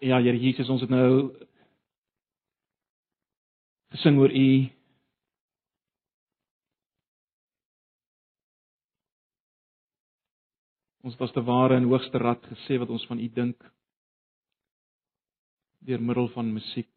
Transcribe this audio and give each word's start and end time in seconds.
Ja, 0.00 0.20
Here 0.22 0.38
Jesus, 0.38 0.68
ons 0.70 0.84
het 0.84 0.90
nou 0.94 1.32
gesing 3.90 4.18
oor 4.22 4.30
U. 4.30 4.50
Ons 11.02 11.16
het 11.16 11.24
as 11.26 11.34
te 11.34 11.42
ware 11.42 11.80
in 11.80 11.88
hoogste 11.90 12.20
rad 12.22 12.46
gesê 12.52 12.78
wat 12.78 12.92
ons 12.94 13.08
van 13.10 13.18
U 13.18 13.26
dink 13.40 13.66
deur 15.88 15.98
middel 16.04 16.30
van 16.30 16.46
musiek, 16.52 16.90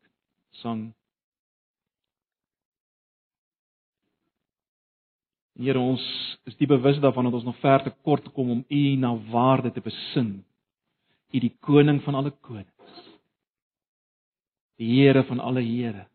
sang. 0.61 0.91
Here 5.57 5.81
ons 5.81 6.05
is 6.45 6.57
die 6.61 6.69
bewus 6.69 7.01
daarvan 7.01 7.31
dat 7.31 7.41
ons 7.41 7.49
nog 7.49 7.59
ver 7.65 7.81
te 7.81 7.97
kort 8.05 8.29
kom 8.37 8.53
om 8.59 8.63
U 8.69 8.85
na 9.01 9.15
waarde 9.33 9.73
te 9.73 9.81
besin. 9.81 10.43
U 11.31 11.39
die 11.39 11.53
koning 11.63 12.01
van 12.03 12.15
alle 12.19 12.31
konings. 12.43 13.03
Die 14.81 14.89
Here 14.95 15.23
van 15.23 15.39
alle 15.39 15.63
Here. 15.63 16.07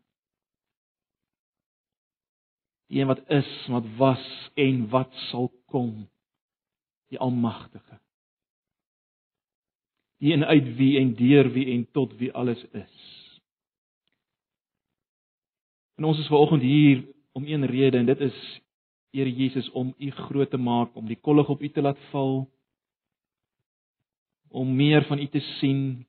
Die 2.87 3.01
een 3.01 3.07
wat 3.07 3.23
is, 3.29 3.49
wat 3.67 3.87
was 3.97 4.25
en 4.55 4.85
wat 4.89 5.13
sal 5.29 5.49
kom. 5.65 6.07
Die 7.09 7.19
Almagtige. 7.19 7.99
Die 10.17 10.33
een 10.33 10.45
uit 10.45 10.75
wie 10.75 10.97
en 10.99 11.13
deur 11.15 11.51
wie 11.53 11.65
en 11.73 11.87
tot 11.91 12.13
wie 12.17 12.31
alles 12.33 12.63
is. 12.71 12.95
En 15.97 16.03
ons 16.03 16.19
is 16.19 16.27
vanoggend 16.27 16.61
hier 16.61 17.03
om 17.31 17.45
een 17.45 17.65
rede 17.65 17.97
en 17.97 18.05
dit 18.05 18.19
is 18.19 18.61
Here 19.11 19.31
Jesus 19.33 19.69
om 19.71 19.93
U 19.97 20.11
groot 20.11 20.49
te 20.49 20.57
maak, 20.57 20.95
om 20.95 21.07
die 21.07 21.17
kollig 21.21 21.49
op 21.49 21.61
U 21.61 21.69
te 21.69 21.81
laat 21.81 21.99
val 22.11 22.43
om 24.49 24.75
meer 24.75 25.05
van 25.05 25.19
U 25.19 25.27
te 25.27 25.39
sien. 25.39 26.05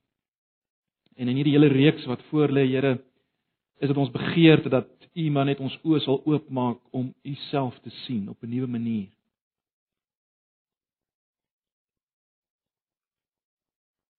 En 1.14 1.28
in 1.28 1.36
hierdie 1.36 1.56
hele 1.56 1.72
reeks 1.72 2.04
wat 2.06 2.22
voor 2.30 2.52
lê, 2.52 2.66
Here, 2.66 2.98
is 3.78 3.88
dit 3.88 3.96
ons 3.96 4.10
begeerte 4.10 4.68
dat 4.68 4.88
U 5.14 5.30
maar 5.30 5.48
net 5.48 5.60
ons 5.60 5.78
oë 5.82 6.00
sal 6.04 6.20
oopmaak 6.26 6.78
om 6.94 7.12
U 7.24 7.34
self 7.50 7.78
te 7.82 7.90
sien 8.04 8.28
op 8.28 8.42
'n 8.42 8.50
nuwe 8.50 8.66
manier. 8.66 9.08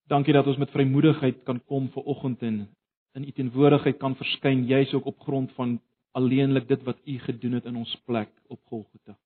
Dankie 0.09 0.33
dat 0.33 0.47
ons 0.47 0.57
met 0.57 0.71
vrymoedigheid 0.71 1.43
kan 1.43 1.59
kom 1.65 1.89
ver 1.89 2.03
oggend 2.03 2.41
en 2.41 2.67
in 3.13 3.27
U 3.27 3.31
teenwoordigheid 3.31 3.97
kan 3.97 4.15
verskyn, 4.15 4.65
juis 4.65 4.93
ook 4.93 5.05
op 5.05 5.19
grond 5.19 5.51
van 5.51 5.81
alleenlik 6.11 6.67
dit 6.67 6.83
wat 6.83 6.97
U 7.05 7.19
gedoen 7.19 7.51
het 7.51 7.65
in 7.65 7.75
ons 7.75 7.95
plek 8.05 8.29
op 8.47 8.59
Golgotha. 8.65 9.17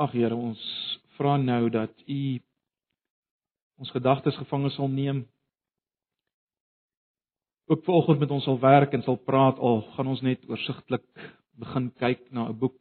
Ag 0.00 0.14
Here, 0.16 0.32
ons 0.32 0.60
vra 1.18 1.34
nou 1.36 1.68
dat 1.68 1.92
U 2.08 2.20
ons 3.80 3.90
gedagtes 3.92 4.36
gevange 4.40 4.70
sal 4.72 4.88
neem. 4.88 5.18
Ook 7.68 7.84
vanoggend 7.84 8.22
met 8.22 8.32
ons 8.32 8.46
sal 8.48 8.56
werk 8.62 8.96
en 8.96 9.04
sal 9.04 9.18
praat 9.28 9.60
al 9.60 9.82
gaan 9.94 10.08
ons 10.08 10.22
net 10.24 10.46
oorsigtelik 10.48 11.04
begin 11.60 11.90
kyk 12.00 12.22
na 12.32 12.48
'n 12.48 12.58
boek. 12.58 12.78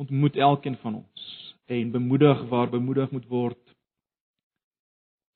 Ontmoet 0.00 0.36
elkeen 0.36 0.76
van 0.76 0.94
ons 0.94 1.26
en 1.66 1.92
bemoedig 1.92 2.48
waar 2.48 2.70
bemoedig 2.70 3.10
moet 3.10 3.26
word. 3.28 3.62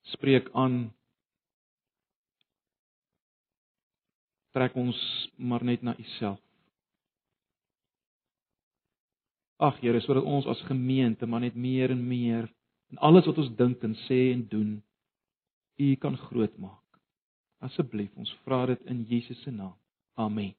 Spreek 0.01 0.49
aan. 0.53 0.93
Trek 4.51 4.75
ons 4.75 4.97
maar 5.37 5.63
net 5.63 5.81
na 5.81 5.93
U 5.97 6.03
self. 6.17 6.44
Ag 9.57 9.79
Here, 9.79 10.01
sodat 10.03 10.23
ons 10.27 10.47
as 10.51 10.61
gemeente 10.67 11.27
maar 11.27 11.39
net 11.39 11.55
meer 11.55 11.91
en 11.91 12.07
meer 12.07 12.49
in 12.91 12.97
alles 12.97 13.25
wat 13.25 13.37
ons 13.37 13.53
dink 13.55 13.83
en 13.83 13.95
sê 14.05 14.31
en 14.33 14.43
doen, 14.51 14.75
U 15.79 15.95
kan 15.99 16.15
groot 16.17 16.53
maak. 16.57 16.99
Asseblief, 17.63 18.11
ons 18.15 18.31
vra 18.45 18.65
dit 18.69 18.85
in 18.91 19.01
Jesus 19.09 19.41
se 19.43 19.51
naam. 19.51 19.73
Amen. 20.15 20.53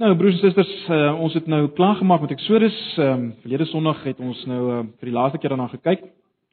Nou 0.00 0.10
broers 0.16 0.36
en 0.36 0.42
susters, 0.44 0.72
uh, 0.92 1.14
ons 1.20 1.32
het 1.36 1.46
nou 1.48 1.62
klaar 1.76 1.96
gemaak 1.96 2.20
met 2.24 2.32
Eksodus. 2.36 2.76
Ehm 3.00 3.12
um, 3.12 3.26
verlede 3.40 3.64
Sondag 3.68 4.02
het 4.04 4.20
ons 4.20 4.42
nou 4.48 4.62
uh, 4.72 4.80
vir 5.00 5.08
die 5.08 5.14
laaste 5.16 5.40
keer 5.40 5.54
daarna 5.54 5.68
gekyk. 5.72 6.04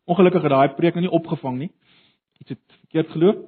Ongelukkig 0.07 0.45
het 0.47 0.51
daai 0.51 0.75
preek 0.77 0.95
nou 0.95 1.03
nie 1.03 1.15
opgevang 1.19 1.57
nie. 1.57 1.71
Iets 2.39 2.55
het 2.55 2.77
verkeerd 2.85 3.11
geloop. 3.11 3.41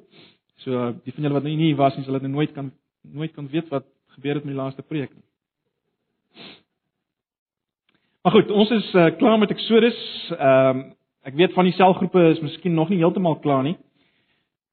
So 0.64 0.72
uh, 0.72 0.90
die 1.04 1.16
van 1.16 1.24
julle 1.24 1.40
wat 1.40 1.48
nou 1.48 1.56
nie 1.56 1.76
was 1.80 1.96
nie, 1.96 2.04
sal 2.04 2.20
dit 2.20 2.28
nou 2.28 2.34
nooit 2.36 2.52
kan 2.56 2.74
nooit 3.12 3.32
kan 3.36 3.48
weet 3.48 3.72
wat 3.72 3.88
gebeur 4.18 4.40
het 4.40 4.46
met 4.46 4.54
die 4.54 4.62
laaste 4.62 4.84
preek 4.84 5.14
nie. 5.14 5.24
Maar 8.26 8.34
goed, 8.34 8.52
ons 8.52 8.72
is 8.74 8.94
uh, 8.98 9.10
klaar 9.20 9.40
met 9.40 9.52
Exodus. 9.54 9.98
Ehm 10.34 10.78
um, 10.78 10.86
ek 11.26 11.34
weet 11.34 11.56
van 11.58 11.66
die 11.66 11.74
selgroepe 11.74 12.22
is 12.36 12.40
miskien 12.40 12.76
nog 12.78 12.90
nie 12.90 13.00
heeltemal 13.02 13.40
klaar 13.42 13.64
nie. 13.66 13.78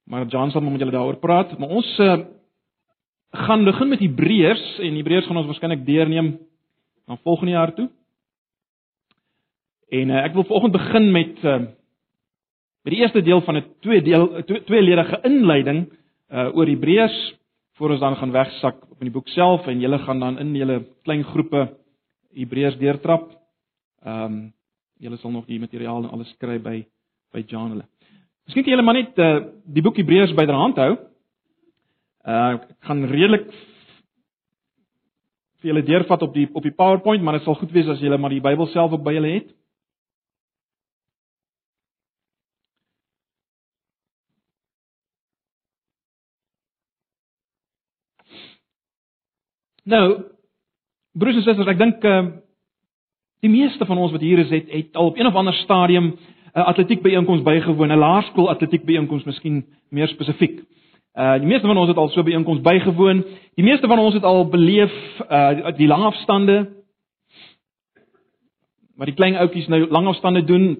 Maar 0.05 0.27
John 0.29 0.51
sal 0.53 0.61
met 0.61 0.81
julle 0.81 0.93
daaroor 0.93 1.17
praat, 1.17 1.55
maar 1.59 1.71
ons 1.73 1.89
uh, 1.99 2.19
gaan 3.33 3.65
begin 3.65 3.89
met 3.89 4.03
Hebreërs 4.05 4.65
en 4.85 4.99
Hebreërs 4.99 5.27
gaan 5.27 5.41
ons 5.41 5.49
waarskynlik 5.49 5.87
deurneem 5.87 6.35
na 7.09 7.17
volgende 7.23 7.53
jaar 7.53 7.73
toe. 7.75 7.89
En 9.89 10.13
uh, 10.13 10.25
ek 10.25 10.37
wil 10.37 10.45
vanoggend 10.45 10.77
begin 10.77 11.11
met 11.13 11.45
uh, 11.45 11.59
met 12.83 12.93
die 12.93 13.01
eerste 13.01 13.23
deel 13.23 13.41
van 13.41 13.57
'n 13.57 13.65
twee 13.81 14.03
deel 14.03 14.45
tweeledige 14.45 15.21
inleiding 15.23 15.87
uh, 15.89 16.57
oor 16.57 16.67
Hebreërs 16.67 17.19
voor 17.82 17.91
ons 17.91 18.00
dan 18.00 18.16
gaan 18.16 18.31
wegsak 18.31 18.76
op 18.91 19.00
in 19.03 19.09
die 19.09 19.15
boek 19.15 19.28
self 19.34 19.66
en 19.66 19.81
julle 19.82 19.98
gaan 19.98 20.20
dan 20.22 20.37
in 20.38 20.54
julle 20.54 20.84
klein 21.03 21.25
groepe 21.26 21.65
Hebreërs 22.31 22.76
deurtrap. 22.78 23.32
Ehm 24.06 24.25
um, 24.25 24.53
julle 25.03 25.16
sal 25.19 25.32
nog 25.34 25.48
die 25.50 25.59
materiaal 25.59 26.04
en 26.04 26.12
alles 26.15 26.31
kry 26.38 26.60
by 26.62 26.76
by 27.34 27.43
John 27.50 27.72
hulle. 27.75 27.88
Miskien 28.47 28.62
kan 28.62 28.72
julle 28.76 28.84
maar 28.87 28.94
net 28.94 29.19
uh, 29.19 29.41
die 29.66 29.82
boek 29.82 29.98
Hebreërs 29.98 30.34
byderhand 30.38 30.78
hou. 30.78 30.93
Uh 32.22 32.53
ek 32.53 32.69
gaan 32.87 33.03
redelik 33.10 33.50
vir 35.59 35.72
julle 35.72 35.82
deurvat 35.82 36.22
op 36.22 36.38
die 36.38 36.47
op 36.54 36.62
die 36.62 36.76
PowerPoint, 36.78 37.22
maar 37.22 37.41
dit 37.41 37.49
sal 37.49 37.59
goed 37.59 37.75
wees 37.75 37.91
as 37.91 37.99
julle 37.99 38.19
maar 38.19 38.31
die 38.31 38.44
Bybel 38.47 38.70
self 38.70 38.94
ook 38.94 39.03
by 39.03 39.16
julle 39.19 39.34
het. 39.41 39.50
Nou, 49.82 50.22
broers 51.19 51.37
en 51.41 51.43
susters, 51.43 51.69
ek 51.75 51.81
dink 51.81 52.04
uh 52.06 52.22
die 53.43 53.50
meeste 53.50 53.82
van 53.88 53.98
ons 53.98 54.12
wat 54.15 54.22
hier 54.22 54.38
is 54.38 54.53
het, 54.54 54.69
het 54.70 54.94
al 54.94 55.09
op 55.10 55.16
een 55.19 55.26
of 55.26 55.34
ander 55.34 55.54
stadium 55.65 56.12
'n 56.12 56.60
uh, 56.60 56.66
atletiek 56.70 57.00
byeenkoms 57.03 57.43
bygewoon, 57.43 57.91
'n 57.91 57.98
laerskool 57.98 58.50
atletiek 58.50 58.84
byeenkoms 58.84 59.25
miskien 59.25 59.65
meer 59.91 60.09
spesifiek. 60.09 60.60
Uh 61.19 61.34
die 61.38 61.47
meeste 61.47 61.66
van 61.66 61.76
ons 61.76 61.88
het 61.88 61.97
al 61.97 62.09
so 62.09 62.22
byeenkoms 62.22 62.60
bygewoon. 62.60 63.25
Die 63.54 63.65
meeste 63.65 63.87
van 63.87 63.98
ons 63.98 64.15
het 64.15 64.22
al 64.22 64.48
beleef 64.48 64.93
uh 65.31 65.75
die 65.76 65.87
langafstande 65.87 66.70
wat 68.97 69.06
die 69.06 69.16
klein 69.16 69.37
ouetjies 69.37 69.66
nou 69.66 69.87
langafstande 69.91 70.44
doen, 70.44 70.78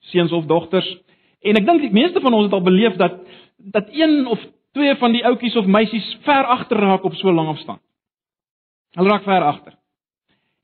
seuns 0.00 0.32
of 0.32 0.46
dogters. 0.46 0.98
En 1.40 1.54
ek 1.54 1.66
dink 1.66 1.80
die 1.80 1.92
meeste 1.92 2.20
van 2.20 2.34
ons 2.34 2.44
het 2.44 2.52
al 2.52 2.62
beleef 2.62 2.96
dat 2.96 3.20
dat 3.58 3.86
een 3.92 4.26
of 4.26 4.40
twee 4.72 4.96
van 4.96 5.12
die 5.12 5.24
ouetjies 5.24 5.56
of 5.56 5.66
meisies 5.66 6.18
ver 6.22 6.44
agter 6.44 6.76
raak 6.76 7.04
op 7.04 7.14
so 7.14 7.28
'n 7.28 7.34
langafstand. 7.34 7.80
Hulle 8.96 9.08
raak 9.08 9.24
ver 9.24 9.42
agter. 9.42 9.76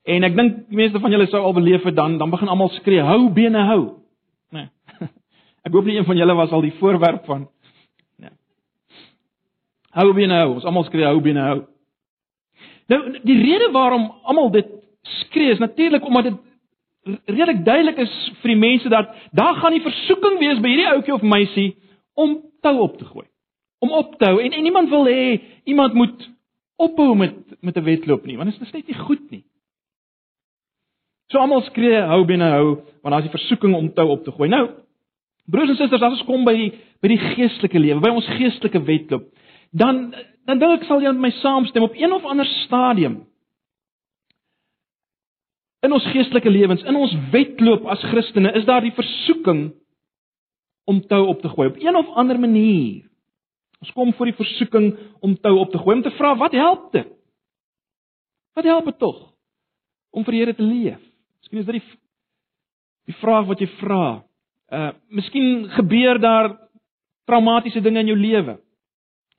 En 0.09 0.25
ek 0.25 0.35
dink 0.37 0.59
die 0.69 0.77
meeste 0.79 1.01
van 1.01 1.13
julle 1.13 1.27
sou 1.29 1.41
al 1.43 1.55
beleef 1.57 1.85
het 1.85 1.95
dan 1.97 2.17
dan 2.17 2.29
begin 2.29 2.49
almal 2.49 2.71
skree 2.77 3.01
hou 3.05 3.29
bene 3.33 3.63
hou. 3.69 3.81
Nee. 4.55 4.69
Ek 5.65 5.73
hoop 5.73 5.85
nie 5.85 5.97
een 5.97 6.07
van 6.07 6.17
julle 6.17 6.35
was 6.37 6.53
al 6.55 6.65
die 6.65 6.75
voorwerp 6.79 7.25
van 7.29 7.47
nee. 8.21 8.31
Hou 9.97 10.13
bene 10.17 10.41
hou. 10.41 10.53
Ons 10.57 10.65
almal 10.69 10.87
skree 10.87 11.09
hou 11.09 11.19
bene 11.25 11.45
hou. 11.45 11.59
Nou 12.89 13.01
die 13.21 13.37
rede 13.41 13.71
waarom 13.73 14.09
almal 14.23 14.53
dit 14.53 14.71
skree 15.25 15.53
is 15.53 15.61
natuurlik 15.61 16.05
omdat 16.05 16.31
dit 16.31 16.39
redelik 17.25 17.63
duidelik 17.65 18.01
is 18.05 18.15
vir 18.41 18.53
die 18.53 18.61
mense 18.61 18.89
dat 18.89 19.13
daar 19.33 19.57
gaan 19.57 19.73
die 19.73 19.85
versoeking 19.85 20.39
wees 20.41 20.61
by 20.61 20.73
hierdie 20.73 20.89
ouetjie 20.93 21.15
of 21.15 21.25
meisie 21.25 21.69
om 22.13 22.39
tou 22.61 22.75
op 22.85 22.97
te 22.97 23.05
gooi. 23.05 23.25
Om 23.79 23.93
op 23.95 24.17
te 24.19 24.29
hou 24.29 24.41
en 24.41 24.53
en 24.53 24.63
niemand 24.63 24.89
wil 24.89 25.07
hê 25.09 25.39
iemand 25.65 25.93
moet 25.93 26.29
ophou 26.79 27.15
met 27.15 27.35
met 27.61 27.77
'n 27.77 27.83
wedloop 27.83 28.25
nie, 28.25 28.37
want 28.37 28.51
dit 28.51 28.61
is 28.61 28.71
net 28.73 28.87
nie 28.87 28.97
goed 28.97 29.31
nie. 29.31 29.43
So 31.29 31.37
almal 31.37 31.61
skree 31.61 32.01
hou 32.01 32.25
binne 32.25 32.49
hou, 32.49 32.81
want 33.01 33.13
daar's 33.13 33.27
die 33.27 33.37
versoeking 33.37 33.75
om 33.75 33.93
tou 33.93 34.07
op 34.09 34.23
te 34.23 34.31
gooi. 34.31 34.49
Nou, 34.49 34.69
broers 35.45 35.69
en 35.69 35.75
susters, 35.75 36.01
as 36.01 36.17
ons 36.19 36.25
kom 36.25 36.45
by 36.45 36.53
die 36.53 36.71
by 37.01 37.07
die 37.07 37.21
geestelike 37.35 37.79
lewe, 37.79 38.01
by 38.01 38.09
ons 38.09 38.27
geestelike 38.27 38.81
wedloop, 38.83 39.27
dan 39.71 40.15
dan 40.45 40.59
dink 40.59 40.81
ek 40.81 40.87
sal 40.87 41.01
jy 41.01 41.11
met 41.11 41.21
my 41.21 41.31
saamstem 41.31 41.83
op 41.83 41.95
een 41.95 42.11
of 42.11 42.25
ander 42.25 42.45
stadium 42.65 43.25
in 45.79 45.95
ons 45.95 46.07
geestelike 46.11 46.49
lewens, 46.51 46.83
in 46.83 46.95
ons 46.95 47.13
wedloop 47.31 47.85
as 47.87 48.01
Christene, 48.11 48.51
is 48.57 48.65
daar 48.67 48.83
die 48.83 48.95
versoeking 48.95 49.69
om 50.89 51.01
tou 51.07 51.21
op 51.29 51.41
te 51.41 51.51
gooi 51.51 51.69
op 51.69 51.77
een 51.79 51.95
of 51.95 52.09
ander 52.17 52.39
manier. 52.39 53.08
Ons 53.79 53.91
kom 53.95 54.11
voor 54.13 54.31
die 54.31 54.35
versoeking 54.35 54.89
om 55.23 55.37
tou 55.39 55.55
op 55.59 55.71
te 55.71 55.79
gooi 55.79 55.95
om 55.97 56.03
te 56.03 56.15
vra 56.17 56.35
wat 56.35 56.55
help 56.57 56.91
dit? 56.91 57.07
Wat 58.55 58.67
help 58.67 58.85
dit 58.91 58.99
tog 58.99 59.19
om 60.11 60.25
vir 60.25 60.35
die 60.35 60.41
Here 60.41 60.55
te 60.55 60.65
leef? 60.65 61.01
Miskien 61.39 61.61
is 61.61 61.69
dit 61.69 61.79
die 61.79 61.97
die 63.09 63.17
vraag 63.23 63.47
wat 63.49 63.61
jy 63.63 63.69
vra. 63.79 64.21
Uh 64.69 64.91
miskien 65.09 65.69
gebeur 65.73 66.19
daar 66.21 66.51
traumatiese 67.25 67.81
dinge 67.81 68.03
in 68.03 68.11
jou 68.11 68.17
lewe. 68.19 68.59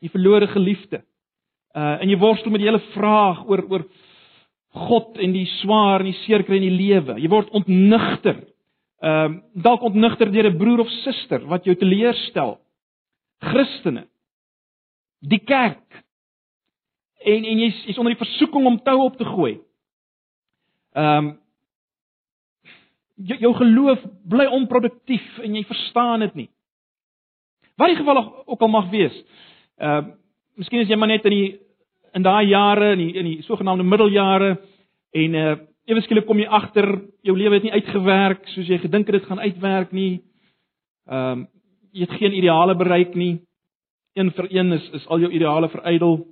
Jy 0.00 0.08
verloor 0.10 0.42
'n 0.42 0.54
geliefde. 0.56 1.02
Uh 1.76 2.02
en 2.02 2.08
jy 2.08 2.18
worstel 2.18 2.50
met 2.50 2.60
die 2.60 2.70
hele 2.70 2.86
vraag 2.96 3.44
oor 3.46 3.62
oor 3.70 3.84
God 4.70 5.18
en 5.18 5.32
die 5.32 5.46
swaar 5.60 6.00
en 6.00 6.06
die 6.06 6.20
seer 6.24 6.42
kry 6.46 6.56
in 6.56 6.68
die 6.68 6.78
lewe. 6.86 7.18
Jy 7.18 7.28
word 7.28 7.50
ontnigter. 7.50 8.46
Ehm 9.02 9.32
uh, 9.32 9.40
dalk 9.54 9.82
ontnigter 9.82 10.30
deur 10.32 10.50
'n 10.50 10.58
broer 10.58 10.80
of 10.80 10.90
suster 11.04 11.46
wat 11.46 11.64
jou 11.64 11.74
teleurstel. 11.74 12.58
Christene. 13.40 14.09
Die 15.20 15.42
kerk. 15.44 16.04
En 17.20 17.44
en 17.44 17.58
jy's 17.58 17.84
jy's 17.84 17.98
onder 17.98 18.14
die 18.14 18.24
versoeking 18.24 18.66
om 18.66 18.80
tou 18.84 18.96
op 19.04 19.16
te 19.16 19.24
gooi. 19.24 19.58
Ehm 20.96 21.26
um, 21.26 21.38
jou, 23.20 23.38
jou 23.38 23.54
geloof 23.54 24.04
bly 24.28 24.46
onproduktief 24.46 25.38
en 25.44 25.54
jy 25.54 25.64
verstaan 25.68 26.24
dit 26.24 26.34
nie. 26.34 26.48
Wat 27.76 27.92
die 27.92 27.96
geval 27.96 28.22
ook 28.46 28.60
al 28.60 28.72
mag 28.72 28.88
wees. 28.90 29.16
Ehm 29.76 30.06
uh, 30.06 30.14
miskien 30.60 30.80
is 30.80 30.88
jy 30.88 30.96
maar 30.96 31.08
net 31.08 31.24
in 31.24 31.32
die 31.32 31.60
in 32.12 32.22
daai 32.22 32.46
jare 32.48 32.92
in 32.92 32.98
die 32.98 33.12
in 33.16 33.28
die 33.28 33.42
sogenaamde 33.46 33.84
middeljare 33.84 34.56
en 35.12 35.34
uh 35.34 35.58
ewe 35.90 36.02
skielik 36.04 36.26
kom 36.26 36.38
jy 36.38 36.46
agter 36.46 36.86
jou 37.26 37.34
lewe 37.34 37.56
het 37.56 37.64
nie 37.66 37.72
uitgewerk 37.72 38.44
soos 38.52 38.68
jy 38.68 38.76
gedink 38.78 39.08
het 39.08 39.16
dit 39.16 39.24
gaan 39.26 39.40
uitwerk 39.40 39.92
nie. 39.92 40.20
Ehm 41.08 41.32
um, 41.32 41.48
jy 41.92 42.06
het 42.06 42.18
geen 42.20 42.32
ideale 42.38 42.76
bereik 42.76 43.14
nie. 43.18 43.40
Een 44.12 44.32
vir 44.32 44.48
een 44.52 44.72
is 44.72 44.90
is 44.90 45.06
al 45.06 45.20
jou 45.20 45.32
ideale 45.32 45.68
verydel. 45.68 46.26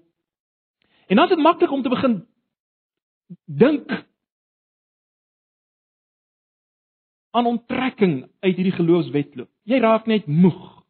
En 1.07 1.17
dan 1.17 1.25
is 1.25 1.35
dit 1.35 1.45
maklik 1.45 1.71
om 1.71 1.83
te 1.83 1.89
begin 1.89 2.27
dink 3.45 4.07
aan 7.31 7.47
onttrekking 7.47 8.23
uit 8.41 8.55
hierdie 8.55 8.73
geloofswetloop. 8.73 9.51
Jy 9.63 9.79
raak 9.79 10.07
net 10.07 10.27
moeg. 10.27 10.85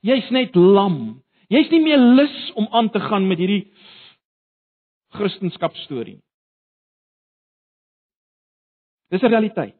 Jy's 0.00 0.30
net 0.30 0.54
lam. 0.54 1.22
Jy's 1.52 1.70
nie 1.70 1.82
meer 1.82 1.98
lus 1.98 2.52
om 2.56 2.66
aan 2.70 2.90
te 2.90 3.00
gaan 3.00 3.28
met 3.28 3.38
hierdie 3.38 3.72
Christendom 5.12 5.74
storie 5.84 6.14
nie. 6.14 6.24
Dis 9.12 9.22
'n 9.22 9.28
realiteit. 9.28 9.76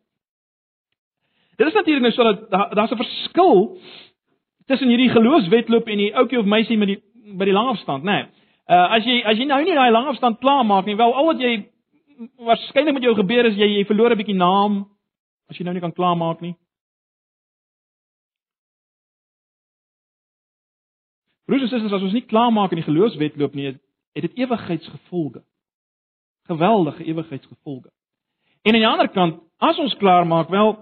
Dit 1.56 1.66
is 1.66 1.72
natuurlik 1.72 2.02
nou 2.02 2.12
sodat 2.12 2.50
daar's 2.76 2.92
'n 2.92 2.96
verskil 2.96 3.78
tussen 4.66 4.88
hierdie 4.88 5.10
geloofswetloop 5.10 5.88
en 5.88 5.98
die 5.98 6.14
ouetjie 6.14 6.38
of 6.38 6.46
meisie 6.46 6.78
met 6.78 6.88
die 6.88 7.00
by 7.38 7.46
die 7.48 7.54
langafstand, 7.54 8.04
né? 8.04 8.12
Nee. 8.12 8.30
Uh 8.68 8.86
as 8.96 9.04
jy 9.04 9.22
as 9.26 9.38
jy 9.38 9.46
nou 9.46 9.60
nie 9.64 9.74
daai 9.74 9.90
langafstand 9.90 10.40
klaar 10.40 10.64
maak 10.64 10.86
nie, 10.86 10.96
wel 10.96 11.14
al 11.14 11.26
wat 11.26 11.40
jy 11.40 11.52
waarskynlik 12.46 12.94
met 12.94 13.02
jou 13.06 13.14
gebeur 13.18 13.48
is 13.50 13.56
jy 13.58 13.68
jy 13.78 13.84
verloor 13.86 14.12
'n 14.12 14.18
bietjie 14.18 14.36
naam, 14.36 14.84
as 15.50 15.58
jy 15.58 15.64
nou 15.64 15.74
nie 15.74 15.80
kan 15.80 15.92
klaarmaak 15.92 16.40
nie. 16.40 16.54
Broers 21.46 21.62
en 21.62 21.68
susters, 21.68 21.92
as 21.92 22.02
ons 22.02 22.12
nie 22.12 22.26
klaarmaak 22.26 22.72
in 22.72 22.80
die 22.80 22.86
geloofswetloop 22.86 23.54
nie, 23.54 23.66
het 24.14 24.22
dit 24.22 24.38
ewigheidsgevolge. 24.38 25.42
Geweldige 26.48 27.04
ewigheidsgevolge. 27.04 27.90
En 28.62 28.74
aan 28.74 28.80
die 28.80 28.88
ander 28.88 29.08
kant, 29.08 29.40
as 29.58 29.78
ons 29.78 29.96
klaarmaak, 29.96 30.48
wel 30.48 30.76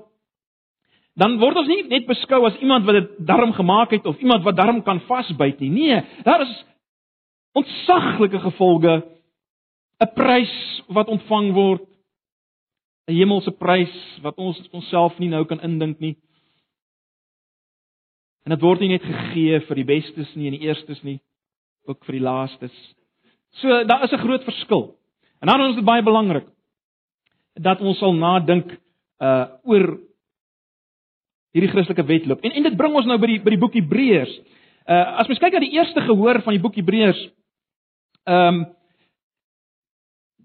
dan 1.21 1.37
word 1.41 1.61
ons 1.61 1.69
nie 1.69 1.83
net 1.91 2.07
beskou 2.09 2.41
as 2.49 2.57
iemand 2.65 2.87
wat 2.89 2.97
dit 2.97 3.11
darm 3.29 3.53
gemaak 3.53 3.93
het 3.93 4.07
of 4.09 4.19
iemand 4.25 4.45
wat 4.47 4.57
darm 4.57 4.81
kan 4.87 5.03
vasbyt 5.09 5.61
nie. 5.61 5.71
Nee, 5.71 6.01
daar 6.25 6.47
is 6.47 6.55
ontsaglike 7.53 8.41
gevolge, 8.41 9.03
'n 10.01 10.15
prys 10.15 10.55
wat 10.89 11.09
ontvang 11.09 11.53
word, 11.53 11.83
'n 13.09 13.15
hemelse 13.15 13.51
prys 13.51 13.95
wat 14.23 14.37
ons 14.37 14.69
onsself 14.73 15.19
nie 15.19 15.29
nou 15.29 15.45
kan 15.45 15.61
indink 15.61 16.01
nie. 16.01 16.17
En 18.45 18.51
dit 18.51 18.61
word 18.61 18.81
nie 18.81 18.89
net 18.89 19.03
gegee 19.03 19.61
vir 19.61 19.77
die 19.77 19.85
bestes 19.85 20.35
nie 20.35 20.47
en 20.47 20.57
die 20.57 20.67
eerstes 20.67 21.03
nie, 21.03 21.21
ook 21.87 22.05
vir 22.05 22.13
die 22.13 22.25
laastes. 22.25 22.95
So 23.61 23.85
daar 23.85 24.05
is 24.05 24.13
'n 24.13 24.25
groot 24.25 24.45
verskil. 24.45 24.95
En 25.41 25.49
dan 25.49 25.71
is 25.71 25.77
dit 25.77 25.85
baie 25.85 26.03
belangrik 26.03 26.47
dat 27.55 27.81
ons 27.81 27.99
sal 27.99 28.13
nadink 28.13 28.79
uh 29.21 29.47
oor 29.65 30.01
hierdie 31.53 31.71
Christelike 31.71 32.07
wedloop. 32.07 32.41
En 32.45 32.51
en 32.51 32.63
dit 32.63 32.77
bring 32.77 32.95
ons 32.95 33.07
nou 33.07 33.19
by 33.19 33.27
die 33.27 33.41
by 33.45 33.55
die 33.55 33.63
boek 33.63 33.75
Hebreërs. 33.75 34.35
Uh 34.87 35.21
as 35.23 35.29
mens 35.29 35.41
kyk 35.43 35.53
na 35.53 35.65
die 35.65 35.77
eerste 35.77 36.01
gehoor 36.01 36.43
van 36.43 36.57
die 36.57 36.63
boek 36.63 36.77
Hebreërs, 36.81 37.23
ehm 38.27 38.61
um, 38.61 38.67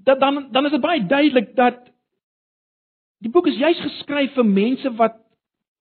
dat 0.05 0.19
dan 0.19 0.47
dan 0.51 0.65
is 0.65 0.71
dit 0.71 0.81
baie 0.81 1.05
duidelik 1.05 1.55
dat 1.55 1.95
Die 3.25 3.31
boek 3.31 3.47
is 3.49 3.57
juis 3.57 3.79
geskryf 3.81 4.35
vir 4.37 4.45
mense 4.45 4.91
wat 4.99 5.15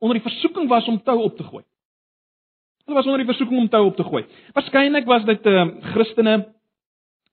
onder 0.00 0.16
die 0.16 0.24
versoeking 0.24 0.68
was 0.70 0.86
om 0.88 1.00
tou 1.04 1.18
op 1.26 1.36
te 1.36 1.44
gooi. 1.44 1.64
Hulle 2.84 2.96
was 2.96 3.06
onder 3.08 3.20
die 3.20 3.28
versoeking 3.28 3.60
om 3.60 3.68
tou 3.68 3.82
op 3.88 3.96
te 3.96 4.06
gooi. 4.06 4.22
Waarskynlik 4.56 5.08
was 5.08 5.26
dit 5.28 5.46
ehm 5.46 5.74
uh, 5.76 5.92
Christene 5.92 6.36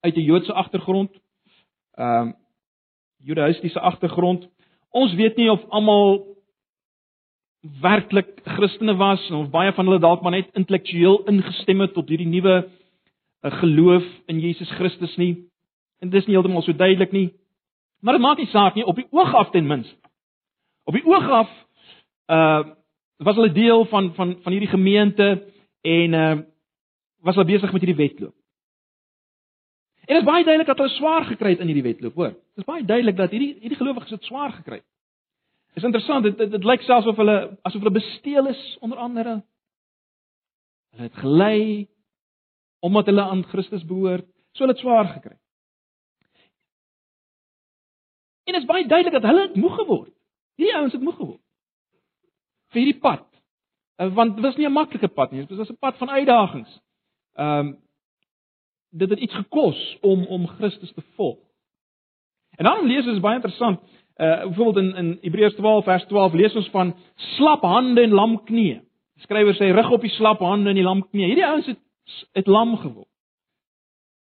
uit 0.02 0.16
'n 0.16 0.28
Joodse 0.28 0.54
agtergrond. 0.54 1.12
Ehm 1.96 2.28
uh, 2.28 2.34
Judaïstiese 3.24 3.80
agtergrond. 3.80 4.50
Ons 4.90 5.14
weet 5.14 5.36
nie 5.36 5.52
of 5.52 5.64
almal 5.70 6.26
werklik 7.62 8.42
Christene 8.44 8.96
was 8.98 9.32
of 9.32 9.50
baie 9.54 9.74
van 9.74 9.86
hulle 9.86 10.02
dalk 10.02 10.22
maar 10.22 10.34
net 10.34 10.50
intellektueel 10.58 11.22
ingestem 11.30 11.84
het 11.86 11.94
tot 11.94 12.10
hierdie 12.10 12.30
nuwe 12.30 12.56
uh, 12.66 13.52
geloof 13.62 14.06
in 14.26 14.40
Jesus 14.42 14.70
Christus 14.78 15.16
nie. 15.18 15.36
En 16.02 16.10
dit 16.10 16.22
is 16.22 16.28
nie 16.28 16.36
heeltemal 16.36 16.66
so 16.66 16.74
duidelik 16.74 17.14
nie. 17.14 17.30
Maar 18.02 18.18
dit 18.18 18.24
maak 18.26 18.42
nie 18.42 18.50
saak 18.50 18.76
nie 18.76 18.86
op 18.86 18.98
die 18.98 19.08
oog 19.14 19.34
af 19.38 19.52
ten 19.54 19.68
minste. 19.68 19.98
Op 20.90 20.98
die 20.98 21.06
oog 21.06 21.30
af 21.30 21.50
uh 22.32 22.78
was 23.22 23.36
hulle 23.38 23.54
deel 23.54 23.86
van 23.86 24.14
van 24.18 24.38
van 24.42 24.52
hierdie 24.52 24.72
gemeente 24.72 25.28
en 25.86 26.14
uh 26.14 26.38
was 27.22 27.36
hulle 27.36 27.52
besig 27.52 27.72
met 27.72 27.84
hierdie 27.86 28.08
wedloop. 28.08 28.34
En 30.02 30.16
dit 30.16 30.24
is 30.24 30.30
baie 30.32 30.44
duidelik 30.44 30.68
dat 30.68 30.78
hulle 30.82 30.96
swaar 30.96 31.26
gekry 31.26 31.54
het 31.54 31.60
in 31.60 31.70
hierdie 31.70 31.86
wedloop, 31.86 32.16
hoor. 32.16 32.34
Dit 32.34 32.64
is 32.64 32.66
baie 32.66 32.86
duidelik 32.86 33.16
dat 33.16 33.32
hierdie 33.32 33.54
hierdie 33.60 33.78
gelowiges 33.78 34.10
het 34.18 34.26
swaar 34.26 34.52
gekry. 34.52 34.82
Is 35.74 35.84
interessant, 35.84 36.24
dit 36.24 36.38
dit, 36.38 36.52
dit 36.52 36.64
lyk 36.64 36.82
selfs 36.82 37.08
of 37.08 37.16
hulle 37.16 37.38
asof 37.62 37.80
hulle 37.82 37.96
besteel 37.96 38.48
is 38.52 38.78
onder 38.80 38.98
andere. 38.98 39.44
Hulle 40.92 41.08
het 41.08 41.20
gelei 41.24 41.88
omdat 42.80 43.06
hulle 43.06 43.22
aan 43.22 43.44
Christus 43.44 43.86
behoort, 43.86 44.26
so 44.52 44.66
hulle 44.66 44.74
het 44.74 44.82
swaar 44.82 45.08
gekry. 45.14 45.38
En 48.44 48.54
dit 48.54 48.62
is 48.62 48.68
baie 48.68 48.88
duidelik 48.88 49.22
dat 49.22 49.30
hulle 49.30 49.52
moeg 49.54 49.76
geword. 49.76 50.14
Hierdie 50.58 50.76
ouens 50.76 50.94
het 50.94 51.02
moeg 51.02 51.16
geword. 51.16 51.42
vir 52.72 52.80
hierdie 52.80 53.02
pad. 53.04 53.26
Uh, 54.00 54.08
want 54.16 54.36
dit 54.36 54.44
was 54.46 54.56
nie 54.56 54.66
'n 54.66 54.72
maklike 54.72 55.08
pad 55.08 55.32
nie, 55.32 55.46
dit 55.46 55.58
was 55.58 55.70
'n 55.70 55.78
pad 55.80 55.98
van 55.98 56.10
uitdagings. 56.10 56.80
Ehm 57.36 57.68
um, 57.68 57.80
dit 58.90 59.10
het 59.10 59.20
iets 59.20 59.34
gekos 59.34 59.98
om 60.02 60.26
om 60.26 60.48
Christus 60.48 60.94
te 60.94 61.02
volg. 61.16 61.40
En 62.58 62.66
dan 62.66 62.86
lees 62.86 63.08
ons 63.08 63.20
baie 63.20 63.36
interessant, 63.36 63.80
uh 64.22 64.48
byvoorbeeld 64.48 64.78
in 64.78 64.96
in 64.96 65.12
Hebreërs 65.22 65.56
12 65.58 65.84
vers 65.84 66.06
12 66.06 66.34
lees 66.34 66.56
ons 66.56 66.70
van 66.70 66.96
slap 67.36 67.62
hande 67.66 68.02
en 68.02 68.14
lam 68.14 68.36
knieë. 68.46 68.82
Die 69.18 69.26
skrywer 69.26 69.56
sê 69.58 69.72
rig 69.74 69.90
op 69.90 70.02
die 70.02 70.14
slap 70.14 70.44
hande 70.46 70.70
en 70.70 70.78
die 70.78 70.86
lam 70.86 71.02
knieë. 71.08 71.32
Hierdie 71.34 71.48
ouens 71.48 71.72
het 71.72 71.80
het 72.38 72.48
lam 72.48 72.78
geword. 72.78 73.10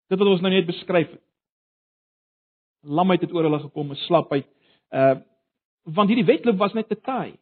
Dit 0.10 0.20
wat 0.20 0.28
ons 0.28 0.42
nou 0.42 0.52
net 0.54 0.68
beskryf 0.68 1.10
het 1.12 1.24
lamheid 2.88 3.22
het 3.22 3.34
oor 3.34 3.44
hulle 3.48 3.60
gekom, 3.60 3.92
'n 3.92 4.06
slapheid. 4.08 4.48
Uh 4.92 5.16
want 5.88 6.10
hierdie 6.10 6.26
wedloop 6.26 6.58
was 6.58 6.74
net 6.74 6.88
te 6.88 7.00
taai. 7.00 7.40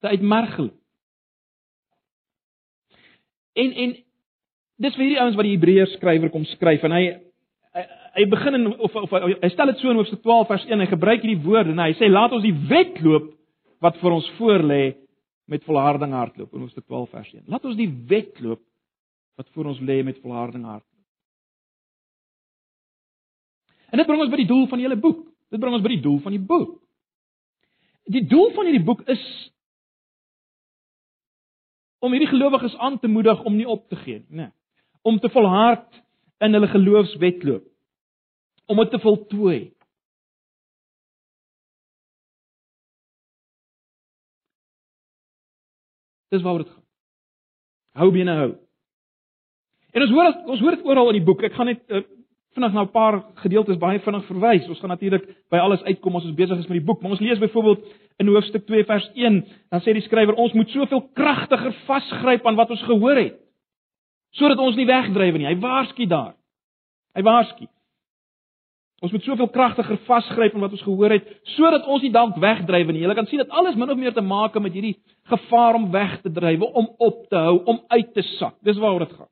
Te 0.00 0.08
uitmergel. 0.08 0.70
En 3.52 3.72
en 3.72 3.90
dis 4.76 4.94
vir 4.94 5.04
hierdie 5.04 5.20
ouens 5.20 5.36
wat 5.36 5.44
die 5.44 5.56
Hebreërs 5.56 5.92
skrywer 5.92 6.30
kom 6.30 6.44
skryf 6.44 6.82
en 6.82 6.92
hy 6.92 7.04
hy, 8.16 8.22
hy 8.22 8.28
begin 8.32 8.58
in 8.58 8.68
of 8.72 8.94
of 8.96 9.12
hy 9.12 9.50
stel 9.52 9.72
dit 9.72 9.82
so 9.82 9.92
in 9.92 10.00
Hoofstuk 10.00 10.22
12 10.24 10.48
vers 10.48 10.66
1 10.68 10.84
hy 10.84 10.88
gebruik 10.90 11.24
hierdie 11.24 11.44
woorde 11.44 11.74
en 11.74 11.82
hy 11.84 11.92
sê 11.98 12.08
laat 12.10 12.34
ons 12.36 12.44
die 12.44 12.56
wedloop 12.70 13.32
wat 13.84 13.98
vir 14.00 14.16
ons 14.16 14.28
voorlê 14.38 14.82
met 15.46 15.64
volharding 15.64 16.14
hardloop 16.16 16.54
in 16.54 16.64
Hoofstuk 16.64 16.86
12 16.86 17.10
vers 17.10 17.32
1. 17.34 17.44
Laat 17.52 17.64
ons 17.68 17.78
die 17.78 17.90
wedloop 18.10 18.62
wat 19.36 19.48
voor 19.54 19.70
ons 19.72 19.82
lê 19.84 20.00
met 20.02 20.18
volharding 20.24 20.64
hardloop. 20.64 20.92
En 23.92 24.00
dit 24.00 24.08
bring 24.08 24.22
ons 24.24 24.32
by 24.32 24.40
die 24.40 24.48
doel 24.48 24.66
van 24.70 24.82
hele 24.82 24.98
boek. 24.98 25.20
Dit 25.52 25.62
bring 25.62 25.76
ons 25.76 25.84
by 25.84 25.92
die 25.94 26.02
doel 26.02 26.18
van 26.24 26.34
die 26.34 26.42
boek. 26.42 26.72
Die 28.10 28.24
doel 28.26 28.50
van 28.56 28.68
hierdie 28.68 28.86
boek 28.86 29.04
is 29.10 29.22
om 32.04 32.12
hierdie 32.14 32.30
gelowiges 32.30 32.74
aan 32.82 32.98
te 33.02 33.10
moedig 33.10 33.40
om 33.46 33.54
nie 33.56 33.66
op 33.66 33.86
te 33.90 33.96
gee 34.02 34.20
nie, 34.20 34.42
né? 34.42 34.50
Om 35.06 35.18
te 35.22 35.30
volhard 35.30 35.86
in 36.42 36.54
hulle 36.54 36.68
geloofswetloop. 36.70 37.64
Om 38.66 38.76
dit 38.82 38.90
te 38.90 38.98
voltooi. 38.98 39.58
Dis 46.28 46.42
waaroor 46.42 46.64
dit 46.64 46.72
gaan. 46.72 46.84
Hou 47.96 48.10
binne 48.12 48.34
hou. 48.36 48.50
En 49.96 50.04
ons 50.04 50.10
hoor 50.12 50.32
ons 50.52 50.60
hoor 50.60 50.76
dit 50.76 50.84
oral 50.84 51.12
in 51.12 51.20
die 51.20 51.26
boek. 51.26 51.44
Ek 51.46 51.54
gaan 51.56 51.70
net 51.70 51.84
uh, 51.88 52.02
vinnig 52.56 52.74
na 52.74 52.82
'n 52.82 52.90
paar 52.90 53.22
gedeeltes 53.44 53.78
baie 53.78 54.00
vinnig 54.00 54.26
verwys. 54.26 54.68
Ons 54.68 54.80
gaan 54.80 54.92
natuurlik 54.92 55.24
by 55.50 55.58
alles 55.58 55.82
uitkom 55.82 56.16
as 56.16 56.24
ons 56.24 56.34
besig 56.34 56.58
is 56.58 56.68
met 56.68 56.78
die 56.80 56.86
boek, 56.86 57.00
maar 57.00 57.10
ons 57.10 57.20
lees 57.20 57.38
byvoorbeeld 57.38 57.86
in 58.18 58.26
hoofstuk 58.32 58.66
2 58.66 58.84
vers 58.84 59.10
1, 59.14 59.44
dan 59.70 59.80
sê 59.80 59.92
die 59.92 60.02
skrywer 60.02 60.34
ons 60.34 60.52
moet 60.52 60.70
soveel 60.70 61.02
kragtiger 61.14 61.72
vasgryp 61.86 62.46
aan 62.46 62.56
wat 62.56 62.70
ons 62.70 62.82
gehoor 62.82 63.16
het 63.16 63.42
sodat 64.36 64.58
ons 64.58 64.76
nie 64.76 64.84
wegdryf 64.84 65.36
nie. 65.36 65.46
Hy 65.46 65.56
waarsku 65.60 66.06
daar. 66.06 66.34
Hy 67.16 67.22
waarsku. 67.24 67.64
Ons 69.04 69.12
moet 69.12 69.26
soveel 69.28 69.48
kragtiger 69.52 69.98
vasgryp 70.06 70.54
aan 70.54 70.62
wat 70.64 70.72
ons 70.72 70.84
gehoor 70.86 71.12
het 71.12 71.26
sodat 71.56 71.84
ons 71.84 72.02
nie 72.02 72.12
dalk 72.14 72.38
wegdryf 72.40 72.88
nie. 72.88 73.02
Jy 73.04 73.16
kan 73.18 73.28
sien 73.28 73.42
dat 73.42 73.52
alles 73.52 73.76
min 73.76 73.92
of 73.92 73.98
meer 74.00 74.14
te 74.16 74.24
maak 74.24 74.56
met 74.56 74.72
hierdie 74.72 74.96
gevaar 75.28 75.76
om 75.76 75.90
weg 75.92 76.20
te 76.22 76.32
dryf, 76.32 76.62
om 76.64 76.88
op 76.98 77.26
te 77.28 77.36
hou, 77.36 77.58
om 77.68 77.82
uit 77.92 78.14
te 78.14 78.24
sak. 78.36 78.56
Dis 78.64 78.80
waaroor 78.80 79.04
dit 79.04 79.12
gaan. 79.18 79.28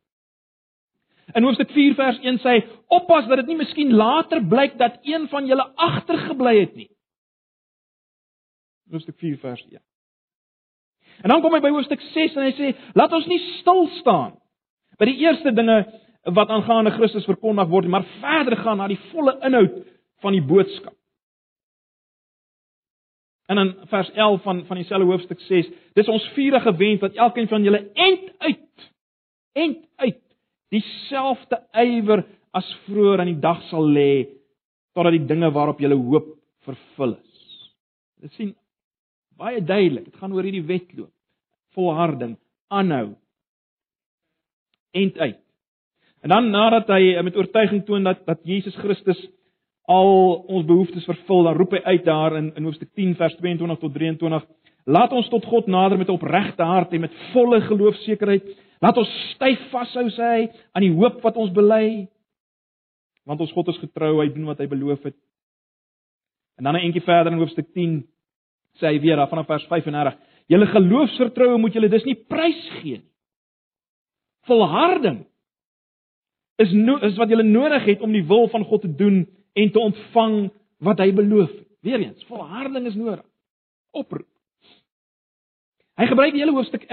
In 1.33 1.47
Hoofstuk 1.47 1.71
4 1.73 1.94
vers 1.97 2.18
1 2.21 2.38
sê 2.42 2.52
hy: 2.59 2.64
"Oppas 2.92 3.26
dat 3.26 3.40
dit 3.40 3.47
nie 3.47 3.56
miskien 3.56 3.94
later 3.97 4.42
blyk 4.44 4.76
dat 4.78 4.99
een 5.02 5.28
van 5.28 5.47
julle 5.47 5.64
agtergebly 5.75 6.59
het 6.61 6.75
nie." 6.76 6.90
Hoofstuk 8.90 9.16
4 9.18 9.38
vers 9.38 9.64
1. 9.71 9.80
En 11.23 11.28
dan 11.30 11.40
kom 11.40 11.54
hy 11.54 11.61
by 11.61 11.73
Hoofstuk 11.73 12.00
6 12.00 12.37
en 12.37 12.42
hy 12.42 12.52
sê: 12.52 12.75
"Laat 12.94 13.12
ons 13.12 13.26
nie 13.26 13.40
stil 13.61 13.88
staan 14.00 14.37
by 14.99 15.09
die 15.09 15.18
eerste 15.25 15.52
dinge 15.52 15.85
wat 16.24 16.48
aangaande 16.48 16.90
Christus 16.90 17.26
verkondig 17.28 17.68
word, 17.68 17.86
maar 17.86 18.06
verder 18.20 18.56
gaan 18.56 18.80
na 18.80 18.88
die 18.88 19.00
volle 19.10 19.36
inhoud 19.44 19.80
van 20.24 20.32
die 20.32 20.42
boodskap." 20.42 20.94
En 23.46 23.58
in 23.58 23.74
vers 23.90 24.10
11 24.10 24.42
van 24.42 24.64
van 24.66 24.76
dieselfde 24.76 25.06
hoofstuk 25.06 25.40
6, 25.40 25.68
dis 25.92 26.08
ons 26.08 26.28
vurige 26.36 26.76
wens 26.76 27.00
dat 27.00 27.14
elkeen 27.14 27.48
van 27.48 27.62
julle 27.62 27.90
end 27.92 28.30
uit 28.38 28.90
end 29.52 29.84
uit 29.96 30.20
dieselfde 30.68 31.60
ywer 31.72 32.24
as 32.50 32.66
vroeër 32.86 33.20
aan 33.20 33.32
die 33.32 33.42
dag 33.42 33.60
sal 33.68 33.86
lê 33.86 34.26
totdat 34.94 35.16
die 35.16 35.26
dinge 35.26 35.50
waarop 35.54 35.80
jy 35.82 35.90
hoop 35.92 36.32
vervul 36.66 37.16
is. 37.18 37.42
Dit 38.22 38.32
sien 38.38 38.54
baie 39.38 39.60
duidelik, 39.60 40.06
dit 40.08 40.18
gaan 40.20 40.32
oor 40.32 40.46
hierdie 40.46 40.66
wedloop. 40.66 41.12
Volharding, 41.74 42.36
aanhou. 42.70 43.16
End 44.94 45.18
uit. 45.18 45.43
En 46.24 46.32
dan 46.32 46.50
nadat 46.50 46.88
hy 46.88 47.20
met 47.22 47.36
oortuiging 47.36 47.84
toon 47.84 48.06
dat 48.06 48.24
dat 48.26 48.40
Jesus 48.48 48.76
Christus 48.80 49.20
al 49.84 50.44
ons 50.48 50.64
behoeftes 50.64 51.04
vervul, 51.04 51.42
dan 51.44 51.56
roep 51.58 51.74
hy 51.76 51.82
uit 51.84 52.04
daar 52.04 52.36
in 52.40 52.52
in 52.56 52.64
Hoofstuk 52.64 52.94
10 52.96 53.16
vers 53.20 53.34
22 53.36 53.78
tot 53.78 53.92
23: 53.92 54.46
Laat 54.84 55.12
ons 55.12 55.28
tot 55.28 55.44
God 55.44 55.66
nader 55.66 55.98
met 55.98 56.08
'n 56.08 56.16
opregte 56.16 56.62
hart 56.62 56.92
en 56.92 57.00
met 57.00 57.12
volle 57.32 57.60
geloofsekerheid 57.60 58.44
Laat 58.84 58.98
ons 59.00 59.12
styf 59.32 59.62
vashou 59.72 60.08
sê 60.12 60.30
hy 60.34 60.42
aan 60.76 60.84
die 60.84 60.92
hoop 60.92 61.22
wat 61.24 61.38
ons 61.40 61.52
bely. 61.56 62.06
Want 63.24 63.40
ons 63.40 63.52
God 63.56 63.70
is 63.72 63.80
getrou, 63.80 64.18
hy 64.20 64.28
doen 64.34 64.50
wat 64.50 64.60
hy 64.60 64.66
beloof 64.68 65.06
het. 65.08 65.16
En 66.58 66.68
dan 66.68 66.76
'n 66.76 66.86
entjie 66.86 67.02
verder 67.02 67.32
in 67.32 67.38
hoofstuk 67.38 67.72
10 67.72 68.04
sê 68.80 68.92
hy 68.92 69.00
weer 69.00 69.26
vanaf 69.28 69.46
vers 69.46 69.66
35: 69.66 70.14
Julle 70.48 70.66
geloofsvertroue 70.66 71.58
moet 71.58 71.72
julle 71.72 71.88
dus 71.88 72.04
nie 72.04 72.14
prysgee 72.28 72.98
nie. 72.98 73.10
Volharding 74.44 75.24
is 76.62 76.73
no, 76.73 76.99
is 77.02 77.16
wat 77.18 77.32
julle 77.32 77.46
nodig 77.46 77.84
het 77.84 78.02
om 78.04 78.12
die 78.14 78.25
wil 78.26 78.49
van 78.52 78.64
God 78.64 78.84
te 78.84 78.94
doen 78.94 79.25
en 79.54 79.70
te 79.70 79.80
ontvang 79.80 80.37
wat 80.84 81.00
hy 81.02 81.11
beloof 81.14 81.50
het. 81.50 81.68
Weereens, 81.84 82.25
volharding 82.30 82.87
is 82.87 82.96
nodig. 82.96 83.25
Oproep. 83.92 84.28
Hy 85.94 86.06
gebruik 86.11 86.34
die 86.34 86.42
hele 86.42 86.54
hoofstuk 86.56 86.87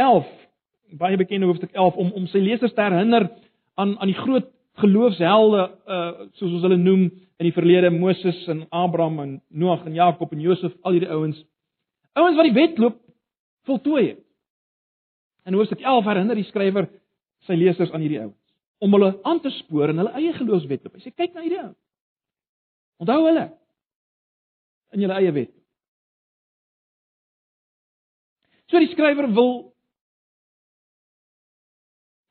baie 0.99 1.17
bekende 1.17 1.47
hoofstuk 1.47 1.71
11 1.71 1.95
om 1.95 2.11
om 2.19 2.25
sy 2.27 2.41
lesers 2.43 2.73
te 2.75 2.83
herinner 2.83 3.29
aan 3.79 3.95
aan 3.99 4.11
die 4.11 4.17
groot 4.17 4.49
geloofshelde 4.81 5.61
uh 5.87 6.27
soos 6.39 6.57
ons 6.57 6.65
hulle 6.67 6.77
noem 6.77 7.05
in 7.11 7.47
die 7.47 7.55
verlede 7.55 7.89
Moses 7.89 8.41
en 8.51 8.65
Abraham 8.69 9.19
en 9.19 9.31
Noag 9.49 9.85
en 9.85 9.95
Jakob 9.95 10.33
en 10.33 10.43
Josef 10.43 10.75
al 10.81 10.97
hierdie 10.97 11.11
ouens 11.11 11.39
ouens 12.19 12.35
wat 12.35 12.49
die 12.49 12.57
wedloop 12.57 12.99
voltooi 13.65 14.03
het. 14.09 14.19
In 15.47 15.55
hoofstuk 15.55 15.79
11 15.79 16.05
herinner 16.05 16.35
die 16.35 16.49
skrywer 16.49 16.89
sy 17.47 17.55
lesers 17.55 17.91
aan 17.91 18.03
hierdie 18.03 18.19
ouens 18.25 18.40
om 18.81 18.93
hulle 18.97 19.11
aan 19.23 19.39
te 19.41 19.51
spoor 19.59 19.91
in 19.93 20.01
hulle 20.01 20.13
eie 20.17 20.33
geloofswedloop. 20.33 20.95
Hy 20.97 21.03
sê 21.03 21.13
kyk 21.13 21.35
na 21.35 21.43
hierdie 21.45 21.61
ouens. 21.61 21.77
Onthou 23.01 23.19
hulle 23.27 23.45
in 24.95 25.03
julle 25.05 25.17
eie 25.19 25.33
wet. 25.35 25.51
So 28.71 28.79
die 28.81 28.89
skrywer 28.93 29.27
wil 29.35 29.53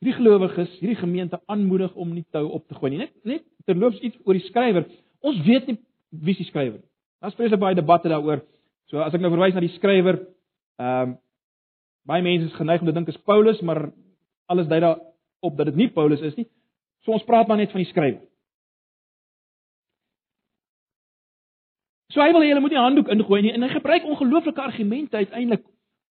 hierdie 0.00 0.16
gelowiges, 0.16 0.72
hierdie 0.80 0.98
gemeente 0.98 1.38
aanmoedig 1.52 1.94
om 1.94 2.14
nie 2.16 2.24
tou 2.34 2.46
op 2.56 2.66
te 2.66 2.78
gooi 2.78 2.94
nie. 2.94 3.02
Net 3.04 3.14
net 3.28 3.46
terloops 3.68 4.00
iets 4.02 4.18
oor 4.24 4.38
die 4.38 4.46
skrywer. 4.48 4.88
Ons 5.22 5.42
weet 5.46 5.68
nie 5.70 5.78
wie 6.10 6.34
die 6.34 6.48
skrywer 6.48 6.80
is. 6.80 6.88
Daar's 7.20 7.36
presies 7.38 7.60
baie 7.60 7.76
debatte 7.78 8.10
daaroor. 8.10 8.42
So 8.90 9.04
as 9.04 9.14
ek 9.14 9.22
nou 9.22 9.30
verwys 9.30 9.54
na 9.54 9.62
die 9.62 9.74
skrywer, 9.76 10.24
ehm 10.80 11.14
um, 11.14 11.18
baie 12.08 12.24
mense 12.24 12.48
is 12.48 12.56
geneig 12.56 12.80
om 12.80 12.88
te 12.88 12.94
dink 12.96 13.10
is 13.12 13.18
Paulus, 13.28 13.60
maar 13.62 13.90
alles 14.50 14.66
dui 14.66 14.80
daarop 15.40 15.56
dat 15.56 15.66
dit 15.66 15.76
nie 15.76 15.88
Paulus 15.88 16.20
is 16.20 16.34
nie. 16.34 16.46
So 17.04 17.12
ons 17.12 17.24
praat 17.24 17.48
maar 17.48 17.56
net 17.56 17.70
van 17.70 17.80
die 17.80 17.88
skrywer. 17.88 18.20
So 22.10 22.20
hy 22.20 22.32
wil 22.32 22.42
hê 22.42 22.50
hulle 22.50 22.60
moet 22.60 22.74
nie 22.74 22.80
handdoek 22.80 23.08
ingooi 23.08 23.42
nie 23.42 23.52
en 23.54 23.62
hy 23.62 23.70
gebruik 23.70 24.04
ongelooflike 24.04 24.60
argumente 24.60 25.16
uiteindelik 25.16 25.62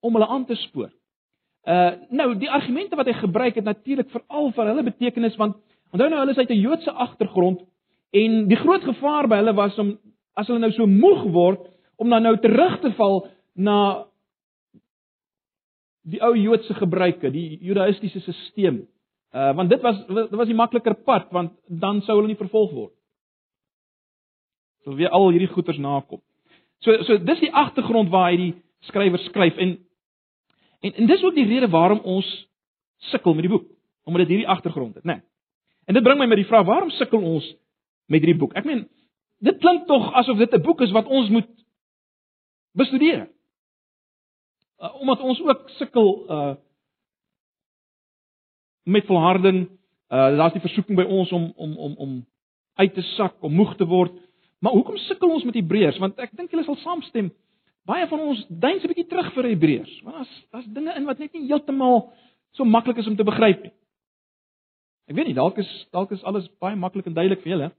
om 0.02 0.16
hulle 0.16 0.28
aan 0.28 0.46
te 0.46 0.56
spoor. 0.56 0.92
Uh 1.68 1.92
nou 2.10 2.34
die 2.40 2.50
argumente 2.50 2.96
wat 2.96 3.06
hy 3.06 3.18
gebruik 3.20 3.56
het 3.60 3.68
natuurlik 3.68 4.10
veral 4.10 4.52
vir 4.56 4.72
hulle 4.72 4.84
betekenis 4.88 5.36
want 5.38 5.58
onthou 5.92 6.08
nou 6.10 6.22
hulle 6.22 6.32
is 6.32 6.38
uit 6.38 6.50
'n 6.50 6.62
Joodse 6.62 6.92
agtergrond 6.92 7.66
en 8.12 8.48
die 8.48 8.58
groot 8.58 8.84
gevaar 8.84 9.28
by 9.28 9.42
hulle 9.44 9.54
was 9.54 9.78
om 9.78 9.98
as 10.34 10.48
hulle 10.48 10.60
nou 10.60 10.72
so 10.72 10.88
moeg 10.88 11.28
word 11.34 11.68
om 11.98 12.10
dan 12.10 12.24
nou 12.24 12.38
terug 12.40 12.80
te 12.80 12.92
val 12.96 13.28
na 13.56 14.06
die 16.04 16.22
ou 16.24 16.34
Joodse 16.38 16.74
gebruike, 16.74 17.30
die 17.30 17.60
Judaïstiese 17.62 18.32
stelsel. 18.32 18.88
Uh 19.34 19.52
want 19.56 19.70
dit 19.70 19.82
was 19.82 20.00
dit 20.08 20.38
was 20.38 20.48
die 20.48 20.58
makliker 20.58 20.96
pad 21.06 21.30
want 21.32 21.54
dan 21.68 22.02
sou 22.02 22.16
hulle 22.18 22.32
nie 22.32 22.40
vervolg 22.40 22.72
word. 22.72 22.96
Sou 24.84 24.96
weer 24.96 25.10
al 25.10 25.30
hierdie 25.30 25.52
goeters 25.54 25.78
nakom. 25.78 26.22
So 26.80 27.04
so 27.04 27.18
dis 27.18 27.40
die 27.40 27.54
agtergrond 27.54 28.10
waar 28.10 28.32
hy 28.32 28.38
die 28.38 28.54
skrywer 28.88 29.20
skryf 29.20 29.58
en 29.58 29.78
En 30.80 30.94
en 30.94 31.06
dis 31.06 31.24
ook 31.24 31.36
die 31.36 31.46
rede 31.46 31.70
waarom 31.70 32.00
ons 32.00 32.48
sukkel 32.98 33.34
met 33.34 33.42
die 33.42 33.52
boek, 33.52 33.68
omdat 34.04 34.22
dit 34.22 34.36
hierdie 34.36 34.48
agtergrond 34.48 34.96
het, 34.96 35.04
né? 35.04 35.14
Nee. 35.14 35.24
En 35.86 35.94
dit 35.94 36.04
bring 36.04 36.20
my 36.20 36.26
met 36.26 36.38
die 36.38 36.46
vraag, 36.46 36.66
waarom 36.66 36.90
sukkel 36.90 37.24
ons 37.24 37.56
met 38.06 38.22
hierdie 38.22 38.40
boek? 38.40 38.54
Ek 38.54 38.66
meen, 38.66 38.86
dit 39.44 39.58
klink 39.60 39.88
tog 39.88 40.12
asof 40.14 40.38
dit 40.38 40.54
'n 40.54 40.62
boek 40.62 40.82
is 40.82 40.92
wat 40.92 41.06
ons 41.06 41.30
moet 41.30 41.50
bestudeer. 42.72 43.28
Uh, 44.80 45.02
omdat 45.02 45.20
ons 45.20 45.42
ook 45.42 45.70
sukkel 45.70 46.26
uh 46.30 46.56
met 48.84 49.06
volharding, 49.06 49.68
uh 50.10 50.30
daar's 50.38 50.54
die 50.54 50.64
versoeking 50.64 50.98
by 50.98 51.06
ons 51.06 51.32
om 51.32 51.52
om 51.56 51.78
om 51.78 51.96
om 51.98 52.26
uit 52.80 52.94
te 52.94 53.02
sak, 53.16 53.36
om 53.44 53.54
moeg 53.54 53.76
te 53.76 53.86
word. 53.86 54.14
Maar 54.60 54.72
hoekom 54.72 54.98
sukkel 54.98 55.30
ons 55.30 55.44
met 55.44 55.56
Hebreërs? 55.56 56.00
Want 56.00 56.20
ek 56.20 56.32
dink 56.36 56.52
julle 56.52 56.64
sal 56.64 56.80
saamstem, 56.84 57.32
Baie 57.90 58.06
van 58.10 58.22
ons 58.22 58.42
dink 58.50 58.84
'n 58.84 58.92
bietjie 58.92 59.08
terug 59.10 59.32
vir 59.34 59.50
Hebreërs, 59.50 59.94
want 60.04 60.16
daar's 60.16 60.34
daar's 60.52 60.74
dinge 60.74 60.94
in 60.96 61.06
wat 61.06 61.20
net 61.20 61.34
nie 61.34 61.48
heeltemal 61.48 62.12
so 62.54 62.66
maklik 62.66 62.98
is 62.98 63.08
om 63.08 63.16
te 63.16 63.24
begryp 63.24 63.64
nie. 63.64 63.74
Ek 65.10 65.16
weet 65.16 65.28
nie, 65.28 65.34
dalk 65.34 65.58
is 65.58 65.88
dalk 65.92 66.12
is 66.12 66.24
alles 66.24 66.50
baie 66.60 66.76
maklik 66.76 67.08
en 67.08 67.14
duidelik 67.14 67.42
vir 67.42 67.52
julle. 67.52 67.72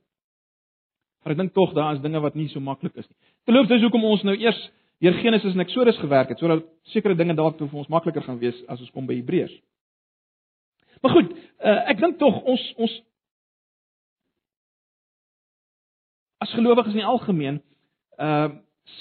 Maar 1.23 1.33
ek 1.33 1.39
dink 1.39 1.55
tog 1.55 1.75
daar 1.75 1.95
is 1.95 2.03
dinge 2.03 2.21
wat 2.21 2.35
nie 2.35 2.49
so 2.49 2.61
maklik 2.61 2.97
is 2.97 3.07
nie. 3.07 3.17
Terloops, 3.47 3.69
dis 3.69 3.83
hoekom 3.83 4.05
ons 4.05 4.23
nou 4.25 4.35
eers 4.35 4.71
deur 5.01 5.15
Genesis 5.23 5.55
en 5.55 5.61
Eksodus 5.61 5.99
gewerk 5.99 6.29
het, 6.29 6.39
sodat 6.39 6.65
sekere 6.85 7.15
dinge 7.15 7.35
dalk 7.35 7.59
vir 7.59 7.79
ons 7.79 7.89
makliker 7.89 8.23
gaan 8.23 8.39
wees 8.39 8.65
as 8.69 8.81
ons 8.81 8.91
kom 8.91 9.07
by 9.07 9.15
Hebreërs. 9.15 9.55
Maar 11.01 11.13
goed, 11.17 11.31
uh, 11.33 11.79
ek 11.93 12.01
dink 12.01 12.19
tog 12.21 12.43
ons 12.45 12.65
ons 12.77 12.97
as 16.41 16.53
gelowiges 16.57 16.97
in 16.97 17.03
die 17.03 17.13
algemeen, 17.13 17.63
uh 18.21 18.51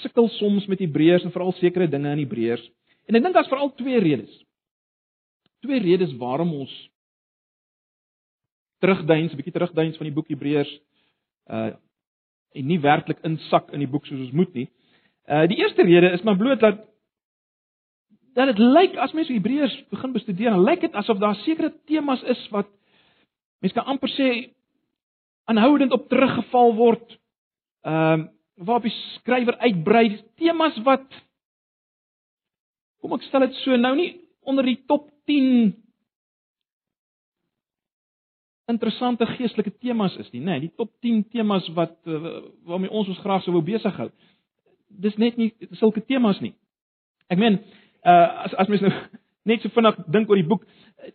sukkel 0.04 0.28
soms 0.36 0.68
met 0.70 0.78
Hebreërs 0.78 1.24
en 1.26 1.32
veral 1.34 1.50
sekere 1.58 1.88
dinge 1.90 2.12
in 2.14 2.20
Hebreërs. 2.22 2.62
En 3.10 3.16
ek 3.18 3.24
dink 3.24 3.34
daar's 3.34 3.48
veral 3.50 3.72
twee 3.74 3.98
redes. 3.98 4.30
Twee 5.64 5.80
redes 5.82 6.12
waarom 6.20 6.52
ons 6.60 6.74
terugduins, 8.78 9.32
'n 9.32 9.40
bietjie 9.40 9.56
terugduins 9.56 9.96
van 9.98 10.06
die 10.06 10.14
boek 10.14 10.28
Hebreërs 10.30 10.70
uh 11.50 11.72
en 12.50 12.66
nie 12.66 12.80
werklik 12.82 13.20
insak 13.22 13.68
in 13.70 13.78
die 13.78 13.90
boek 13.90 14.06
soos 14.06 14.20
ons 14.20 14.36
moet 14.36 14.54
nie. 14.54 14.68
Uh 15.26 15.46
die 15.50 15.58
eerste 15.58 15.82
rede 15.82 16.12
is 16.14 16.22
maar 16.22 16.36
bloot 16.36 16.60
dat 16.60 16.86
dat 18.34 18.52
dit 18.52 18.58
lyk 18.58 18.96
as 19.02 19.12
mens 19.16 19.28
Hebreërs 19.28 19.76
begin 19.90 20.12
bestudeer, 20.12 20.50
dan 20.54 20.64
lyk 20.64 20.84
dit 20.86 20.94
asof 20.94 21.18
daar 21.18 21.38
sekere 21.44 21.72
temas 21.86 22.22
is 22.22 22.42
wat 22.54 22.68
mense 23.60 23.76
kan 23.76 23.88
amper 23.90 24.12
sê 24.14 24.28
aanhoudend 25.50 25.92
op 25.92 26.08
teruggeval 26.08 26.74
word. 26.78 27.18
Ehm 27.86 28.26
uh, 28.26 28.28
waarop 28.60 28.84
die 28.84 28.96
skrywer 29.16 29.56
uitbrei 29.64 30.20
temas 30.36 30.76
wat 30.84 31.06
kom 33.00 33.14
ek 33.16 33.24
stel 33.24 33.46
dit 33.46 33.54
so 33.62 33.76
nou 33.80 33.94
nie 33.96 34.10
onder 34.44 34.66
die 34.68 34.76
top 34.84 35.06
10 35.30 35.70
interessante 38.70 39.26
geestelike 39.26 39.72
temas 39.82 40.14
is 40.20 40.28
nie, 40.34 40.42
nê, 40.42 40.58
nee, 40.58 40.66
die 40.68 40.74
top 40.76 40.92
10 41.02 41.24
temas 41.32 41.66
wat 41.76 41.96
uh, 42.06 42.36
waarmee 42.68 42.92
ons 42.92 43.08
ons 43.10 43.22
graag 43.24 43.42
sou 43.44 43.54
wou 43.56 43.64
besig 43.66 43.96
hou. 43.98 44.10
Dis 44.90 45.16
net 45.18 45.38
nie 45.40 45.50
sulke 45.80 46.02
temas 46.06 46.38
nie. 46.44 46.52
Ek 47.30 47.40
meen, 47.40 47.58
uh 48.04 48.44
as 48.44 48.54
as 48.54 48.68
mens 48.68 48.80
nou 48.80 48.92
net 49.50 49.62
so 49.62 49.68
vinnig 49.74 49.96
dink 50.06 50.30
oor 50.30 50.36
die 50.36 50.46
boek, 50.46 50.64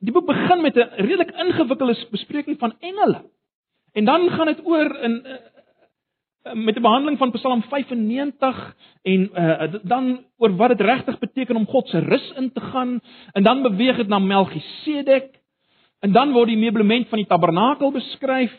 die 0.01 0.13
boek 0.13 0.27
begin 0.27 0.61
met 0.61 0.77
'n 0.77 0.89
redelik 0.97 1.31
ingewikkelde 1.31 2.07
bespreking 2.11 2.59
van 2.59 2.73
engele. 2.79 3.21
En 3.93 4.05
dan 4.05 4.29
gaan 4.29 4.45
dit 4.45 4.65
oor 4.65 4.95
in 5.03 5.25
uh, 5.25 6.53
met 6.53 6.75
'n 6.75 6.81
behandeling 6.81 7.17
van 7.17 7.31
Psalm 7.31 7.61
95 7.61 8.75
en 9.01 9.29
uh, 9.33 9.73
dan 9.83 10.25
oor 10.37 10.55
wat 10.55 10.69
dit 10.69 10.81
regtig 10.81 11.19
beteken 11.19 11.55
om 11.55 11.65
God 11.65 11.87
se 11.87 11.99
rus 11.99 12.31
in 12.35 12.51
te 12.51 12.59
gaan 12.61 12.99
en 13.31 13.43
dan 13.43 13.61
beweeg 13.61 13.97
dit 13.97 14.07
na 14.07 14.19
Melchisedek 14.19 15.41
en 15.99 16.11
dan 16.11 16.31
word 16.31 16.47
die 16.47 16.57
meublement 16.57 17.07
van 17.07 17.17
die 17.17 17.27
tabernakel 17.27 17.91
beskryf 17.91 18.53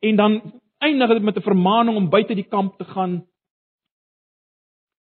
en 0.00 0.16
dan 0.16 0.40
eindig 0.78 1.08
dit 1.08 1.22
met 1.22 1.36
'n 1.36 1.42
vermaaning 1.42 1.96
om 1.96 2.08
buite 2.10 2.34
die 2.34 2.48
kamp 2.48 2.78
te 2.78 2.84
gaan. 2.84 3.26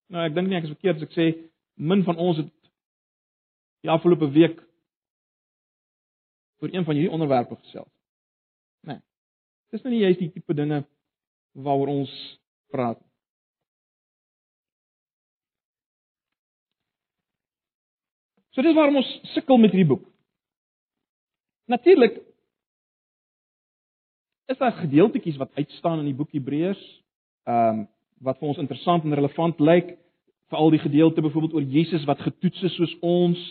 Nou 0.08 0.26
ek 0.26 0.36
dink 0.36 0.48
nie 0.48 0.58
ek 0.58 0.64
is 0.64 0.76
verkeerd 0.76 0.96
as 0.96 1.08
ek 1.08 1.16
sê 1.18 1.36
min 1.76 2.04
van 2.04 2.16
ons 2.16 2.38
het 2.38 2.52
die 3.86 3.94
afgelope 3.94 4.30
week 4.34 4.60
oor 6.62 6.74
een 6.74 6.86
van 6.86 6.98
hierdie 6.98 7.14
onderwerpe 7.14 7.56
gesels. 7.56 7.92
Nee. 8.82 9.02
Dis 9.74 9.84
nou 9.84 9.94
nie 9.94 10.04
juist 10.06 10.22
die 10.24 10.32
tipe 10.34 10.56
dinge 10.58 10.84
waaroor 11.54 11.92
ons 11.94 12.14
praat. 12.74 13.02
So 18.56 18.64
dis 18.64 18.76
waarom 18.76 19.02
ons 19.02 19.12
sukkel 19.34 19.60
met 19.60 19.76
hierdie 19.76 19.90
boek. 19.90 20.06
Natuurlik 21.68 22.22
is 24.46 24.58
daar 24.62 24.78
gedeeltetjies 24.78 25.38
wat 25.42 25.54
uitstaan 25.58 26.00
in 26.00 26.12
die 26.12 26.18
boek 26.18 26.32
Hebreërs, 26.34 26.82
ehm 27.50 27.84
um, 27.84 27.86
wat 28.26 28.38
vir 28.40 28.48
ons 28.48 28.60
interessant 28.62 29.04
en 29.04 29.14
relevant 29.14 29.60
lyk, 29.60 29.90
veral 30.48 30.72
die 30.72 30.80
gedeelte 30.80 31.22
byvoorbeeld 31.22 31.54
oor 31.54 31.66
Jesus 31.68 32.06
wat 32.08 32.22
getoets 32.24 32.62
is 32.64 32.76
soos 32.80 32.94
ons 33.04 33.42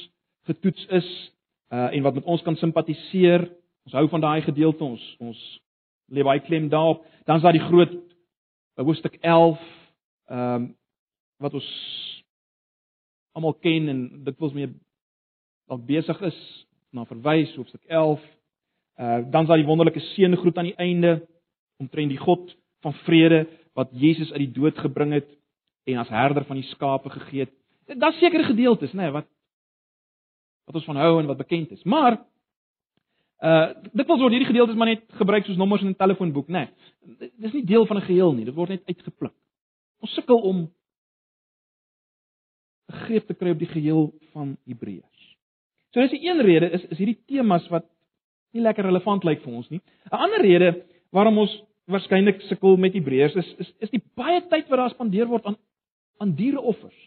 getoets 0.45 0.87
is, 0.87 1.11
uh 1.73 1.91
en 1.93 2.03
wat 2.03 2.15
met 2.15 2.25
ons 2.25 2.43
kan 2.43 2.57
simpatiseer. 2.57 3.49
Ons 3.85 3.97
hou 3.97 4.09
van 4.09 4.21
daai 4.21 4.43
gedeelte, 4.43 4.85
ons 4.85 5.17
ons 5.19 5.41
lê 6.13 6.25
baie 6.25 6.41
klem 6.41 6.69
daarop. 6.69 7.05
Dan 7.25 7.37
is 7.37 7.43
daar 7.43 7.57
die 7.57 7.69
groot 7.69 7.93
hoofstuk 8.75 9.19
11 9.21 9.61
ehm 10.29 10.55
um, 10.55 10.73
wat 11.43 11.55
ons 11.55 11.69
almal 13.35 13.57
ken 13.61 13.89
en 13.89 14.01
dit 14.25 14.39
wils 14.39 14.55
mee 14.55 14.71
dalk 15.69 15.83
besig 15.87 16.21
is 16.23 16.39
na 16.95 17.05
verwys 17.05 17.53
hoofstuk 17.57 17.83
11. 17.87 18.23
Uh 19.01 19.21
dan 19.31 19.47
daar 19.47 19.61
die 19.61 19.67
wonderlike 19.67 20.01
seëngroet 20.15 20.59
aan 20.59 20.71
die 20.71 20.81
einde 20.81 21.27
omtrent 21.83 22.09
die 22.09 22.21
God 22.21 22.57
van 22.81 22.95
vrede 23.05 23.47
wat 23.75 23.91
Jesus 23.93 24.33
uit 24.33 24.47
die 24.47 24.55
dood 24.61 24.79
gebring 24.79 25.13
het 25.13 25.29
en 25.85 25.99
as 26.01 26.09
herder 26.09 26.45
van 26.45 26.57
die 26.57 26.69
skape 26.71 27.11
gegee 27.11 27.47
het. 27.47 27.53
Daar's 27.99 28.19
sekere 28.19 28.47
gedeeltes, 28.47 28.93
nê, 28.95 29.05
nee, 29.05 29.13
wat 29.13 29.27
wat 30.65 30.75
ons 30.75 30.85
van 30.85 30.97
hou 30.97 31.19
en 31.21 31.27
wat 31.27 31.43
bekend 31.43 31.71
is. 31.71 31.83
Maar 31.85 32.19
Uh 33.45 33.75
dit 33.93 34.07
word 34.07 34.33
hierdie 34.33 34.49
gedeeltes 34.49 34.77
maar 34.79 34.89
net 34.89 35.03
gebruik 35.19 35.45
soos 35.45 35.59
nommers 35.61 35.83
in 35.83 35.89
'n 35.89 36.01
telefoonboek, 36.01 36.49
né? 36.49 36.69
Nee, 37.19 37.31
dis 37.37 37.53
nie 37.53 37.65
deel 37.65 37.87
van 37.87 37.97
'n 37.97 38.07
geheel 38.07 38.33
nie, 38.33 38.45
dit 38.45 38.55
word 38.55 38.69
net 38.69 38.87
uitgepluk. 38.87 39.35
Ons 40.01 40.15
sukkel 40.15 40.41
om 40.41 40.71
'n 42.89 42.97
greep 43.05 43.27
te 43.27 43.35
kry 43.35 43.51
op 43.51 43.59
die 43.59 43.69
geheel 43.69 44.15
van 44.33 44.57
Hebreërs. 44.67 45.37
So 45.93 46.01
dis 46.01 46.13
'n 46.13 46.25
een 46.27 46.41
rede 46.41 46.71
is 46.71 46.85
is 46.85 46.99
hierdie 46.99 47.21
temas 47.27 47.69
wat 47.69 47.85
nie 48.53 48.63
lekker 48.63 48.85
relevant 48.85 49.25
lyk 49.25 49.43
vir 49.43 49.53
ons 49.53 49.69
nie. 49.71 49.81
'n 50.13 50.17
Ander 50.17 50.41
rede 50.41 50.85
waarom 51.11 51.39
ons 51.39 51.63
waarskynlik 51.87 52.41
sukkel 52.41 52.77
met 52.77 52.95
Hebreërs 52.95 53.35
is 53.35 53.55
is 53.59 53.73
is 53.79 53.91
die 53.91 54.03
baie 54.15 54.41
tyd 54.49 54.69
wat 54.69 54.79
daar 54.79 54.91
spandeer 54.91 55.27
word 55.27 55.45
aan 55.45 55.57
aan 56.19 56.35
diereoffers. 56.35 57.04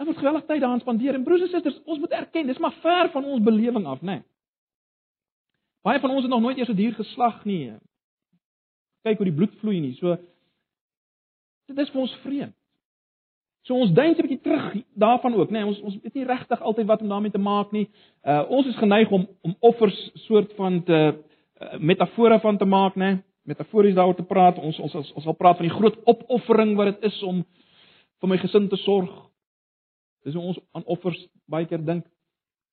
Ons 0.00 0.08
moet 0.08 0.16
geweldig 0.16 0.44
tyd 0.48 0.62
daaraan 0.62 0.80
spandeer 0.80 1.14
en 1.14 1.24
broers 1.24 1.42
en 1.44 1.48
susters, 1.52 1.80
ons 1.84 1.98
moet 2.00 2.12
erken, 2.16 2.46
dis 2.48 2.58
maar 2.58 2.72
ver 2.80 3.10
van 3.12 3.24
ons 3.24 3.42
belewing 3.44 3.84
af, 3.86 4.00
né? 4.00 4.14
Nee. 4.20 4.22
Baie 5.84 6.00
van 6.00 6.10
ons 6.10 6.22
het 6.24 6.30
nog 6.32 6.40
nooit 6.40 6.56
eers 6.56 6.68
'n 6.68 6.76
dier 6.76 6.94
geslag 6.94 7.44
nie. 7.44 7.72
Kyk 9.02 9.16
hoe 9.16 9.28
die 9.28 9.34
bloed 9.34 9.54
vloei 9.60 9.80
nie. 9.80 9.94
So 9.94 10.16
dit 11.66 11.78
is 11.78 11.90
vir 11.90 12.00
ons 12.00 12.16
vreemd. 12.24 12.54
So 13.62 13.74
ons 13.74 13.92
dink 13.92 14.18
'n 14.18 14.22
bietjie 14.22 14.40
terug 14.40 14.84
daarvan 14.94 15.34
ook, 15.34 15.50
né? 15.50 15.58
Nee, 15.58 15.66
ons 15.66 15.80
ons 15.80 16.00
weet 16.02 16.14
nie 16.14 16.24
regtig 16.24 16.60
altyd 16.60 16.86
wat 16.86 17.00
om 17.00 17.08
daarmee 17.08 17.30
te 17.30 17.38
maak 17.38 17.72
nie. 17.72 17.88
Uh 18.24 18.44
ons 18.48 18.66
is 18.66 18.76
geneig 18.76 19.10
om 19.10 19.28
om 19.42 19.56
offers 19.60 20.10
soort 20.14 20.52
van 20.52 20.82
te 20.82 21.14
uh, 21.60 21.78
metafore 21.78 22.40
van 22.40 22.56
te 22.56 22.64
maak, 22.64 22.94
né? 22.94 23.04
Nee? 23.04 23.22
Metafories 23.42 23.94
daaroor 23.94 24.14
te 24.14 24.22
praat. 24.22 24.58
Ons 24.58 24.78
ons 24.78 24.94
ons, 24.94 25.12
ons 25.12 25.24
wil 25.24 25.34
praat 25.34 25.56
van 25.56 25.66
die 25.66 25.76
groot 25.76 25.96
opoffering 26.04 26.76
wat 26.76 26.86
dit 26.86 27.12
is 27.12 27.22
om 27.22 27.44
vir 28.20 28.28
my 28.28 28.36
gesin 28.36 28.68
te 28.68 28.76
sorg, 28.76 29.29
Dis 30.24 30.34
hoe 30.34 30.42
ons 30.42 30.58
aan 30.76 30.84
offers 30.84 31.20
baie 31.50 31.66
keer 31.66 31.84
dink. 31.84 32.04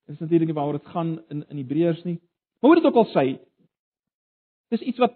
Dit 0.08 0.16
is 0.16 0.24
natuurlik 0.24 0.52
nie 0.52 0.58
waaroor 0.58 0.80
dit 0.80 0.92
gaan 0.94 1.18
in 1.30 1.44
in 1.48 1.62
Hebreërs 1.62 2.04
nie. 2.04 2.20
Maar 2.60 2.72
hoe 2.72 2.80
dit 2.82 2.90
ook 2.90 3.00
al 3.04 3.10
sê, 3.14 3.26
dis 4.74 4.82
iets 4.82 4.98
wat 5.04 5.16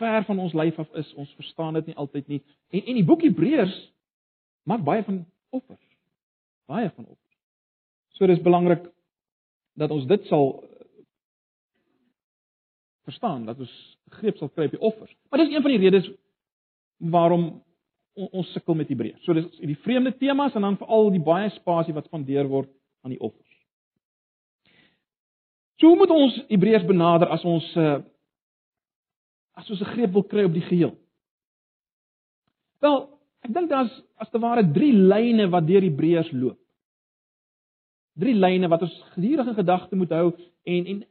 ver 0.00 0.24
van 0.24 0.38
ons 0.38 0.52
lyf 0.56 0.78
af 0.78 0.92
is. 0.94 1.14
Ons 1.14 1.32
verstaan 1.34 1.74
dit 1.74 1.86
nie 1.86 1.96
altyd 1.96 2.28
nie. 2.28 2.42
En 2.70 2.84
en 2.84 3.00
die 3.00 3.04
boek 3.04 3.22
Hebreërs 3.22 3.76
maak 4.68 4.84
baie 4.84 5.04
van 5.04 5.24
offers. 5.50 5.86
Baie 6.66 6.90
van 6.94 7.04
offers. 7.04 7.38
So 8.16 8.26
dis 8.26 8.42
belangrik 8.42 8.84
dat 9.80 9.90
ons 9.90 10.06
dit 10.06 10.26
sal 10.28 10.52
verstaan 13.08 13.46
dat 13.48 13.58
ons 13.58 13.76
greep 14.20 14.36
sal 14.36 14.50
kry 14.52 14.68
op 14.68 14.76
die 14.76 14.86
offers. 14.90 15.12
Maar 15.28 15.44
dis 15.44 15.54
een 15.54 15.62
van 15.62 15.72
die 15.72 15.82
redes 15.82 16.10
waarom 16.96 17.62
ons 18.14 18.52
sukkel 18.52 18.74
met 18.74 18.88
Hebreërs. 18.88 19.22
So 19.24 19.34
dis 19.36 19.46
die 19.62 19.78
vreemde 19.84 20.12
temas 20.18 20.54
en 20.54 20.66
dan 20.66 20.78
veral 20.80 21.10
die 21.14 21.22
baie 21.22 21.50
spasie 21.54 21.94
wat 21.94 22.08
spandeer 22.10 22.48
word 22.50 22.70
aan 23.04 23.14
die 23.14 23.20
offers. 23.20 23.46
So 25.80 25.88
hoe 25.88 25.96
moet 25.96 26.10
ons 26.12 26.36
Hebreërs 26.50 26.86
benader 26.88 27.30
as 27.32 27.44
ons 27.44 27.66
uh 27.76 28.00
as 29.60 29.70
ons 29.70 29.80
'n 29.80 29.92
greep 29.92 30.12
wil 30.12 30.24
kry 30.24 30.44
op 30.44 30.54
die 30.54 30.64
geheel? 30.64 30.94
Wel, 32.80 32.96
ek 33.44 33.52
dink 33.52 33.68
daar's 33.68 33.92
as 34.16 34.30
te 34.30 34.38
ware 34.38 34.64
drie 34.72 34.92
lyne 34.92 35.48
wat 35.52 35.66
deur 35.66 35.84
Hebreërs 35.84 36.32
loop. 36.32 36.58
Drie 38.16 38.34
lyne 38.34 38.68
wat 38.68 38.82
ons 38.82 39.02
gedurig 39.14 39.46
in 39.46 39.54
gedagte 39.54 39.96
moet 39.96 40.10
hou 40.10 40.32
en 40.64 40.86
en 40.86 41.04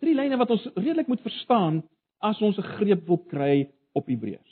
drie 0.00 0.14
lyne 0.14 0.36
wat 0.36 0.50
ons 0.50 0.64
redelik 0.74 1.08
moet 1.08 1.20
verstaan 1.20 1.82
as 2.20 2.40
ons 2.40 2.58
'n 2.58 2.70
greep 2.78 3.06
wil 3.06 3.18
kry 3.18 3.68
op 3.92 4.06
Hebreërs. 4.06 4.51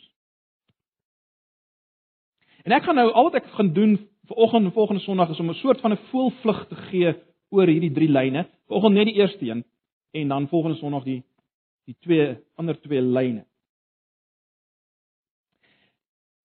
En 2.64 2.72
ek 2.72 2.84
gaan 2.84 2.98
nou 3.00 3.08
al 3.10 3.28
wat 3.30 3.40
ek 3.40 3.50
gaan 3.56 3.72
doen 3.72 3.96
vir 4.30 4.36
oggend 4.36 4.68
en 4.68 4.72
volgende 4.72 5.02
Sondag 5.02 5.30
is 5.30 5.40
om 5.40 5.50
'n 5.50 5.60
soort 5.62 5.80
van 5.80 5.92
'n 5.92 6.04
voelvlug 6.10 6.66
te 6.68 6.74
gee 6.90 7.14
oor 7.50 7.66
hierdie 7.66 7.92
drie 7.92 8.08
lyne. 8.08 8.46
Vanoggend 8.68 8.94
net 8.94 9.06
die 9.06 9.20
eerste 9.20 9.44
een 9.44 9.64
en 10.12 10.28
dan 10.28 10.48
volgende 10.48 10.76
Sondag 10.78 11.04
die 11.04 11.22
die 11.84 11.96
twee 12.00 12.36
ander 12.54 12.80
twee 12.80 13.02
lyne. 13.02 13.44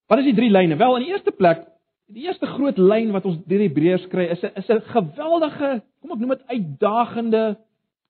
Wat 0.08 0.18
is 0.22 0.26
die 0.26 0.36
drie 0.38 0.50
lyne? 0.50 0.78
Wel, 0.78 0.96
in 0.96 1.04
die 1.04 1.12
eerste 1.12 1.32
plek, 1.32 1.66
die 2.14 2.26
eerste 2.26 2.46
groot 2.46 2.78
lyn 2.78 3.12
wat 3.12 3.26
ons 3.26 3.38
deur 3.50 3.64
Hebreërs 3.66 4.08
kry 4.08 4.28
is 4.30 4.44
'n 4.44 4.52
is 4.56 4.70
'n 4.70 4.82
geweldige, 4.82 5.84
kom 6.02 6.12
ek 6.12 6.20
noem 6.20 6.30
dit 6.30 6.48
uitdagende, 6.48 7.58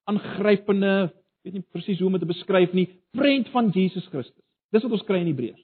aangrypende, 0.04 1.14
weet 1.44 1.54
nie 1.54 1.64
presies 1.72 2.00
hoe 2.00 2.08
om 2.08 2.14
dit 2.14 2.22
te 2.22 2.34
beskryf 2.34 2.74
nie, 2.74 2.88
prent 3.12 3.50
van 3.50 3.70
Jesus 3.70 4.08
Christus. 4.08 4.44
Dis 4.72 4.84
wat 4.84 4.92
ons 4.92 5.04
kry 5.04 5.20
in 5.20 5.28
Hebreërs. 5.28 5.64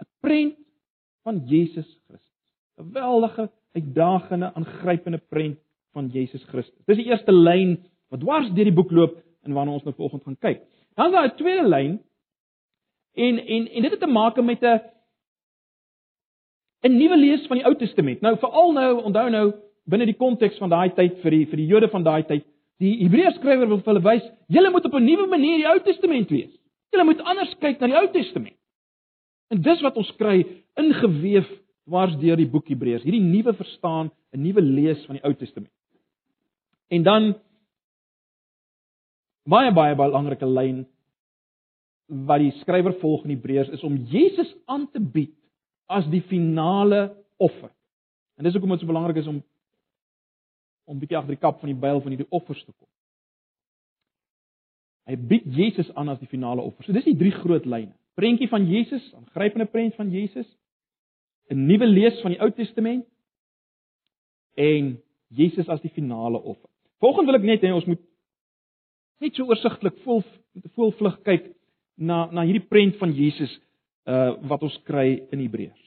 'n 0.00 0.06
Prent 0.20 0.56
van 1.22 1.42
Jesus 1.46 2.00
Christus. 2.06 2.28
'n 2.76 2.82
Geweldige, 2.82 3.50
uitdagende, 3.72 4.54
aangrypende 4.54 5.18
prent 5.18 5.58
van 5.92 6.06
Jesus 6.06 6.44
Christus. 6.44 6.84
Dis 6.86 6.96
die 6.96 7.06
eerste 7.06 7.32
lyn 7.32 7.78
wat 8.08 8.20
dwars 8.20 8.50
deur 8.54 8.64
die 8.64 8.74
boek 8.74 8.90
loop 8.90 9.18
en 9.46 9.52
waarna 9.52 9.72
ons 9.72 9.84
nou 9.86 9.94
vanoggend 9.94 10.22
gaan 10.22 10.38
kyk. 10.38 10.62
Dan 10.94 11.06
is 11.06 11.12
daar 11.12 11.28
'n 11.28 11.36
tweede 11.36 11.68
lyn 11.68 12.00
en 13.14 13.38
en 13.38 13.68
en 13.68 13.82
dit 13.82 13.90
het 13.90 14.00
te 14.00 14.06
maak 14.06 14.42
met 14.42 14.62
'n 14.62 14.80
'n 16.82 16.96
nuwe 16.96 17.16
lees 17.16 17.46
van 17.46 17.56
die 17.56 17.66
Ou 17.66 17.74
Testament. 17.74 18.20
Nou 18.20 18.36
veral 18.38 18.72
nou, 18.72 19.02
onthou 19.02 19.30
nou 19.30 19.52
binne 19.84 20.06
die 20.06 20.16
konteks 20.16 20.58
van 20.58 20.68
daai 20.68 20.90
tyd 20.94 21.18
vir 21.22 21.30
die 21.30 21.46
vir 21.46 21.56
die 21.56 21.66
Jode 21.66 21.88
van 21.88 22.02
daai 22.02 22.22
tyd, 22.22 22.44
die 22.78 22.94
Hebreërs 23.02 23.36
skrywer 23.36 23.68
wil 23.68 23.82
vir 23.82 23.92
hulle 23.92 24.04
wys, 24.06 24.30
julle 24.48 24.70
moet 24.70 24.84
op 24.84 24.94
'n 24.94 25.04
nuwe 25.04 25.26
manier 25.26 25.56
die 25.56 25.68
Ou 25.68 25.78
Testament 25.80 26.30
lees. 26.30 26.52
Julle 26.90 27.04
moet 27.04 27.20
anders 27.20 27.54
kyk 27.60 27.80
na 27.80 27.86
die 27.86 27.96
Ou 27.96 28.06
Testament. 28.12 28.56
En 29.50 29.62
dis 29.62 29.82
wat 29.82 29.98
ons 29.98 30.12
kry 30.18 30.44
ingeweef 30.78 31.48
dwars 31.88 32.14
deur 32.22 32.38
die 32.38 32.48
boek 32.50 32.68
Hebreërs, 32.70 33.02
hierdie 33.02 33.24
nuwe 33.24 33.54
verstaan, 33.58 34.10
'n 34.32 34.42
nuwe 34.42 34.62
lees 34.62 35.04
van 35.06 35.18
die 35.18 35.24
Ou 35.24 35.34
Testament. 35.34 35.72
En 36.88 37.02
dan 37.02 37.34
baie 39.42 39.72
baie 39.72 39.96
belangrike 39.96 40.46
lyn 40.46 40.86
wat 42.06 42.42
die 42.42 42.54
skrywer 42.60 42.94
volg 43.00 43.24
in 43.24 43.34
Hebreërs 43.36 43.70
is 43.74 43.82
om 43.86 43.96
Jesus 44.10 44.54
aan 44.66 44.88
te 44.90 45.00
bied 45.00 45.34
as 45.86 46.06
die 46.10 46.22
finale 46.22 47.16
offer. 47.38 47.70
En 48.38 48.44
dis 48.44 48.52
hoekom 48.52 48.70
dit 48.74 48.80
so 48.80 48.86
belangrik 48.86 49.16
is 49.16 49.26
om 49.30 49.42
om 50.90 50.98
bietjie 50.98 51.16
agter 51.18 51.36
die 51.36 51.42
kap 51.42 51.60
van 51.60 51.70
die 51.70 51.78
byl 51.78 52.00
van 52.02 52.10
hierdie 52.10 52.30
offers 52.34 52.64
te 52.64 52.72
kom. 52.72 52.88
Hy 55.06 55.14
bied 55.30 55.44
Jesus 55.54 55.90
aan 55.94 56.08
as 56.10 56.18
die 56.18 56.26
finale 56.26 56.64
offer. 56.66 56.82
So 56.82 56.92
dis 56.92 57.06
die 57.06 57.18
drie 57.18 57.30
groot 57.30 57.66
lyne. 57.66 57.94
Prentjie 58.20 58.48
van 58.52 58.66
Jesus, 58.68 59.04
'n 59.16 59.30
grypende 59.32 59.66
prent 59.66 59.94
van 59.94 60.10
Jesus, 60.10 60.48
'n 61.48 61.66
nuwe 61.66 61.86
lees 61.86 62.20
van 62.20 62.34
die 62.34 62.40
Ou 62.40 62.50
Testament 62.50 63.06
en 64.54 65.00
Jesus 65.28 65.68
as 65.68 65.80
die 65.80 65.90
finale 65.90 66.42
offer. 66.42 66.68
Volgens 66.98 67.26
wil 67.26 67.38
ek 67.38 67.46
net 67.48 67.62
hê 67.64 67.72
ons 67.72 67.86
moet 67.88 68.02
net 69.20 69.34
so 69.34 69.46
oorsigtelik 69.48 69.96
vol 70.04 70.22
met 70.54 70.64
'n 70.64 70.74
volvlug 70.76 71.22
kyk 71.22 71.46
na 71.96 72.30
na 72.30 72.44
hierdie 72.44 72.68
prent 72.68 72.96
van 72.96 73.12
Jesus 73.12 73.60
uh 74.06 74.36
wat 74.48 74.62
ons 74.62 74.82
kry 74.84 75.26
in 75.30 75.40
Hebreërs. 75.40 75.86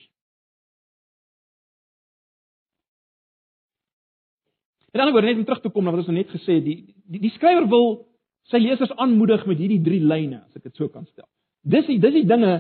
En 4.94 5.00
dan 5.00 5.14
oor 5.14 5.22
net 5.22 5.38
om 5.38 5.46
terug 5.46 5.62
te 5.62 5.70
kom 5.70 5.84
na 5.84 5.92
wat 5.92 6.00
ons 6.00 6.08
nou 6.08 6.18
net 6.18 6.30
gesê 6.30 6.60
het, 6.60 6.66
die 6.66 6.96
die, 7.06 7.20
die 7.20 7.34
skrywer 7.38 7.68
wil 7.68 8.08
sy 8.50 8.58
lesers 8.58 8.92
aanmoedig 8.92 9.46
met 9.46 9.58
hierdie 9.58 9.82
drie 9.82 10.02
lyne, 10.02 10.44
as 10.46 10.56
ek 10.56 10.64
dit 10.64 10.76
so 10.76 10.90
kan 10.90 11.06
stel. 11.06 11.30
Dis 11.64 11.88
die 11.88 12.00
dis 12.04 12.16
die 12.18 12.28
dinge 12.28 12.54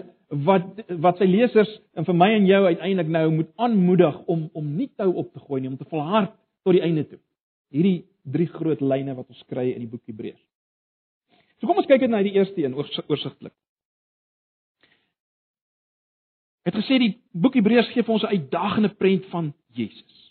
wat 0.48 0.80
wat 1.04 1.20
sy 1.22 1.28
lesers 1.30 1.70
en 2.00 2.08
vir 2.08 2.18
my 2.18 2.30
en 2.38 2.48
jou 2.48 2.62
uiteindelik 2.66 3.12
nou 3.12 3.26
moet 3.36 3.52
aanmoedig 3.68 4.22
om 4.32 4.48
om 4.54 4.72
nie 4.78 4.89
tou 4.98 5.12
op 5.22 5.34
te 5.34 5.44
gooi 5.44 5.62
nie, 5.62 5.70
om 5.70 5.78
te 5.78 5.89
volhard 5.89 6.32
tot 6.63 6.78
die 6.78 6.84
einde 6.86 7.04
toe. 7.10 7.20
Hierdie 7.74 8.06
drie 8.24 8.48
groot 8.48 8.82
lyne 8.82 9.16
wat 9.18 9.28
ons 9.28 9.44
kry 9.52 9.70
in 9.74 9.84
die 9.84 9.92
boek 9.92 10.08
Hebreërs. 10.08 10.42
So 11.60 11.68
kom 11.68 11.80
ons 11.84 11.89
kyk 11.89 12.06
net 12.06 12.16
na 12.16 12.24
die 12.24 12.36
eerste 12.38 12.63
een 12.63 12.76
oorsigtelik. 12.76 13.54
Het 16.63 16.80
gesê 16.80 17.00
die 17.02 17.13
boek 17.36 17.60
Hebreërs 17.60 17.92
gee 17.92 18.04
vir 18.04 18.16
ons 18.16 18.24
'n 18.24 18.36
uitdagende 18.39 18.94
prent 18.96 19.26
van 19.32 19.54
Jesus 19.76 20.24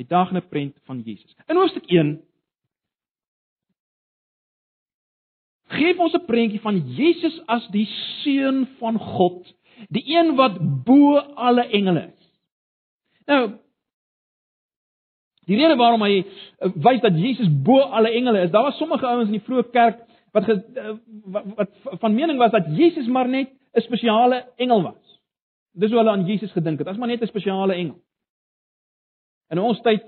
uitdagende 0.00 0.40
prent 0.40 0.76
van 0.84 1.00
Jesus. 1.00 1.36
In 1.46 1.56
hoofstuk 1.56 1.86
1 1.86 2.20
gee 5.70 5.96
ons 5.98 6.14
'n 6.14 6.26
prentjie 6.26 6.60
van 6.60 6.82
Jesus 6.96 7.40
as 7.46 7.66
die 7.74 7.86
seun 8.22 8.66
van 8.78 8.98
God, 8.98 9.46
die 9.88 10.04
een 10.06 10.34
wat 10.36 10.58
bo 10.84 11.18
alle 11.18 11.66
engele 11.68 12.10
is. 12.12 12.30
Nou 13.26 13.60
Die 15.50 15.58
rede 15.58 15.76
waarom 15.80 16.04
hy 16.06 16.20
eh, 16.20 16.70
wys 16.78 17.00
dat 17.02 17.16
Jesus 17.18 17.48
bo 17.66 17.80
alle 17.80 18.12
engele 18.14 18.44
is, 18.44 18.52
daar 18.54 18.68
was 18.68 18.78
sommige 18.78 19.06
ouens 19.06 19.30
in 19.30 19.38
die 19.38 19.46
vroeë 19.46 19.70
kerk 19.74 20.04
wat, 20.36 20.46
ge, 20.46 20.54
eh, 20.78 20.92
wat 21.34 21.48
wat 21.56 21.98
van 22.04 22.14
mening 22.14 22.38
was 22.38 22.52
dat 22.54 22.68
Jesus 22.76 23.08
maar 23.10 23.28
net 23.28 23.50
'n 23.74 23.82
spesiale 23.82 24.44
engel 24.56 24.82
was. 24.82 25.18
Dis 25.72 25.90
hoe 25.90 25.98
hulle 25.98 26.10
aan 26.10 26.26
Jesus 26.26 26.52
gedink 26.52 26.78
het, 26.78 26.88
as 26.88 26.96
maar 26.96 27.08
net 27.08 27.22
'n 27.22 27.26
spesiale 27.26 27.74
engel. 27.74 27.98
In 29.50 29.58
ons 29.58 29.80
tyd 29.80 30.02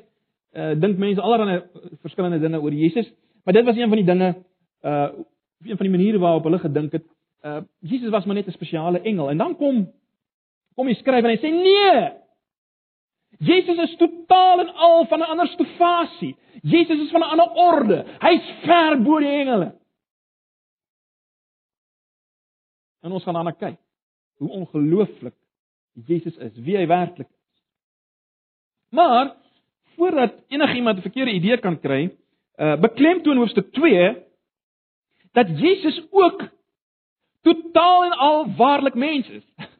uh 0.52 0.74
dink 0.80 0.98
mense 0.98 1.20
allerlei 1.20 1.62
verskillende 2.00 2.38
dinge 2.38 2.60
oor 2.60 2.72
Jesus, 2.72 3.12
maar 3.44 3.54
dit 3.54 3.64
was 3.64 3.76
een 3.76 3.88
van 3.88 3.96
die 3.96 4.06
dinge 4.06 4.34
uh 4.84 5.08
een 5.64 5.76
van 5.76 5.86
die 5.86 5.96
maniere 5.96 6.18
waarop 6.18 6.44
hulle 6.44 6.58
gedink 6.58 6.92
het. 6.92 7.04
Uh 7.42 7.62
Jesus 7.80 8.10
was 8.10 8.24
maar 8.24 8.34
net 8.34 8.46
'n 8.46 8.50
spesiale 8.50 9.00
engel. 9.00 9.30
En 9.30 9.36
dan 9.38 9.56
kom 9.56 9.92
kom 10.74 10.86
die 10.86 10.96
skrywer 10.96 11.30
en 11.30 11.36
hy 11.36 11.42
sê 11.42 11.50
nee. 11.50 12.12
Jesus 13.38 13.78
is 13.78 13.96
totaal 13.96 14.60
en 14.60 14.74
al 14.74 15.06
van 15.06 15.18
'n 15.18 15.30
ander 15.30 15.46
stofasie. 15.46 16.36
Jesus 16.62 17.00
is 17.00 17.10
van 17.10 17.20
'n 17.20 17.30
ander 17.30 17.50
orde. 17.50 18.04
Hy's 18.18 18.52
ver 18.64 19.02
bo 19.02 19.18
die 19.18 19.28
engele. 19.28 19.74
En 23.02 23.12
ons 23.12 23.22
gaan 23.22 23.34
daarna 23.34 23.50
kyk 23.50 23.78
hoe 24.38 24.50
ongelooflik 24.50 25.34
Jesus 26.06 26.36
is, 26.36 26.52
wie 26.56 26.76
hy 26.76 26.86
werklik 26.86 27.28
is. 27.28 27.62
Maar 28.88 29.34
voordat 29.94 30.34
enigiemand 30.48 30.98
'n 30.98 31.00
verkeerde 31.00 31.32
idee 31.32 31.58
kan 31.58 31.80
kry, 31.80 32.10
uh 32.56 32.80
beklemtoon 32.80 33.36
hoofstuk 33.36 33.72
2 33.72 34.31
dat 35.32 35.48
Jesus 35.58 36.02
ook 36.10 36.48
totaal 37.42 38.04
en 38.04 38.12
al 38.12 38.54
waarlik 38.56 38.94
mens 38.94 39.28
is. 39.28 39.44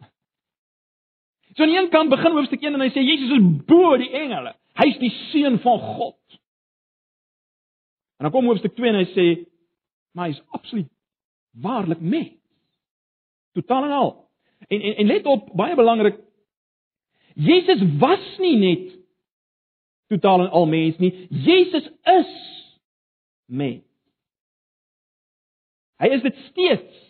So 1.55 1.63
aan 1.63 1.69
een 1.69 1.89
kant 1.89 2.09
begin 2.09 2.33
hoofstuk 2.33 2.63
1 2.63 2.75
en 2.75 2.81
hy 2.81 2.89
sê 2.89 3.03
Jesus 3.05 3.31
is 3.37 3.65
bo 3.69 3.97
die 4.01 4.09
engele. 4.17 4.55
Hy's 4.81 4.97
die 5.03 5.11
seun 5.29 5.59
van 5.61 5.79
God. 5.79 6.39
En 8.17 8.25
dan 8.25 8.33
kom 8.33 8.49
hoofstuk 8.49 8.73
2 8.79 8.89
en 8.89 8.97
hy 9.03 9.09
sê 9.13 9.27
maar 10.17 10.31
hy's 10.31 10.41
absoluut 10.57 10.89
waarlik 11.61 12.01
mens. 12.01 12.33
Totaal 13.53 13.85
en 13.85 13.95
al. 13.99 14.11
En 14.69 14.81
en, 14.81 14.97
en 14.97 15.07
let 15.07 15.27
op, 15.27 15.51
baie 15.57 15.77
belangrik. 15.77 16.17
Jesus 17.35 17.85
was 18.01 18.25
nie 18.39 18.57
net 18.57 18.89
totaal 20.13 20.47
en 20.47 20.51
al 20.51 20.67
mens 20.67 20.97
nie. 20.97 21.13
Jesus 21.29 21.89
is 22.03 22.33
mens. 23.47 23.85
Hy 26.03 26.11
is 26.17 26.25
dit 26.25 26.39
steeds. 26.51 27.01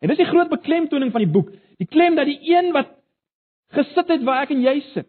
En 0.00 0.08
dis 0.08 0.20
die 0.20 0.30
groot 0.30 0.48
beklemtoning 0.48 1.12
van 1.12 1.24
die 1.24 1.32
boek. 1.32 1.50
Die 1.80 1.88
klem 1.88 2.16
dat 2.16 2.28
die 2.28 2.40
een 2.48 2.72
wat 2.72 2.94
gesit 3.76 4.08
het 4.10 4.24
waar 4.26 4.46
ek 4.46 4.54
en 4.54 4.64
jy 4.64 4.80
sit, 4.94 5.08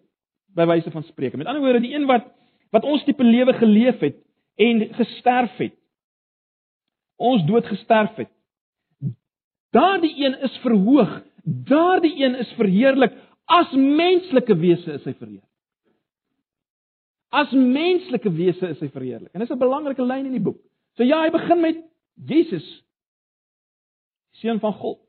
by 0.55 0.67
wyse 0.69 0.91
van 0.91 1.05
spreek. 1.07 1.37
Met 1.39 1.47
ander 1.47 1.63
woorde, 1.63 1.83
die 1.83 1.95
een 1.95 2.07
wat 2.09 2.27
wat 2.71 2.85
ons 2.87 3.03
tipe 3.03 3.23
lewe 3.23 3.51
geleef 3.59 3.99
het 3.99 4.15
en 4.55 4.85
gesterf 4.95 5.57
het. 5.59 5.73
Ons 7.19 7.43
dood 7.43 7.67
gesterf 7.67 8.15
het. 8.15 8.29
Daardie 9.75 10.13
een 10.15 10.37
is 10.47 10.55
verhoog. 10.63 11.17
Daardie 11.43 12.13
een 12.23 12.37
is 12.39 12.53
verheerlik. 12.55 13.17
As 13.51 13.73
menslike 13.75 14.55
wese 14.55 14.95
is 14.95 15.03
hy 15.03 15.13
verheerlik. 15.17 15.49
As 17.31 17.51
menslike 17.51 18.31
wese 18.35 18.71
is 18.71 18.79
hy 18.79 18.87
verheerlik. 18.91 19.33
En 19.33 19.43
dis 19.43 19.51
'n 19.51 19.59
belangrike 19.59 20.03
lyn 20.03 20.25
in 20.25 20.37
die 20.39 20.45
boek. 20.47 20.59
So 20.95 21.03
ja, 21.03 21.21
hy 21.23 21.29
begin 21.31 21.61
met 21.61 21.90
Jesus 22.13 22.65
seun 24.41 24.59
van 24.59 24.73
God. 24.73 24.99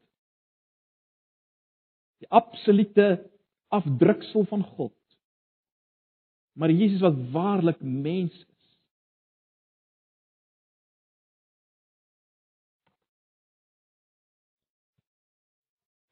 Die 2.22 2.28
absolute 2.30 3.30
afdruksel 3.72 4.44
van 4.44 4.62
God. 4.76 4.96
Maar 6.52 6.70
Jesus 6.70 7.00
wat 7.00 7.16
waarlik 7.32 7.80
mens 7.80 8.32
is. 8.32 8.46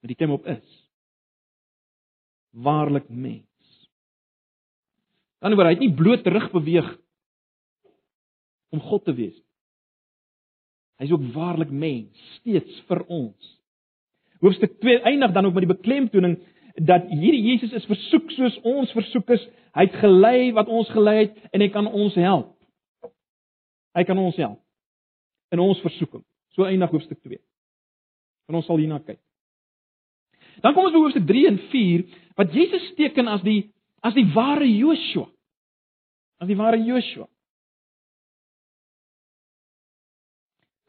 Met 0.00 0.09
die 0.09 0.16
klem 0.16 0.33
op 0.33 0.46
is. 0.46 0.88
Waarlik 2.50 3.09
mens. 3.09 3.46
Dan 5.40 5.55
word 5.57 5.70
hy 5.70 5.79
nie 5.81 5.94
bloot 5.96 6.24
terug 6.24 6.50
beweeg 6.53 6.88
om 8.74 8.81
God 8.81 9.05
te 9.05 9.14
wees. 9.16 9.38
Hy's 11.00 11.12
ook 11.14 11.30
waarlik 11.32 11.70
mens, 11.72 12.24
steeds 12.40 12.82
vir 12.88 13.02
ons. 13.08 13.52
Hoofstuk 14.44 14.78
2 14.80 15.00
eindig 15.08 15.32
dan 15.32 15.46
ook 15.48 15.56
met 15.56 15.64
die 15.64 15.74
beklemtoning 15.74 16.38
dat 16.76 17.08
hierdie 17.08 17.42
Jesus 17.50 17.72
is 17.76 17.88
versoek 17.88 18.30
soos 18.36 18.58
ons 18.68 18.92
versoek 18.92 19.32
is. 19.36 19.42
Hy 19.76 19.86
het 19.88 19.96
gelei 20.00 20.50
wat 20.56 20.68
ons 20.68 20.88
gelei 20.92 21.16
het 21.22 21.38
en 21.52 21.64
hy 21.64 21.68
kan 21.72 21.88
ons 21.88 22.16
help. 22.20 22.52
Hy 23.96 24.04
kan 24.06 24.18
ons 24.20 24.36
help 24.40 24.60
in 25.50 25.62
ons 25.62 25.80
versoeking. 25.82 26.22
So 26.54 26.68
eindig 26.68 26.92
hoofstuk 26.92 27.18
2. 27.24 27.40
En 28.50 28.60
ons 28.60 28.66
sal 28.68 28.80
hierna 28.82 29.00
kyk. 29.02 29.18
Dan 30.60 30.74
kom 30.74 30.86
ons 30.86 30.94
by 30.94 31.02
hoofstuk 31.02 31.26
3 31.28 31.46
en 31.50 31.60
4 31.72 32.06
wat 32.38 32.54
Jesus 32.54 32.92
teken 32.98 33.30
as 33.30 33.44
die 33.46 33.70
as 34.04 34.14
die 34.16 34.26
ware 34.32 34.68
Joshua. 34.68 35.26
As 36.40 36.48
die 36.48 36.56
ware 36.56 36.80
Joshua. 36.80 37.26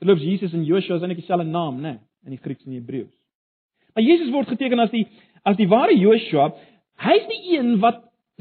Terloops 0.02 0.24
Jesus 0.26 0.54
en 0.58 0.64
Joshua 0.66 0.98
is 0.98 1.04
eintlik 1.06 1.22
dieselfde 1.22 1.46
naam, 1.46 1.78
né, 1.78 1.92
nee, 1.94 2.00
in 2.26 2.34
die 2.34 2.42
Grieks 2.42 2.66
en 2.66 2.74
die 2.74 2.80
Hebreëus. 2.80 3.14
Maar 3.94 4.06
Jesus 4.08 4.32
word 4.34 4.50
geteken 4.50 4.82
as 4.82 4.90
die 4.94 5.06
as 5.46 5.58
die 5.58 5.68
ware 5.70 5.94
Joshua. 5.98 6.52
Hy's 7.02 7.28
die 7.30 7.58
een 7.58 7.76
wat 7.82 8.00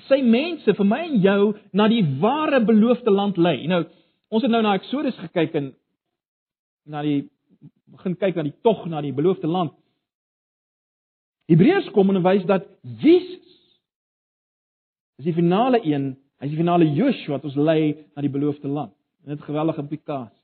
sy 0.08 0.20
mense 0.24 0.72
vir 0.76 0.88
my 0.88 1.00
en 1.04 1.18
jou 1.20 1.42
na 1.76 1.88
die 1.92 2.02
ware 2.22 2.62
beloofde 2.64 3.12
land 3.12 3.36
lei. 3.40 3.58
Nou, 3.68 3.82
ons 4.32 4.44
het 4.44 4.52
nou 4.52 4.62
na 4.64 4.74
Eksodus 4.78 5.18
gekyk 5.20 5.58
en 5.60 5.70
na 6.88 7.04
die 7.04 7.26
begin 7.90 8.16
kyk 8.16 8.38
na 8.38 8.46
die 8.46 8.56
tog 8.64 8.86
na 8.88 9.04
die 9.04 9.12
beloofde 9.16 9.50
land. 9.50 9.76
Hebreërs 11.50 11.90
kom 11.92 12.12
en 12.14 12.22
wys 12.24 12.48
dat 12.48 12.68
Jesus 13.02 13.48
is 15.20 15.28
die 15.28 15.36
finale 15.36 15.82
een, 15.84 16.14
hy 16.40 16.48
is 16.48 16.54
die 16.54 16.62
finale 16.62 16.88
Joshua 16.88 17.36
wat 17.36 17.48
ons 17.50 17.58
lei 17.60 18.06
na 18.14 18.24
die 18.24 18.32
beloofde 18.32 18.70
land. 18.70 18.94
En 19.26 19.34
dit 19.34 19.44
geweldige 19.44 19.82
implikasie. 19.84 20.39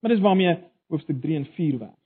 Maar 0.00 0.10
dis 0.10 0.20
waarmee 0.20 0.58
hoofstuk 0.88 1.20
3 1.20 1.36
en 1.36 1.46
4 1.56 1.78
werk. 1.78 1.98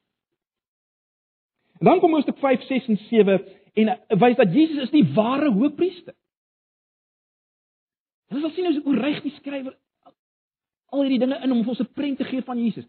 En 1.78 1.87
dan 1.87 2.00
kom 2.00 2.12
hoofstuk 2.12 2.38
5, 2.38 2.62
6 2.62 2.87
en 2.87 2.96
7 2.96 3.44
en 3.74 4.18
wys 4.18 4.37
dat 4.37 4.52
Jesus 4.52 4.83
is 4.83 4.90
die 4.90 5.07
ware 5.14 5.50
hoëpriester. 5.50 6.14
Ons 8.30 8.40
sal 8.40 8.50
sien 8.54 8.83
hoe 8.85 8.96
reg 8.98 9.22
die 9.22 9.35
skrywer 9.38 9.74
al 10.94 11.02
hierdie 11.02 11.20
dinge 11.22 11.40
in 11.42 11.52
om 11.52 11.68
ons 11.68 11.80
'n 11.80 11.92
prent 11.92 12.18
te 12.18 12.24
gee 12.24 12.42
van 12.42 12.59
Jesus. 12.59 12.87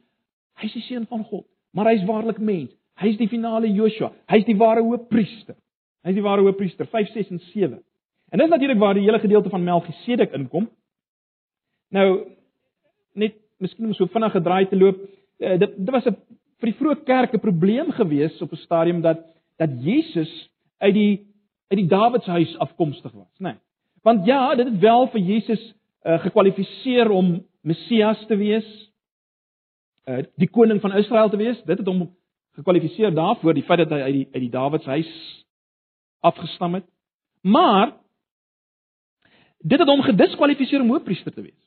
Hy's 0.62 0.74
die 0.74 0.82
seun 0.82 1.08
van 1.08 1.24
God, 1.24 1.46
maar 1.72 1.86
hy's 1.86 2.06
waarlik 2.06 2.38
mens. 2.40 2.72
Hy's 2.96 3.18
die 3.18 3.28
finale 3.28 3.68
Joshua. 3.68 4.12
Hy's 4.28 4.46
die 4.46 4.56
ware 4.56 4.82
hoëpriester. 4.82 5.56
Hy's 6.04 6.16
die 6.16 6.24
ware 6.24 6.42
hoëpriester 6.42 6.88
5, 6.88 7.12
6 7.12 7.30
en 7.30 7.40
7. 7.40 7.84
En 8.30 8.40
dis 8.40 8.50
natuurlik 8.50 8.80
waar 8.80 8.94
die 8.94 9.04
hele 9.04 9.20
gedeelte 9.20 9.50
van 9.50 9.64
Melchisedek 9.64 10.32
inkom. 10.32 10.70
Nou 11.90 12.32
net 13.14 13.36
miskien 13.58 13.86
om 13.86 13.94
so 13.94 14.06
vinnig 14.06 14.32
gedraai 14.32 14.66
te 14.70 14.78
loop, 14.78 14.98
uh, 15.40 15.58
dit 15.60 15.78
dit 15.78 15.92
was 15.92 16.06
'n 16.06 16.16
vir 16.60 16.72
die 16.72 16.78
vroeë 16.80 17.04
kerk 17.06 17.34
'n 17.34 17.40
probleem 17.40 17.92
gewees 17.92 18.42
op 18.42 18.52
'n 18.52 18.66
stadium 18.66 19.02
dat 19.02 19.20
dat 19.58 19.70
Jesus 19.84 20.50
uit 20.80 20.94
die 20.94 21.28
uit 21.70 21.80
die 21.80 21.88
Dawidshuis 21.88 22.58
afkomstig 22.58 23.12
was, 23.12 23.32
né? 23.40 23.50
Nee. 23.50 23.56
Want 24.04 24.26
ja, 24.26 24.56
dit 24.56 24.66
het 24.66 24.80
wel 24.80 25.08
vir 25.08 25.22
Jesus 25.22 25.74
uh, 26.06 26.20
gekwalifiseer 26.20 27.10
om 27.10 27.46
Messias 27.62 28.26
te 28.28 28.36
wees, 28.38 28.68
uh, 30.06 30.22
die 30.38 30.50
koning 30.50 30.82
van 30.82 30.94
Israel 30.94 31.30
te 31.30 31.38
wees. 31.38 31.64
Dit 31.66 31.78
het 31.78 31.88
hom 31.88 32.12
gekwalifiseer 32.54 33.14
daarvoor 33.14 33.54
die 33.54 33.64
feit 33.64 33.82
dat 33.82 33.90
hy 33.90 34.02
uit 34.06 34.14
die 34.14 34.28
uit 34.32 34.44
die 34.44 34.50
Dawidshuis 34.54 35.12
afgestam 36.20 36.74
het. 36.74 36.86
Maar 37.42 37.96
dit 39.60 39.80
het 39.80 39.90
hom 39.90 40.02
gediskwalifiseer 40.02 40.82
om 40.82 40.94
hoofpriester 40.94 41.34
te 41.34 41.42
wees. 41.42 41.65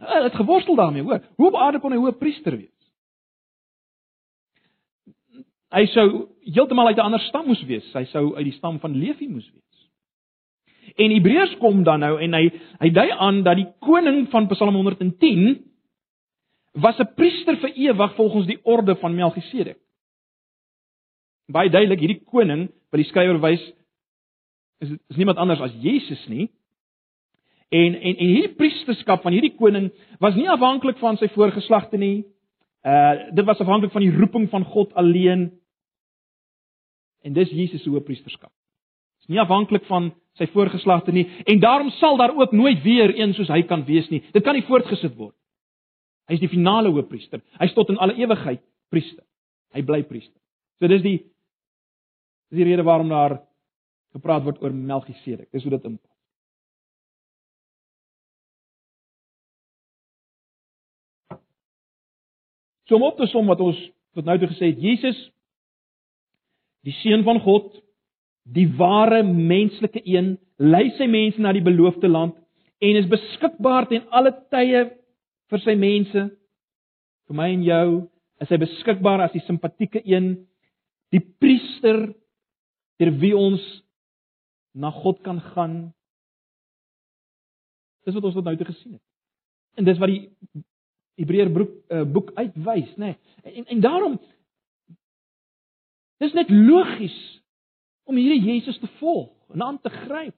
Hy 0.00 0.22
het 0.24 0.34
geworstel 0.34 0.74
daarmee, 0.74 1.02
hoor. 1.02 1.20
Hoe 1.36 1.48
op 1.48 1.56
aarde 1.56 1.80
kon 1.80 1.92
hy 1.92 1.98
hoofpriester 2.00 2.56
wees? 2.56 2.76
Hy 5.70 5.84
sou 5.92 6.06
heeltemal 6.48 6.86
uit 6.90 6.96
'n 6.96 7.08
ander 7.10 7.20
stam 7.20 7.46
moes 7.46 7.62
wees. 7.62 7.92
Hy 7.94 8.04
sou 8.04 8.34
uit 8.36 8.44
die 8.44 8.56
stam 8.56 8.80
van 8.80 8.96
Levi 8.96 9.28
moes 9.28 9.50
wees. 9.52 9.70
En 10.96 11.10
Hebreërs 11.10 11.56
kom 11.58 11.82
dan 11.84 12.00
nou 12.00 12.18
en 12.20 12.32
hy 12.34 12.50
hy 12.80 12.90
dui 12.90 13.10
aan 13.10 13.42
dat 13.42 13.56
die 13.56 13.68
koning 13.78 14.28
van 14.30 14.48
Psalm 14.48 14.74
110 14.74 15.64
was 16.72 16.98
'n 16.98 17.14
priester 17.14 17.56
vir 17.56 17.72
ewig 17.74 18.14
volgens 18.14 18.46
die 18.46 18.58
orde 18.62 18.96
van 18.96 19.14
Melchisedek. 19.14 19.78
Baie 21.46 21.70
duidelik 21.70 22.00
hierdie 22.00 22.24
koning 22.24 22.68
wat 22.90 22.98
die 22.98 23.08
skrywer 23.10 23.40
wys 23.40 23.72
is 24.80 24.90
is 25.08 25.16
niemand 25.16 25.38
anders 25.38 25.60
as 25.60 25.72
Jesus 25.80 26.26
nie. 26.28 26.50
En 27.70 27.94
en 27.94 28.16
en 28.16 28.26
hierdie 28.26 28.54
priesterskap 28.58 29.22
van 29.22 29.32
hierdie 29.32 29.54
koning 29.54 29.90
was 30.18 30.34
nie 30.34 30.48
afhanklik 30.50 30.98
van 30.98 31.18
sy 31.20 31.28
voorgeslagte 31.36 31.98
nie. 32.02 32.24
Uh 32.82 33.30
dit 33.36 33.46
was 33.46 33.60
afhanklik 33.62 33.92
van 33.94 34.02
die 34.02 34.14
roeping 34.16 34.48
van 34.50 34.64
God 34.64 34.94
alleen. 34.98 35.50
En 37.22 37.36
dis 37.36 37.50
Jesus 37.50 37.82
se 37.82 37.90
hoëpriesterskap. 37.90 38.50
Dit 38.50 39.28
is 39.28 39.34
nie 39.36 39.40
afhanklik 39.40 39.86
van 39.86 40.10
sy 40.38 40.48
voorgeslagte 40.50 41.12
nie 41.14 41.28
en 41.44 41.62
daarom 41.62 41.90
sal 42.00 42.16
daar 42.16 42.34
ook 42.34 42.52
nooit 42.52 42.82
weer 42.82 43.14
een 43.18 43.34
soos 43.34 43.50
hy 43.52 43.62
kan 43.62 43.84
wees 43.86 44.08
nie. 44.10 44.24
Dit 44.32 44.42
kan 44.42 44.58
nie 44.58 44.66
voortgesit 44.66 45.14
word. 45.14 45.36
Hy 46.26 46.38
is 46.38 46.42
die 46.42 46.50
finale 46.50 46.90
hoëpriester. 46.90 47.42
Hy 47.58 47.70
is 47.70 47.74
tot 47.74 47.90
in 47.90 47.98
alle 47.98 48.14
ewigheid 48.18 48.62
priester. 48.90 49.24
Hy 49.74 49.82
bly 49.86 50.02
priester. 50.06 50.38
So 50.78 50.90
dis 50.90 51.02
die 51.06 51.18
dis 52.50 52.64
die 52.64 52.66
rede 52.66 52.82
waarom 52.82 53.10
daar 53.10 53.38
gepraat 54.10 54.42
word 54.42 54.62
oor 54.62 54.74
Melchisedek. 54.74 55.52
Dis 55.54 55.62
hoe 55.62 55.76
dit 55.76 55.84
inpas. 55.86 56.09
So 62.90 62.98
om 62.98 63.06
op 63.06 63.20
te 63.20 63.28
som 63.30 63.46
wat 63.46 63.60
ons 63.62 63.78
tot 64.18 64.26
nou 64.26 64.34
toe 64.42 64.48
gesê 64.50 64.72
het, 64.72 64.80
Jesus 64.82 65.18
die 66.82 66.94
seun 67.04 67.22
van 67.22 67.38
God, 67.44 67.68
die 68.50 68.66
ware 68.74 69.20
menslike 69.22 70.00
een, 70.02 70.32
lei 70.58 70.88
sy 70.96 71.06
mense 71.06 71.38
na 71.38 71.52
die 71.54 71.62
beloofde 71.62 72.10
land 72.10 72.34
en 72.82 72.98
is 72.98 73.06
beskikbaar 73.06 73.86
ten 73.86 74.08
alle 74.10 74.32
tye 74.50 74.88
vir 75.52 75.62
sy 75.62 75.76
mense. 75.78 76.24
Vir 77.30 77.38
my 77.38 77.46
en 77.52 77.62
jou 77.68 77.84
is 78.42 78.50
hy 78.50 78.58
beskikbaar 78.64 79.22
as 79.28 79.36
die 79.36 79.44
simpatieke 79.44 80.02
een, 80.02 80.32
die 81.14 81.22
priester 81.22 82.08
deur 82.98 83.14
wie 83.22 83.36
ons 83.38 83.62
na 84.74 84.90
God 84.98 85.22
kan 85.22 85.38
gaan. 85.52 85.78
Dis 88.02 88.18
wat 88.18 88.26
ons 88.26 88.34
tot 88.40 88.50
nou 88.50 88.56
toe 88.58 88.72
gesien 88.72 88.96
het. 88.98 89.04
En 89.78 89.86
dis 89.86 90.02
wat 90.02 90.10
die 90.10 90.24
Hebreër 91.20 91.50
boek 91.52 91.72
uh, 91.92 92.04
boek 92.08 92.32
uitwys, 92.34 92.92
nê. 92.96 93.12
Nee. 93.12 93.54
En 93.60 93.66
en 93.74 93.80
daarom 93.84 94.20
dis 96.20 96.32
net 96.36 96.50
logies 96.52 97.16
om 98.08 98.16
hierdie 98.16 98.42
Jesus 98.42 98.78
te 98.80 98.88
volg 99.00 99.32
en 99.54 99.62
aan 99.62 99.80
te 99.80 99.90
gryp. 99.90 100.36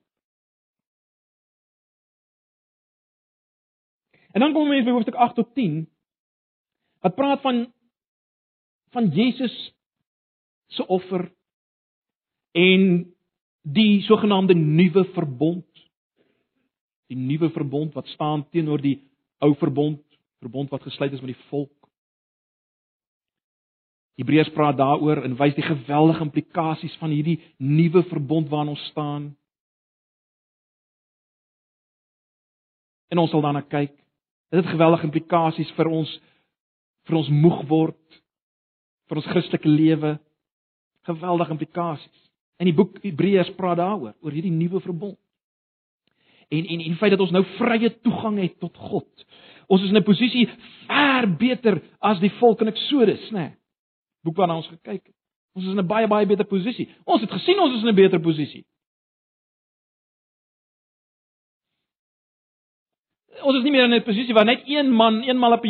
En 4.33 4.41
dan 4.41 4.53
kom 4.53 4.71
ons 4.71 4.85
by 4.87 4.95
hoofstuk 4.95 5.19
8 5.21 5.39
tot 5.39 5.55
10 5.55 5.83
wat 7.03 7.17
praat 7.19 7.43
van 7.43 7.65
van 8.93 9.09
Jesus 9.09 9.55
se 10.73 10.87
offer 10.87 11.31
en 12.53 13.13
die 13.63 14.03
sogenaamde 14.03 14.55
nuwe 14.55 15.05
verbond. 15.15 15.67
Die 17.07 17.17
nuwe 17.17 17.51
verbond 17.51 17.95
wat 17.95 18.07
staan 18.07 18.45
teenoor 18.51 18.81
die 18.81 18.99
ou 19.43 19.55
verbond, 19.59 20.03
verbond 20.43 20.71
wat 20.71 20.83
gesluit 20.83 21.13
is 21.15 21.23
met 21.23 21.35
die 21.35 21.45
volk. 21.51 21.73
Hebreërs 24.21 24.53
praat 24.53 24.77
daaroor 24.77 25.23
en 25.25 25.39
wys 25.39 25.55
die 25.57 25.65
geweldige 25.65 26.27
implikasies 26.27 26.97
van 27.01 27.15
hierdie 27.15 27.39
nuwe 27.57 28.03
verbond 28.11 28.51
waarin 28.53 28.75
ons 28.75 28.85
staan. 28.91 29.31
En 33.09 33.21
ons 33.23 33.31
sal 33.33 33.45
daarna 33.45 33.65
kyk. 33.65 33.95
Dit 34.53 34.61
het 34.61 34.75
geweldige 34.75 35.09
implikasies 35.09 35.73
vir 35.79 35.89
ons 35.89 36.13
vir 37.09 37.19
ons 37.19 37.33
moeg 37.35 37.65
word 37.67 38.21
vir 39.11 39.21
ons 39.21 39.31
Christelike 39.33 39.69
lewe. 39.69 40.17
Geweldige 41.09 41.57
implikasies. 41.57 42.21
In 42.63 42.71
die 42.71 42.77
boek 42.77 43.01
Hebreërs 43.03 43.51
praat 43.59 43.81
daaroor, 43.81 44.15
oor 44.23 44.35
hierdie 44.35 44.55
nuwe 44.55 44.81
verbond. 44.85 45.19
En 46.53 46.63
en 46.63 46.81
en 46.85 46.93
die 46.93 47.01
feit 47.01 47.15
dat 47.15 47.25
ons 47.25 47.33
nou 47.35 47.43
vrye 47.57 47.91
toegang 48.05 48.39
het 48.43 48.59
tot 48.61 48.77
God. 48.77 49.27
Ons 49.73 49.83
is 49.83 49.91
in 49.91 49.97
'n 49.97 50.05
posisie 50.05 50.49
ver 50.87 51.27
beter 51.39 51.81
as 52.01 52.21
die 52.21 52.33
volk 52.41 52.61
in 52.61 52.69
Eksodus, 52.69 53.31
né? 53.31 53.39
Nee, 53.39 53.53
boek 54.25 54.37
waarna 54.37 54.57
ons 54.57 54.69
gekyk 54.69 55.05
het. 55.07 55.17
Ons 55.57 55.65
is 55.65 55.73
in 55.73 55.81
'n 55.81 55.87
baie 55.87 56.09
baie 56.09 56.27
beter 56.27 56.45
posisie. 56.45 56.89
Ons 57.05 57.21
het 57.21 57.31
gesien 57.31 57.59
ons 57.59 57.75
is 57.75 57.83
in 57.83 57.89
'n 57.89 57.95
beter 57.95 58.21
posisie. 58.21 58.65
ons 63.43 63.59
is 63.59 63.65
nie 63.65 63.73
meer 63.75 63.85
in 63.85 63.95
'n 63.95 64.03
posisie 64.07 64.35
waar 64.35 64.45
net 64.45 64.63
een 64.67 64.91
man 64.91 65.23
eenmal 65.23 65.53
op 65.53 65.65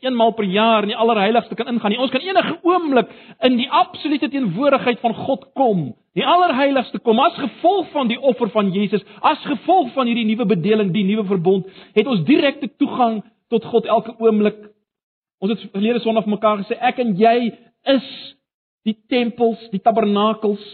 eenmal 0.00 0.32
per 0.32 0.44
jaar 0.44 0.82
in 0.82 0.88
die 0.88 0.96
allerheiligste 0.96 1.54
kan 1.54 1.68
ingaan 1.68 1.90
nie. 1.90 1.98
Ons 1.98 2.10
kan 2.10 2.20
enige 2.20 2.58
oomblik 2.62 3.08
in 3.40 3.56
die 3.56 3.70
absolute 3.70 4.28
teenwoordigheid 4.28 5.00
van 5.00 5.14
God 5.14 5.46
kom. 5.54 5.94
Die 6.14 6.26
allerheiligste 6.26 6.98
kom 6.98 7.18
as 7.18 7.34
gevolg 7.34 7.90
van 7.90 8.08
die 8.08 8.20
offer 8.20 8.50
van 8.50 8.72
Jesus, 8.72 9.04
as 9.20 9.38
gevolg 9.44 9.92
van 9.92 10.06
hierdie 10.06 10.24
nuwe 10.24 10.46
bedeling, 10.46 10.92
die 10.92 11.04
nuwe 11.04 11.24
verbond, 11.24 11.66
het 11.94 12.06
ons 12.06 12.24
direkte 12.24 12.70
toegang 12.76 13.22
tot 13.48 13.64
God 13.64 13.84
elke 13.84 14.14
oomblik. 14.18 14.58
Ons 15.38 15.54
het 15.54 15.70
verlede 15.72 16.00
Sondag 16.00 16.26
mekaar 16.26 16.60
gesê 16.62 16.76
ek 16.80 17.00
en 17.02 17.14
jy 17.18 17.50
is 17.88 18.08
die 18.88 18.96
tempels, 19.10 19.60
die 19.72 19.82
tabernakels 19.82 20.64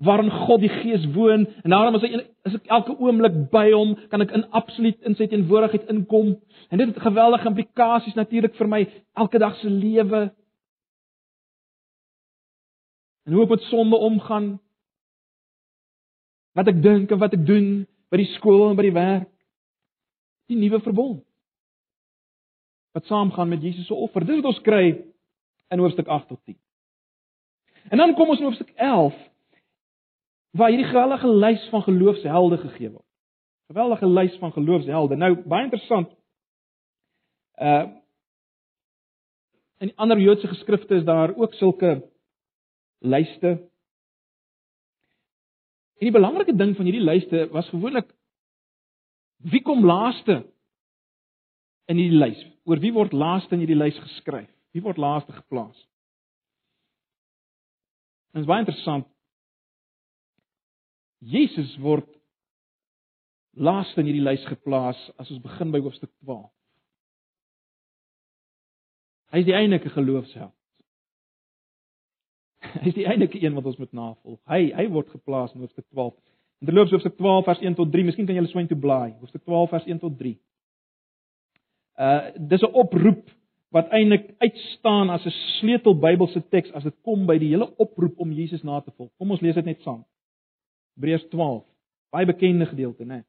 waarin 0.00 0.30
God 0.32 0.62
die 0.62 0.72
Gees 0.72 1.04
woon. 1.14 1.46
En 1.64 1.74
daarom 1.74 1.98
as 1.98 2.04
hy 2.04 2.22
as 2.48 2.56
ek 2.56 2.70
elke 2.72 2.96
oomblik 2.96 3.36
by 3.52 3.66
hom 3.72 3.94
kan 4.12 4.24
ek 4.24 4.32
in 4.36 4.46
absoluut 4.56 4.96
in 5.08 5.16
sy 5.18 5.28
teenwoordigheid 5.28 5.90
inkom. 5.92 6.34
En 6.72 6.80
dit 6.80 6.88
het 6.88 7.02
geweldige 7.04 7.50
implikasies 7.50 8.16
natuurlik 8.16 8.56
vir 8.56 8.70
my 8.70 8.82
elke 9.20 9.40
dag 9.42 9.56
se 9.60 9.68
lewe. 9.70 10.28
En 13.28 13.36
hoe 13.36 13.44
ek 13.44 13.56
met 13.56 13.68
sonde 13.68 13.96
omgaan. 13.96 14.52
Wat 16.56 16.68
ek 16.68 16.80
dink 16.82 17.12
en 17.12 17.20
wat 17.20 17.36
ek 17.36 17.44
doen 17.46 17.84
by 18.10 18.22
die 18.22 18.32
skool 18.36 18.70
en 18.70 18.78
by 18.78 18.88
die 18.88 18.96
werk. 18.96 19.28
Die 20.50 20.58
nuwe 20.58 20.80
verbond 20.82 21.20
wat 22.92 23.06
saamgaan 23.06 23.48
met 23.48 23.62
Jesus 23.62 23.86
se 23.86 23.94
offer 23.94 24.26
dis 24.26 24.40
wat 24.40 24.52
ons 24.54 24.62
kry 24.66 24.84
in 25.70 25.78
hoofstuk 25.78 26.08
8 26.08 26.28
tot 26.28 26.40
10 26.44 26.58
en 27.90 27.98
dan 27.98 28.14
kom 28.14 28.28
ons 28.28 28.38
in 28.38 28.50
hoofstuk 28.50 28.72
11 28.76 29.30
waar 30.50 30.68
hierdie 30.68 30.88
geweldige 30.88 31.28
lys 31.28 31.68
van 31.70 31.82
geloofshelde 31.82 32.58
gegee 32.58 32.90
word. 32.90 33.06
Geweldige 33.70 34.06
lys 34.06 34.36
van 34.38 34.52
geloofshelde. 34.52 35.16
Nou 35.16 35.34
baie 35.46 35.64
interessant. 35.64 36.12
Uh 37.56 37.86
in 39.80 39.94
ander 39.96 40.18
Joodse 40.20 40.48
geskrifte 40.48 40.94
is 40.94 41.04
daar 41.04 41.32
ook 41.36 41.54
sulke 41.54 42.10
lyste. 42.98 43.48
En 45.96 46.04
die 46.04 46.12
belangrike 46.12 46.52
ding 46.56 46.74
van 46.76 46.84
hierdie 46.84 47.04
lyste 47.04 47.46
was 47.52 47.68
gewoonlik 47.68 48.10
wie 49.40 49.62
kom 49.62 49.86
laaste 49.86 50.42
in 51.88 52.00
hierdie 52.00 52.18
lys? 52.20 52.42
Oor 52.68 52.80
wie 52.82 52.92
word 52.94 53.14
laaste 53.16 53.54
in 53.56 53.64
hierdie 53.64 53.78
lys 53.78 53.98
geskryf? 54.02 54.50
Wie 54.74 54.82
word 54.84 55.00
laaste 55.00 55.32
geplaas? 55.34 55.76
Dit 58.30 58.44
is 58.44 58.48
baie 58.50 58.62
interessant. 58.62 59.08
Jesus 61.20 61.72
word 61.82 62.06
laaste 63.58 64.00
in 64.00 64.08
hierdie 64.10 64.24
lys 64.24 64.44
geplaas 64.48 65.00
as 65.18 65.30
ons 65.30 65.42
begin 65.42 65.72
by 65.74 65.82
hoofstuk 65.82 66.12
12. 66.22 66.48
Hy 69.30 69.42
is 69.42 69.46
die 69.46 69.54
enigste 69.54 69.92
geloofsheld. 69.94 70.54
Hy 72.82 72.88
is 72.90 72.96
die 72.96 73.06
enigste 73.06 73.38
een 73.40 73.54
wat 73.56 73.66
ons 73.70 73.78
moet 73.80 73.92
navolg. 73.96 74.40
Hy 74.50 74.70
hy 74.76 74.86
word 74.92 75.10
geplaas 75.14 75.54
in 75.54 75.62
hoofstuk 75.64 75.86
12. 75.94 76.14
In 76.60 76.68
terloops 76.68 76.92
hoofstuk 76.92 77.16
12 77.16 77.44
vers 77.46 77.62
1 77.64 77.76
tot 77.78 77.92
3, 77.92 78.04
miskien 78.04 78.26
kan 78.28 78.36
julle 78.36 78.50
swyn 78.50 78.68
toe 78.68 78.78
blaai. 78.78 79.14
Hoofstuk 79.22 79.46
12 79.46 79.70
vers 79.72 79.86
1 79.88 80.02
tot 80.02 80.18
3. 80.18 80.34
Uh 82.00 82.32
dis 82.48 82.62
'n 82.64 82.72
oproep 82.72 83.28
wat 83.70 83.88
eintlik 83.88 84.34
uitstaan 84.38 85.10
as 85.10 85.24
'n 85.24 85.36
sleutel 85.58 85.98
Bybelse 85.98 86.48
teks 86.48 86.72
as 86.72 86.82
dit 86.82 86.94
kom 87.02 87.26
by 87.26 87.38
die 87.38 87.48
hele 87.48 87.76
oproep 87.76 88.18
om 88.18 88.32
Jesus 88.32 88.62
na 88.62 88.80
te 88.80 88.90
volg. 88.96 89.10
Kom 89.18 89.30
ons 89.30 89.40
lees 89.40 89.54
dit 89.54 89.64
net 89.64 89.82
saam. 89.82 90.04
Hebreërs 90.96 91.28
12, 91.28 91.64
baie 92.10 92.26
bekende 92.26 92.66
gedeelte, 92.66 93.04
né? 93.04 93.24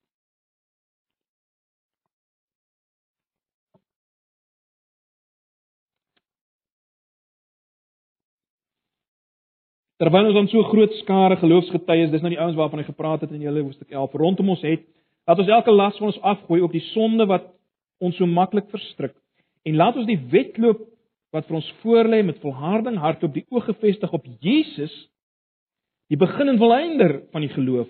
Terwyl 10.02 10.26
ons 10.26 10.34
dan 10.34 10.48
so 10.48 10.64
groot 10.64 10.94
skare 10.94 11.36
geloofsgetuies, 11.38 12.10
dis 12.10 12.22
nou 12.22 12.32
die 12.34 12.40
ouens 12.40 12.56
waarvan 12.56 12.80
hy 12.80 12.86
gepraat 12.86 13.22
het 13.22 13.32
in 13.32 13.44
hele 13.44 13.62
hoofstuk 13.62 13.92
11 13.92 14.14
rondom 14.14 14.50
ons 14.50 14.62
het, 14.62 14.82
laat 15.30 15.40
ons 15.40 15.48
elke 15.48 15.72
las 15.72 15.98
van 15.98 16.08
ons 16.08 16.22
afgooi 16.22 16.62
op 16.62 16.72
die 16.72 16.82
sonde 16.82 17.28
wat 17.30 17.61
ons 18.02 18.18
so 18.18 18.28
maklik 18.28 18.70
verstrik. 18.74 19.14
En 19.66 19.78
laat 19.78 19.98
ons 20.00 20.10
die 20.10 20.20
wedloop 20.32 20.82
wat 21.32 21.48
vir 21.48 21.60
ons 21.62 21.72
voorlê 21.84 22.22
met 22.26 22.42
volharding 22.44 22.98
hardop 23.00 23.34
die 23.36 23.46
oog 23.54 23.70
gefestig 23.70 24.12
op 24.12 24.26
Jesus, 24.44 24.94
die 26.12 26.20
begin 26.20 26.52
en 26.52 26.60
volëinder 26.60 27.22
van 27.32 27.46
die 27.46 27.54
geloof. 27.54 27.88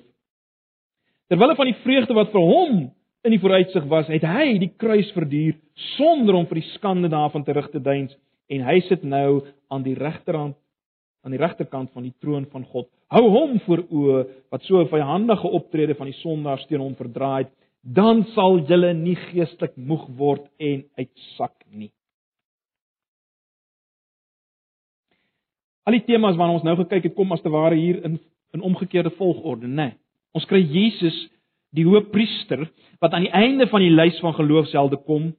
Terwyl 1.31 1.55
van 1.57 1.71
die 1.71 1.79
vreugde 1.81 2.17
wat 2.17 2.33
vir 2.33 2.43
hom 2.43 2.81
in 3.25 3.33
die 3.33 3.39
vooruitsig 3.41 3.85
was, 3.89 4.09
het 4.11 4.25
hy 4.27 4.57
die 4.61 4.73
kruis 4.81 5.09
verduur 5.15 5.55
sonder 5.95 6.37
om 6.37 6.47
vir 6.49 6.59
die 6.59 6.69
skande 6.75 7.09
daarvan 7.09 7.45
terug 7.47 7.69
te 7.71 7.81
deins 7.81 8.13
en 8.51 8.65
hy 8.67 8.81
sit 8.89 9.05
nou 9.07 9.41
aan 9.71 9.85
die 9.85 9.95
regterhand 9.97 10.57
aan 11.21 11.35
die 11.35 11.41
regterkant 11.41 11.91
van 11.93 12.05
die 12.07 12.15
troon 12.21 12.47
van 12.49 12.63
God. 12.71 12.87
Hou 13.13 13.27
hom 13.29 13.59
voor 13.65 13.83
oë 13.93 14.21
wat 14.49 14.63
so 14.65 14.81
'n 14.81 14.89
vyandige 14.89 15.47
optrede 15.47 15.95
van 15.95 16.07
die 16.09 16.17
sondaars 16.17 16.65
teen 16.65 16.81
hom 16.81 16.95
verdraai, 16.95 17.45
dan 17.81 18.25
sal 18.35 18.61
julle 18.69 18.93
nie 18.93 19.15
geestelik 19.29 19.73
moeg 19.77 20.05
word 20.17 20.45
en 20.61 20.83
uitsak 20.99 21.55
nie. 21.69 21.91
Al 25.85 25.97
die 25.97 26.05
temas 26.05 26.37
waarna 26.37 26.59
ons 26.59 26.65
nou 26.65 26.75
gekyk 26.83 27.09
het, 27.09 27.15
kom 27.17 27.33
as 27.33 27.41
te 27.41 27.49
ware 27.49 27.77
hier 27.77 28.03
in 28.05 28.19
in 28.51 28.61
omgekeerde 28.67 29.13
volgorde, 29.15 29.67
né? 29.67 29.75
Nee. 29.75 29.93
Ons 30.35 30.43
kry 30.47 30.59
Jesus, 30.59 31.15
die 31.71 31.85
hoëpriester, 31.87 32.65
wat 32.99 33.13
aan 33.15 33.23
die 33.23 33.31
einde 33.31 33.67
van 33.71 33.79
die 33.79 33.91
lys 33.91 34.17
van 34.19 34.35
geloofshelde 34.35 34.99
kom. 35.07 35.29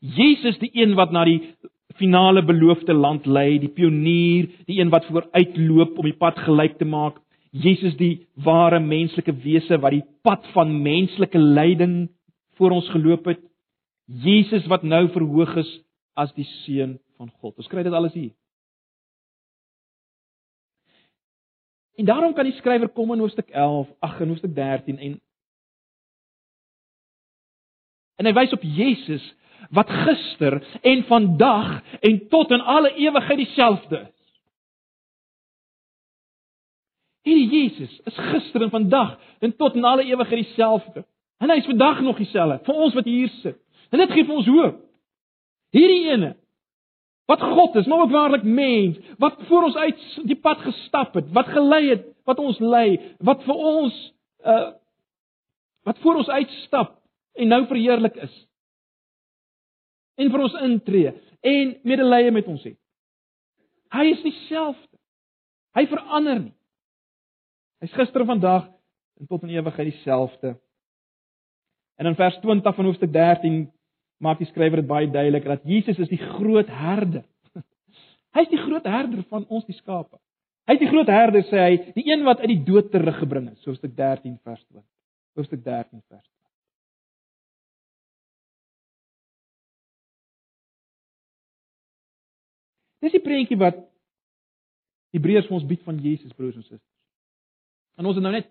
Jesus 0.00 0.58
die 0.58 0.72
een 0.74 0.96
wat 0.98 1.14
na 1.14 1.24
die 1.26 1.54
finale 1.96 2.42
beloofde 2.42 2.94
land 2.94 3.26
lei, 3.26 3.58
die 3.62 3.70
pionier, 3.70 4.50
die 4.66 4.80
een 4.80 4.90
wat 4.90 5.06
vooruitloop 5.10 5.98
om 5.98 6.10
die 6.10 6.18
pad 6.18 6.38
gelyk 6.42 6.74
te 6.78 6.88
maak. 6.90 7.20
Jesus 7.62 7.96
die 7.96 8.26
ware 8.44 8.80
menslike 8.82 9.32
wese 9.44 9.78
wat 9.82 9.94
die 9.94 10.04
pad 10.26 10.46
van 10.54 10.72
menslike 10.82 11.38
lyding 11.38 12.08
voor 12.58 12.74
ons 12.76 12.88
geloop 12.92 13.28
het. 13.30 13.42
Jesus 14.06 14.66
wat 14.70 14.84
nou 14.86 15.06
verhoog 15.14 15.56
is 15.62 15.70
as 16.16 16.32
die 16.36 16.46
seun 16.64 16.96
van 17.16 17.30
God. 17.40 17.56
Ons 17.58 17.68
kry 17.70 17.84
dit 17.86 17.94
alles 17.94 18.14
hier. 18.16 18.32
En 21.96 22.04
daarom 22.04 22.34
kan 22.36 22.44
die 22.44 22.56
skrywer 22.58 22.88
kom 22.92 23.12
in 23.14 23.22
hoofstuk 23.24 23.48
11, 23.50 23.88
ag 24.04 24.20
in 24.20 24.34
hoofstuk 24.34 24.54
13 24.54 24.98
en 24.98 25.16
en 28.16 28.24
hy 28.24 28.32
wys 28.32 28.52
op 28.56 28.62
Jesus 28.64 29.24
wat 29.76 29.90
gister 29.92 30.58
en 30.88 31.02
vandag 31.08 31.82
en 32.00 32.20
tot 32.32 32.52
in 32.54 32.62
alle 32.64 32.94
ewigheid 32.96 33.42
dieselfde 33.42 33.98
is. 34.06 34.15
Hierdie 37.26 37.48
Jesus 37.50 37.92
is 38.06 38.18
gister 38.30 38.62
en 38.62 38.70
vandag 38.70 39.16
en 39.42 39.54
tot 39.58 39.74
in 39.74 39.84
alle 39.84 40.06
ewigheid 40.06 40.44
dieselfde. 40.44 41.02
En 41.42 41.50
hy 41.50 41.58
is 41.60 41.68
vandag 41.68 42.00
nog 42.04 42.20
dieselfde 42.22 42.62
vir 42.64 42.82
ons 42.86 42.94
wat 42.94 43.08
hier 43.08 43.30
sit. 43.42 43.58
En 43.90 44.02
dit 44.02 44.12
gee 44.14 44.26
vir 44.26 44.38
ons 44.40 44.50
hoop. 44.50 44.82
Hierdie 45.74 46.04
ene 46.12 46.34
wat 47.26 47.42
God 47.42 47.74
is, 47.74 47.88
maar 47.90 48.04
ook 48.04 48.12
waarlik 48.14 48.44
mens, 48.46 48.98
wat 49.18 49.40
voor 49.48 49.64
ons 49.66 49.76
uit 49.76 50.02
die 50.30 50.36
pad 50.38 50.60
gestap 50.62 51.16
het, 51.18 51.26
wat 51.34 51.48
gelei 51.50 51.88
het, 51.88 52.04
wat 52.22 52.38
ons 52.38 52.60
lei, 52.62 53.00
wat 53.18 53.42
vir 53.46 53.62
ons 53.74 54.02
uh 54.46 54.66
wat 55.86 55.98
voor 56.02 56.16
ons 56.18 56.28
uitstap 56.28 56.96
en 57.38 57.48
nou 57.48 57.60
verheerlik 57.70 58.16
is 58.18 58.32
en 60.18 60.32
vir 60.32 60.42
ons 60.42 60.56
intree 60.66 61.12
en 61.46 61.74
medelee 61.86 62.32
met 62.34 62.48
ons 62.50 62.64
het. 62.66 62.78
Hy 63.94 64.06
is 64.10 64.22
dieselfde. 64.24 64.98
Hy 65.78 65.84
verander 65.86 66.40
nie. 66.40 66.54
Hy's 67.84 67.92
gister 67.92 68.24
en 68.24 68.30
vandag 68.30 68.68
en 69.20 69.28
tot 69.28 69.42
in 69.42 69.56
ewigheid 69.56 69.90
dieselfde. 69.92 70.56
En 71.96 72.06
in 72.06 72.14
vers 72.14 72.38
20 72.40 72.74
van 72.74 72.84
hoofstuk 72.84 73.12
13 73.12 73.72
maak 74.16 74.38
die 74.40 74.48
skrywer 74.48 74.80
dit 74.80 74.88
baie 74.88 75.08
duidelik 75.10 75.44
dat 75.44 75.64
Jesus 75.64 75.98
is 75.98 76.08
die 76.08 76.20
groot 76.20 76.68
herder. 76.72 77.24
Hy's 78.36 78.48
die 78.52 78.60
groot 78.60 78.84
herder 78.84 79.24
van 79.28 79.44
ons 79.48 79.64
die 79.68 79.76
skape. 79.76 80.18
Hy's 80.66 80.80
die 80.80 80.88
groot 80.90 81.08
herder 81.12 81.44
sê 81.46 81.62
hy, 81.62 81.74
die 81.94 82.08
een 82.08 82.24
wat 82.26 82.40
uit 82.42 82.50
die 82.50 82.64
dood 82.66 82.90
teruggebring 82.90 83.52
is, 83.52 83.64
hoofstuk 83.68 83.92
13 83.96 84.38
vers 84.42 84.64
20. 84.64 84.84
Hoofstuk 85.36 85.62
13 85.64 86.00
vers 86.00 86.24
20. 86.24 86.32
Dis 93.04 93.14
die 93.14 93.22
prentjie 93.22 93.60
wat 93.60 93.78
Hebreërs 95.14 95.46
vir 95.46 95.60
ons 95.60 95.68
bied 95.68 95.84
van 95.86 96.00
Jesus 96.02 96.34
broers 96.34 96.56
en 96.56 96.64
susters. 96.64 96.95
En 97.96 98.08
ons 98.08 98.16
het 98.16 98.24
nou 98.24 98.34
net 98.34 98.48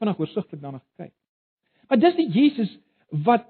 vinnig 0.00 0.20
oorsigtelik 0.20 0.62
daarna 0.62 0.80
gekyk. 0.80 1.14
Maar 1.88 2.00
dis 2.00 2.16
die 2.16 2.28
Jesus 2.30 2.70
wat 3.26 3.48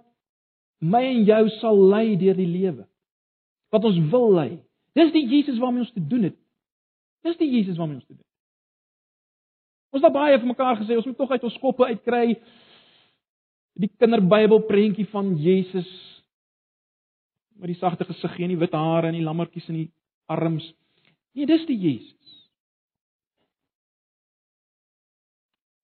my 0.81 1.03
en 1.05 1.25
jou 1.29 1.43
sal 1.59 1.79
lei 1.93 2.16
deur 2.19 2.38
die 2.38 2.49
lewe. 2.49 2.87
Wat 3.71 3.85
ons 3.85 4.01
wil 4.11 4.33
lei. 4.35 4.51
Dis 4.97 5.12
die 5.14 5.27
Jesus 5.29 5.61
waarmee 5.61 5.85
ons 5.85 5.93
te 5.95 6.03
doen 6.03 6.31
het. 6.31 6.38
Dis 7.27 7.37
die 7.38 7.51
Jesus 7.51 7.77
waarmee 7.79 8.01
ons 8.01 8.09
te 8.09 8.16
doen. 8.16 8.27
Ons 9.90 10.07
het 10.07 10.14
baie 10.14 10.38
vir 10.38 10.49
mekaar 10.49 10.79
gesê 10.81 10.97
ons 10.97 11.07
moet 11.07 11.19
tog 11.19 11.31
uit 11.35 11.47
ons 11.47 11.61
koppe 11.62 11.87
uitkry 11.90 12.25
die 13.81 13.90
kinderbybel 14.01 14.64
prentjie 14.69 15.07
van 15.11 15.35
Jesus 15.40 15.88
met 17.61 17.71
die 17.73 17.79
sagte 17.79 18.07
gesig 18.09 18.38
en 18.40 18.55
die 18.55 18.61
wit 18.61 18.75
hare 18.77 19.11
en 19.11 19.19
die 19.19 19.25
lammetjies 19.25 19.69
en 19.69 19.83
die 19.83 19.90
arms. 20.31 20.64
Nee, 21.37 21.47
dis 21.47 21.66
die 21.69 21.77
Jesus. 21.79 22.39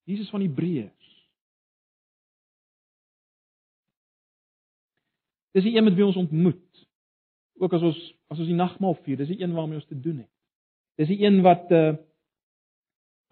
Jesus 0.07 0.31
van 0.31 0.45
Hebreërs. 0.45 1.12
Dis 5.57 5.64
die 5.64 5.75
een 5.77 5.85
met 5.85 5.97
wie 5.97 6.05
ons 6.07 6.19
ontmoet. 6.21 6.87
Ook 7.59 7.73
as 7.73 7.83
ons 7.83 8.03
as 8.27 8.40
ons 8.42 8.49
die 8.51 8.59
nagmaal 8.59 8.97
vier, 9.07 9.21
dis 9.21 9.31
die 9.31 9.38
een 9.40 9.55
waarmee 9.55 9.79
ons 9.79 9.88
te 9.88 9.99
doen 10.01 10.19
het. 10.25 10.33
Dis 11.01 11.11
die 11.11 11.23
een 11.25 11.40
wat 11.47 11.71
uh 11.75 11.95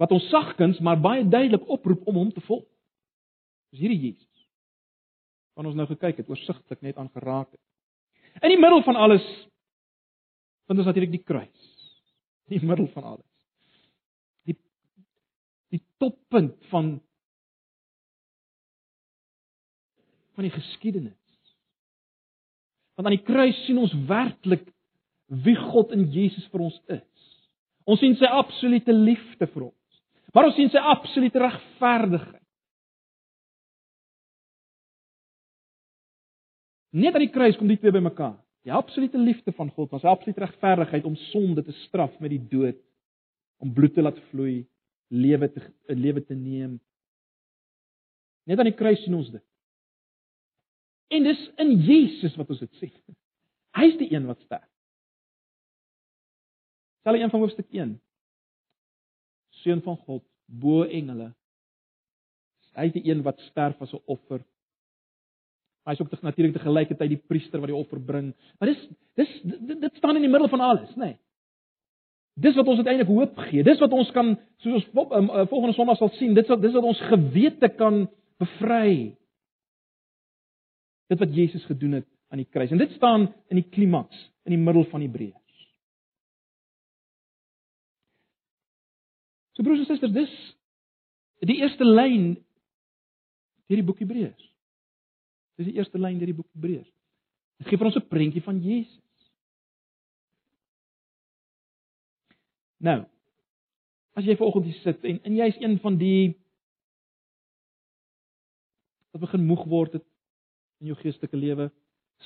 wat 0.03 0.11
ons 0.11 0.25
sagkens 0.27 0.81
maar 0.83 0.99
baie 0.99 1.23
duidelik 1.29 1.69
oproep 1.71 2.07
om 2.11 2.17
hom 2.19 2.33
te 2.35 2.43
volg. 2.43 2.65
Dis 3.71 3.85
hierdie 3.85 4.01
Jesus. 4.01 4.47
Van 5.55 5.69
ons 5.71 5.77
nou 5.79 5.87
gekyk 5.87 6.19
het, 6.19 6.31
oorsigtelik 6.31 6.83
net 6.83 6.99
aangeraak 6.99 7.53
het. 7.53 7.63
In 8.43 8.51
die 8.51 8.59
middel 8.59 8.83
van 8.83 8.99
alles 8.99 9.27
vind 10.67 10.81
ons 10.83 10.89
natuurlik 10.89 11.15
die 11.15 11.23
kruis. 11.23 11.71
Die 12.51 12.59
middel 12.63 12.89
van 12.97 13.07
alles. 13.13 13.34
Die 15.75 15.83
toppunt 15.99 16.57
van 16.71 16.97
van 20.35 20.49
die 20.49 20.55
geskiedenis. 20.55 21.15
Want 22.95 23.07
aan 23.07 23.17
die 23.17 23.27
kruis 23.27 23.59
sien 23.67 23.79
ons 23.79 23.95
werklik 24.09 24.67
wie 25.45 25.55
God 25.59 25.93
in 25.95 26.09
Jesus 26.15 26.47
vir 26.51 26.67
ons 26.67 26.79
is. 26.91 27.29
Ons 27.87 28.01
sien 28.03 28.17
sy 28.19 28.29
absolute 28.31 28.95
liefde 28.95 29.47
vir 29.51 29.69
ons. 29.69 30.01
Maar 30.35 30.49
ons 30.49 30.57
sien 30.59 30.71
sy 30.73 30.81
absolute 30.81 31.39
regverdigheid. 31.39 32.41
Net 36.95 37.15
aan 37.15 37.25
die 37.27 37.35
kruis 37.35 37.59
kom 37.59 37.71
die 37.71 37.79
twee 37.79 37.95
bymekaar. 37.95 38.37
Die 38.65 38.73
absolute 38.73 39.19
liefde 39.21 39.53
van 39.53 39.71
God, 39.75 39.93
ons 39.93 40.07
absolute 40.09 40.41
regverdigheid 40.41 41.07
om 41.07 41.17
sonde 41.29 41.65
te 41.67 41.75
straf 41.85 42.15
met 42.23 42.33
die 42.33 42.43
dood, 42.51 42.79
om 43.61 43.73
bloed 43.75 43.93
te 43.97 44.03
laat 44.03 44.19
vloei, 44.31 44.63
lewe 45.09 45.53
te 45.53 45.61
'n 45.89 46.01
lewe 46.01 46.25
te 46.25 46.35
neem. 46.35 46.81
Net 48.45 48.59
aan 48.59 48.71
die 48.71 48.77
kruis 48.77 49.03
sien 49.03 49.15
ons 49.15 49.31
dit. 49.31 49.45
En 51.09 51.23
dis 51.23 51.51
in 51.57 51.77
Jesus 51.81 52.37
wat 52.37 52.51
ons 52.51 52.59
dit 52.59 52.75
sê. 52.81 52.91
Hy's 53.79 53.97
die 53.99 54.13
een 54.13 54.27
wat 54.27 54.41
sterf. 54.41 54.71
Sal 57.03 57.15
een 57.15 57.31
van 57.31 57.41
hoofstuk 57.41 57.71
1. 57.71 58.01
Seun 59.51 59.83
van 59.83 59.97
God, 59.97 60.25
bo 60.47 60.83
engele. 60.83 61.35
Hy's 62.75 62.93
die 62.93 63.05
een 63.11 63.23
wat 63.23 63.41
sterf 63.51 63.81
as 63.81 63.93
'n 63.93 64.03
offer 64.07 64.45
Hy's 65.85 66.01
ook 66.01 66.21
natuurlik 66.21 66.57
te 66.57 66.63
gelykertyd 66.65 67.13
die 67.13 67.21
priester 67.29 67.61
wat 67.61 67.69
die 67.69 67.77
offer 67.77 68.01
bring. 68.01 68.33
Maar 68.59 68.73
dis 68.73 68.85
dis 69.21 69.33
dit, 69.43 69.81
dit 69.81 69.97
staan 70.01 70.17
in 70.17 70.25
die 70.25 70.33
middel 70.33 70.49
van 70.49 70.61
alles, 70.65 70.95
nê. 70.97 71.13
Nee. 71.13 71.19
Dis 72.35 72.57
wat 72.59 72.67
ons 72.67 72.81
uiteindelik 72.83 73.11
hoop 73.11 73.39
gee. 73.47 73.63
Dis 73.63 73.79
wat 73.79 73.93
ons 73.95 74.11
kan 74.11 74.35
soos 74.65 74.87
ons 74.91 75.13
um, 75.15 75.31
uh, 75.31 75.47
volgende 75.47 75.75
Sondag 75.77 75.99
sal 76.01 76.11
sien, 76.19 76.35
dit 76.35 76.49
wat 76.51 76.63
dis 76.63 76.75
wat 76.75 76.85
ons 76.85 77.01
gewete 77.11 77.71
kan 77.79 78.09
bevry. 78.43 79.15
Dit 81.13 81.21
wat 81.21 81.35
Jesus 81.35 81.65
gedoen 81.71 82.01
het 82.01 82.09
aan 82.33 82.43
die 82.43 82.51
kruis. 82.51 82.73
En 82.75 82.81
dit 82.81 82.91
staan 82.97 83.29
in 83.53 83.61
die 83.61 83.69
klimaks. 83.71 84.31
in 84.45 84.53
die 84.53 84.61
middel 84.61 84.85
van 84.93 85.01
Hebreërs. 85.01 85.61
So 89.55 89.63
broers 89.63 89.85
en 89.85 89.89
susters, 89.89 90.13
dis 90.13 90.35
die 91.45 91.61
eerste 91.63 91.87
lyn 91.87 92.35
deur 93.69 93.81
die 93.81 93.87
boek 93.87 94.03
Hebreërs. 94.03 94.51
Dis 95.61 95.71
die 95.71 95.79
eerste 95.79 96.01
lyn 96.01 96.19
deur 96.21 96.33
die 96.33 96.37
boek 96.37 96.51
Hebreërs. 96.57 96.91
Dit 97.63 97.71
gee 97.71 97.81
vir 97.81 97.89
ons 97.89 97.97
'n 97.97 98.09
prentjie 98.09 98.43
van 98.43 98.61
Jesus. 98.61 99.01
Nou, 102.85 103.01
as 104.19 104.27
jy 104.27 104.37
vanoggend 104.37 104.69
hier 104.69 104.81
sit 104.83 105.05
en 105.09 105.21
en 105.25 105.37
jy's 105.39 105.57
een 105.63 105.79
van 105.81 105.97
die 106.01 106.35
wat 109.15 109.23
begin 109.23 109.47
moeg 109.47 109.63
word 109.71 109.95
het 109.97 110.05
in 110.83 110.91
jou 110.91 110.97
geestelike 110.99 111.39
lewe, 111.39 111.71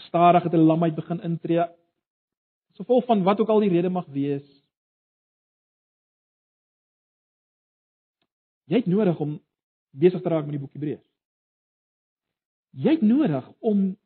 stadig 0.09 0.43
het 0.43 0.55
'n 0.55 0.67
lamheid 0.71 0.95
begin 0.95 1.21
intree. 1.21 1.67
So 2.75 2.85
vol 2.85 3.03
van 3.03 3.23
wat 3.23 3.41
ook 3.41 3.49
al 3.49 3.61
die 3.61 3.69
rede 3.69 3.91
mag 3.91 4.07
wees. 4.07 4.47
Jy 8.65 8.77
het 8.77 8.87
nodig 8.87 9.21
om 9.21 9.41
besig 9.91 10.23
te 10.23 10.29
raak 10.29 10.45
met 10.45 10.51
die 10.51 10.61
boek 10.61 10.73
Hebreërs. 10.73 11.09
Jy 12.71 12.91
het 12.91 13.03
nodig 13.03 13.53
om 13.59 13.97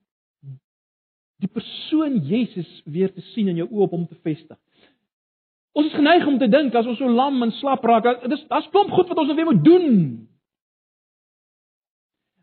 die 1.37 1.49
persoon 1.49 2.19
Jesus 2.27 2.83
weer 2.85 3.13
te 3.13 3.21
sien 3.21 3.49
in 3.49 3.57
jou 3.57 3.69
oë 3.69 3.83
op 3.83 3.91
hom 3.91 4.07
te 4.07 4.15
vestig. 4.15 4.59
Ons 5.73 5.89
is 5.89 5.97
geneig 5.97 6.27
om 6.29 6.39
te 6.39 6.49
dink 6.53 6.75
as 6.77 6.87
ons 6.87 6.99
so 7.01 7.09
lam 7.09 7.43
en 7.43 7.53
slap 7.57 7.85
raak, 7.89 8.27
dis 8.29 8.45
daar's 8.51 8.69
klomp 8.75 8.91
goed 8.93 9.09
wat 9.09 9.19
ons 9.23 9.31
nou 9.31 9.37
weer 9.37 9.49
moet 9.49 9.65
doen. 9.65 9.93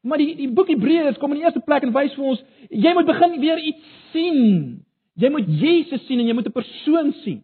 Maar 0.01 0.21
die 0.21 0.31
die 0.39 0.47
boek 0.55 0.71
Hebreërs 0.71 1.19
kom 1.21 1.33
in 1.35 1.41
die 1.41 1.45
eerste 1.45 1.63
plek 1.65 1.85
en 1.85 1.93
wys 1.93 2.15
vir 2.15 2.31
ons 2.33 2.41
jy 2.69 2.93
moet 2.95 3.09
begin 3.09 3.35
weer 3.41 3.59
iets 3.71 3.91
sien. 4.13 4.39
Jy 5.19 5.29
moet 5.33 5.51
Jesus 5.61 6.05
sien 6.07 6.21
en 6.23 6.29
jy 6.29 6.33
moet 6.33 6.47
'n 6.47 6.55
persoon 6.55 7.13
sien. 7.23 7.43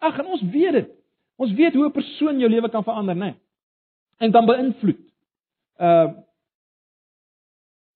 Ag, 0.00 0.18
en 0.18 0.26
ons 0.26 0.42
weet 0.42 0.72
dit. 0.72 0.90
Ons 1.36 1.52
weet 1.52 1.74
hoe 1.74 1.86
'n 1.86 1.92
persoon 1.92 2.40
jou 2.40 2.50
lewe 2.50 2.68
kan 2.68 2.84
verander, 2.84 3.14
né? 3.14 3.24
Nee. 3.24 3.34
En 4.18 4.30
dan 4.30 4.46
beïnvloed. 4.46 5.00
Uh 5.78 6.10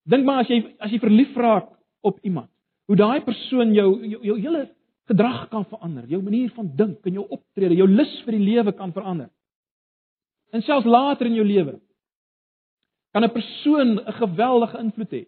Dink 0.04 0.24
maar 0.24 0.42
as 0.44 0.48
jy 0.48 0.76
as 0.78 0.90
jy 0.92 0.98
verlief 1.00 1.36
raak 1.36 1.70
op 2.04 2.18
iemand, 2.22 2.50
hoe 2.86 2.96
daai 2.96 3.24
persoon 3.24 3.72
jou 3.72 4.04
jou, 4.04 4.20
jou 4.22 4.40
hele 4.40 4.73
gedrag 5.10 5.48
kan 5.52 5.64
verander, 5.68 6.06
jou 6.08 6.22
manier 6.22 6.50
van 6.56 6.70
dink 6.76 7.06
en 7.06 7.18
jou 7.18 7.24
optrede, 7.28 7.76
jou 7.76 7.88
lus 7.88 8.12
vir 8.24 8.38
die 8.38 8.44
lewe 8.44 8.72
kan 8.76 8.92
verander. 8.92 9.30
En 10.54 10.62
selfs 10.62 10.86
later 10.86 11.28
in 11.28 11.38
jou 11.38 11.46
lewe 11.46 11.80
kan 13.12 13.24
'n 13.24 13.32
persoon 13.32 13.98
'n 14.00 14.12
geweldige 14.12 14.78
invloed 14.78 15.12
hê. 15.12 15.26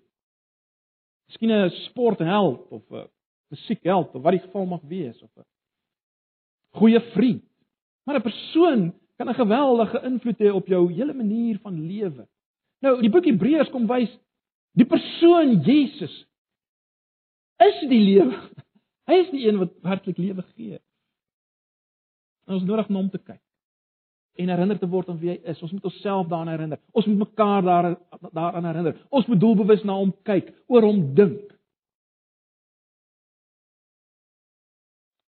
Miskien 1.29 1.51
'n 1.51 1.71
sportheld 1.71 2.69
of 2.71 2.83
'n 2.91 3.09
musiekheld 3.51 4.15
of 4.15 4.23
wat 4.23 4.33
die 4.33 4.45
geval 4.47 4.67
mag 4.67 4.83
wees 4.83 5.23
of 5.23 5.31
'n 5.37 5.45
goeie 6.79 7.01
vriend. 7.01 7.45
Maar 8.05 8.17
'n 8.17 8.23
persoon 8.23 8.95
kan 9.17 9.29
'n 9.29 9.35
geweldige 9.35 10.03
invloed 10.03 10.39
hê 10.39 10.51
op 10.53 10.67
jou 10.67 10.93
hele 10.93 11.15
manier 11.15 11.59
van 11.59 11.87
lewe. 11.87 12.29
Nou, 12.81 13.01
die 13.01 13.11
boek 13.11 13.25
Hebreërs 13.25 13.71
kom 13.71 13.87
wys 13.87 14.19
Die 14.77 14.85
persoon 14.85 15.63
Jesus 15.65 16.13
is 17.65 17.79
die 17.89 18.01
lewe. 18.01 18.37
Hy 19.07 19.19
is 19.23 19.31
die 19.31 19.47
een 19.47 19.59
wat 19.63 19.75
werklik 19.87 20.19
lewe 20.19 20.43
gee. 20.55 20.81
En 22.47 22.59
ons 22.59 22.67
nodig 22.67 22.89
om 22.91 23.03
hom 23.03 23.11
te 23.11 23.23
kyk 23.23 23.43
en 24.37 24.51
herinner 24.53 24.79
te 24.79 24.89
word 24.89 25.09
aan 25.09 25.21
wie 25.21 25.31
hy 25.33 25.37
is. 25.49 25.61
Ons 25.65 25.73
moet 25.73 25.87
onsself 25.89 26.27
daaraan 26.29 26.53
herinner. 26.53 26.81
Ons 26.93 27.07
moet 27.09 27.23
mekaar 27.25 27.63
daar 27.65 27.87
daaraan 28.37 28.69
herinner. 28.69 28.99
Ons 29.09 29.29
moet 29.31 29.41
doelbewus 29.41 29.85
na 29.85 29.97
hom 29.97 30.13
kyk, 30.29 30.51
oor 30.69 30.85
hom 30.85 31.01
dink. 31.17 31.55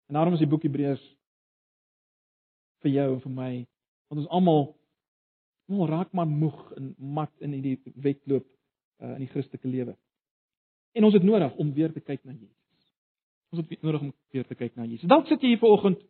En 0.08 0.20
daarom 0.20 0.38
is 0.38 0.44
die 0.44 0.50
boek 0.50 0.64
Hebreërs 0.64 1.04
vir 2.84 2.92
jou 2.94 3.10
en 3.16 3.22
vir 3.24 3.36
my, 3.36 3.52
want 4.12 4.24
ons 4.24 4.32
almal 4.36 4.66
almal 5.72 5.88
raak 5.90 6.12
maar 6.12 6.28
moeg 6.28 6.60
en 6.78 6.90
mat 7.16 7.32
in 7.42 7.54
hierdie 7.56 7.94
wedloop 8.04 8.44
uh, 8.46 9.14
in 9.16 9.24
die 9.24 9.32
Christelike 9.32 9.68
lewe. 9.68 9.96
En 10.94 11.08
ons 11.08 11.16
het 11.16 11.24
nodig 11.24 11.56
om 11.58 11.72
weer 11.74 11.94
te 11.94 12.04
kyk 12.04 12.22
na 12.24 12.36
Jesus. 12.36 12.63
Ons 13.54 13.68
het 13.70 13.86
nodig 13.86 14.02
om 14.02 14.14
weer 14.34 14.48
te 14.50 14.58
kyk 14.58 14.76
na 14.76 14.88
Jesus. 14.88 15.10
Dalk 15.10 15.28
sit 15.30 15.44
jy 15.46 15.54
hier 15.54 15.62
vanoggend 15.62 16.02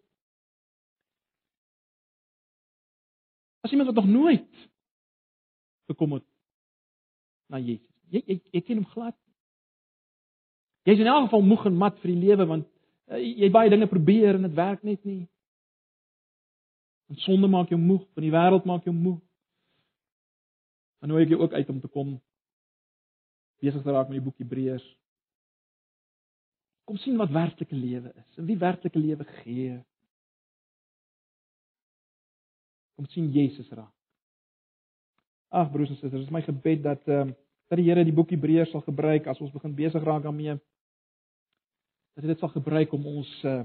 as 3.63 3.71
iemand 3.71 3.89
wat 3.91 3.99
nog 3.99 4.07
nooit 4.11 4.63
gekom 5.91 6.15
het 6.17 6.25
na 7.51 7.59
Jesus. 7.59 7.91
Jy 8.11 8.23
jy, 8.27 8.39
jy 8.51 8.61
ken 8.61 8.79
hom 8.79 8.87
glad. 8.95 9.17
Jy's 10.87 11.03
in 11.03 11.07
elk 11.11 11.27
geval 11.27 11.45
moeg 11.47 11.67
en 11.67 11.77
mat 11.79 11.99
vir 11.99 12.13
die 12.13 12.23
lewe 12.29 12.47
want 12.47 12.67
uh, 13.11 13.19
jy 13.19 13.51
baie 13.51 13.71
dinge 13.71 13.91
probeer 13.91 14.39
en 14.39 14.47
dit 14.47 14.57
werk 14.57 14.83
net 14.83 15.03
nie. 15.07 15.21
En 17.11 17.19
sonde 17.23 17.47
maak 17.51 17.71
jou 17.71 17.79
moeg, 17.79 18.03
van 18.15 18.23
die 18.23 18.33
wêreld 18.33 18.67
maak 18.67 18.87
jou 18.87 18.95
moeg. 18.95 19.19
En 21.03 21.11
nou 21.11 21.19
ek 21.19 21.35
jy 21.35 21.39
ook 21.39 21.53
uit 21.53 21.69
om 21.69 21.81
te 21.83 21.91
kom 21.91 22.15
besig 23.63 23.83
te 23.83 23.91
raak 23.95 24.09
met 24.09 24.19
die 24.19 24.25
boek 24.25 24.39
Hebreërs. 24.39 24.83
Kom 26.83 26.97
sien 26.99 27.17
wat 27.17 27.31
werklike 27.31 27.75
lewe 27.75 28.11
is 28.11 28.39
en 28.39 28.47
wie 28.47 28.59
werklike 28.59 28.99
lewe 28.99 29.25
gee. 29.43 29.77
Kom 32.97 33.07
sien 33.09 33.31
Jesus 33.31 33.69
raak. 33.71 33.93
Ag 35.53 35.71
broers 35.71 35.93
en 35.93 35.97
susters, 35.99 36.23
dit 36.23 36.27
is 36.27 36.33
my 36.33 36.41
gebed 36.45 36.83
dat 36.83 37.07
ehm 37.07 37.33
uh, 37.33 37.39
dat 37.71 37.79
die 37.79 37.87
Here 37.87 38.03
die 38.05 38.13
boek 38.13 38.29
Hebreërs 38.29 38.69
sal 38.69 38.83
gebruik 38.85 39.25
as 39.31 39.39
ons 39.41 39.53
begin 39.53 39.73
besig 39.73 40.03
raak 40.05 40.25
daarmee. 40.27 40.59
Dat 42.13 42.25
hy 42.25 42.29
dit 42.29 42.43
sal 42.43 42.51
gebruik 42.53 42.93
om 42.93 43.07
ons 43.17 43.31
uh 43.49 43.63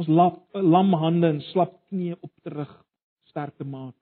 ons 0.00 0.08
lap, 0.08 0.36
lam 0.54 0.94
hande 0.96 1.28
en 1.28 1.40
slap 1.50 1.74
knieë 1.90 2.16
op 2.24 2.30
terug 2.46 2.70
sterk 3.28 3.58
te 3.58 3.66
maak 3.68 3.96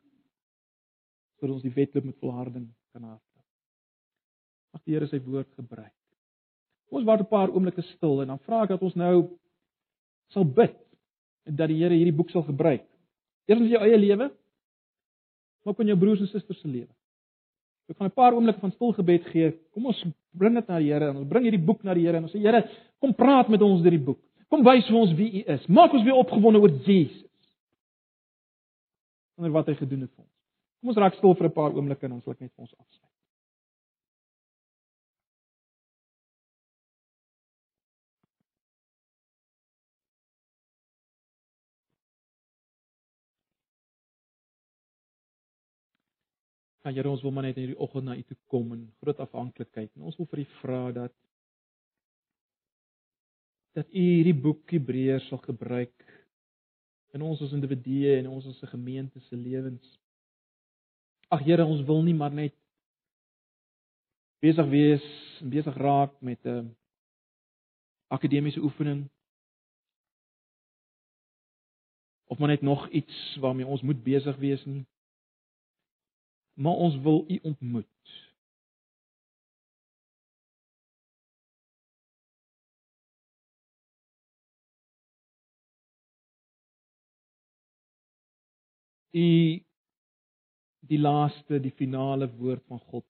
sodat 1.39 1.57
ons 1.57 1.65
die 1.65 1.75
wedloop 1.75 2.07
met 2.07 2.21
volharding 2.23 2.69
kan 2.93 3.09
hardloop. 3.09 3.47
Mag 4.77 4.85
die 4.85 4.95
Here 4.95 5.09
sy 5.11 5.19
woord 5.25 5.51
gebruik. 5.59 5.98
Ons 6.91 7.05
word 7.05 7.21
'n 7.21 7.29
paar 7.29 7.51
oomblikke 7.51 7.83
stil 7.83 8.23
en 8.23 8.29
dan 8.29 8.39
vra 8.39 8.63
ek 8.63 8.69
dat 8.69 8.83
ons 8.83 8.95
nou 8.95 9.39
sal 10.33 10.45
bid 10.45 10.77
dat 11.45 11.69
die 11.69 11.81
Here 11.81 11.95
hierdie 11.95 12.17
boek 12.17 12.31
sal 12.31 12.43
gebruik. 12.43 12.85
Eers 13.49 13.61
in 13.61 13.69
jou 13.69 13.83
eie 13.83 13.99
lewe, 13.99 14.31
maar 15.65 15.75
ook 15.75 15.81
in 15.81 15.93
jou 15.93 15.99
broers 15.99 16.21
en 16.21 16.29
susters 16.29 16.61
se 16.61 16.69
lewe. 16.69 16.93
Ek 17.89 17.97
gaan 17.97 18.09
'n 18.09 18.15
paar 18.15 18.35
oomblikke 18.35 18.61
van 18.61 18.73
stil 18.73 18.93
gebed 18.93 19.25
gee. 19.33 19.53
Kom 19.73 19.87
ons 19.87 20.05
bring 20.33 20.55
dit 20.55 20.69
na 20.69 20.79
die 20.79 20.93
Here 20.93 21.09
en 21.09 21.17
ons 21.17 21.29
bring 21.29 21.45
hierdie 21.45 21.65
boek 21.65 21.83
na 21.85 21.95
die 21.95 22.05
Here 22.05 22.17
en 22.17 22.25
ons 22.25 22.33
sê 22.33 22.41
Here, 22.41 22.69
kom 23.01 23.15
praat 23.15 23.49
met 23.49 23.63
ons 23.63 23.83
deur 23.83 23.91
die 23.91 24.05
boek. 24.05 24.21
Kom 24.49 24.65
wys 24.65 24.87
vir 24.87 24.97
ons 24.97 25.15
wie 25.17 25.31
U 25.41 25.53
is. 25.53 25.67
Maak 25.69 25.93
ons 25.93 26.05
weer 26.05 26.15
opgewonde 26.15 26.61
oor 26.61 26.71
Jesus. 26.85 27.25
Onder 29.37 29.51
wat 29.51 29.67
hy 29.67 29.75
gedoen 29.75 30.01
het 30.01 30.11
vir 30.11 30.25
ons. 30.25 30.35
Kom 30.81 30.89
ons 30.89 30.99
raak 30.99 31.15
stil 31.15 31.35
vir 31.35 31.47
'n 31.47 31.53
paar 31.53 31.73
oomblikke 31.73 32.05
en 32.05 32.21
sal 32.23 32.33
ek 32.33 32.41
net 32.41 32.53
vir 32.53 32.63
ons 32.63 32.75
afsluit. 32.79 33.18
Ja 46.85 46.93
Here, 46.93 47.11
ons 47.11 47.23
wil 47.23 47.35
maar 47.35 47.49
net 47.49 47.57
in 47.59 47.67
hierdie 47.67 47.81
oggend 47.83 48.07
na 48.07 48.17
U 48.17 48.23
toe 48.23 48.37
kom 48.47 48.73
in 48.73 48.85
groot 49.03 49.19
afhanklikheid. 49.21 49.91
En 49.97 50.07
ons 50.09 50.17
wil 50.17 50.29
vir 50.31 50.45
U 50.45 50.47
vra 50.61 50.83
dat 50.93 51.15
dat 53.79 53.91
U 53.91 54.05
hierdie 54.05 54.35
boek 54.35 54.71
Hebreërs 54.75 55.27
sal 55.29 55.43
gebruik 55.43 56.07
in 57.17 57.23
ons 57.23 57.43
as 57.43 57.55
individue 57.57 58.15
en 58.19 58.31
ons 58.31 58.47
as 58.47 58.63
'n 58.63 58.73
gemeente 58.75 59.21
se 59.21 59.37
lewens. 59.37 59.99
Ag 61.29 61.45
Here, 61.45 61.65
ons 61.65 61.85
wil 61.87 62.03
nie 62.03 62.15
maar 62.15 62.33
net 62.33 62.55
besig 64.41 64.69
wees 64.71 65.07
besig 65.43 65.77
raak 65.77 66.15
met 66.21 66.47
'n 66.47 66.77
akademiese 68.09 68.61
oefening 68.61 69.09
of 72.27 72.39
maar 72.39 72.49
net 72.49 72.63
nog 72.63 72.89
iets 72.89 73.37
waarmee 73.41 73.67
ons 73.67 73.83
moet 73.83 74.03
besig 74.03 74.37
wees 74.37 74.65
nie 74.65 74.87
maar 76.59 76.73
ons 76.73 76.97
wil 77.01 77.25
u 77.29 77.39
ontmoet. 77.43 77.87
U 89.11 89.65
die 90.81 90.99
laaste, 90.99 91.61
die 91.61 91.73
finale 91.73 92.29
woord 92.37 92.65
van 92.67 92.81
God. 92.81 93.07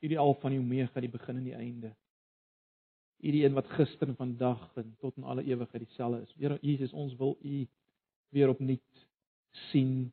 Hierdie 0.00 0.18
al 0.18 0.34
van 0.40 0.50
die 0.50 0.60
omega, 0.60 1.00
die 1.00 1.10
begin 1.10 1.36
en 1.36 1.44
die 1.44 1.54
einde. 1.54 1.96
U 3.18 3.30
die 3.32 3.44
een 3.44 3.56
wat 3.56 3.70
gister 3.78 4.08
en 4.08 4.16
vandag 4.16 4.76
en 4.76 4.94
tot 5.00 5.16
in 5.16 5.24
alle 5.24 5.44
ewigheid 5.44 5.86
dieselfde 5.86 6.22
is. 6.22 6.34
Here 6.36 6.58
Jesus, 6.60 6.92
ons 6.92 7.16
wil 7.16 7.38
U 7.42 7.66
weer 8.28 8.48
opnuut 8.48 9.06
sien 9.70 10.12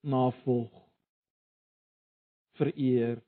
navolg 0.00 0.72
vereer. 2.58 3.18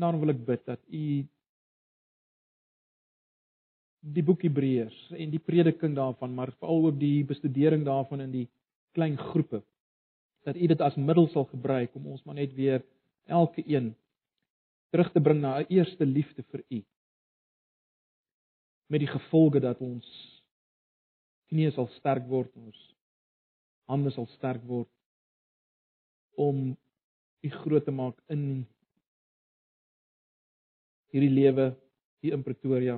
Nou 0.00 0.14
wil 0.20 0.32
ek 0.32 0.42
bid 0.46 0.64
dat 0.66 0.80
u 0.88 1.04
die 4.02 4.24
boek 4.26 4.42
Hebreërs 4.42 4.98
en 5.14 5.30
die 5.30 5.42
prediking 5.42 5.94
daarvan, 5.94 6.32
maar 6.34 6.54
veral 6.58 6.88
ook 6.88 6.98
die 6.98 7.22
bestudering 7.26 7.84
daarvan 7.86 8.24
in 8.24 8.32
die 8.34 8.48
klein 8.96 9.18
groepe 9.18 9.62
dat 10.42 10.56
u 10.58 10.66
dit 10.66 10.80
as 10.82 10.96
middel 10.98 11.28
sal 11.30 11.46
gebruik 11.52 11.94
om 11.94 12.08
ons 12.14 12.24
maar 12.26 12.34
net 12.34 12.54
weer 12.54 12.82
elke 13.30 13.62
een 13.66 13.92
terug 14.92 15.12
te 15.12 15.20
bring 15.20 15.40
na 15.40 15.58
'n 15.58 15.66
eerste 15.72 16.04
liefde 16.06 16.42
vir 16.42 16.64
u. 16.68 16.80
Met 18.86 19.00
die 19.00 19.12
gevolge 19.12 19.60
dat 19.60 19.80
ons 19.80 20.06
knieë 21.48 21.72
sal 21.72 21.88
sterk 21.96 22.26
word, 22.28 22.52
ons 22.56 22.78
hande 23.88 24.10
sal 24.10 24.26
sterk 24.26 24.62
word 24.68 24.88
om 26.36 26.76
u 27.42 27.50
groot 27.50 27.84
te 27.84 27.90
maak 27.92 28.20
in 28.32 28.66
hierdie 31.12 31.32
lewe 31.32 31.72
hier 32.24 32.36
in 32.38 32.44
Pretoria 32.46 32.96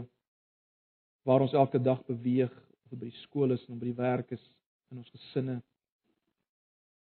waar 1.24 1.42
ons 1.47 1.57
elke 1.57 1.80
dag 1.82 2.03
beweeg 2.07 2.53
of 2.84 2.99
by 2.99 3.09
die 3.09 3.22
skool 3.22 3.57
is 3.57 3.64
of 3.68 3.78
by 3.80 3.88
die 3.88 3.99
werk 3.99 4.34
is 4.36 4.45
in 4.92 5.01
ons 5.03 5.11
gesinne 5.16 5.62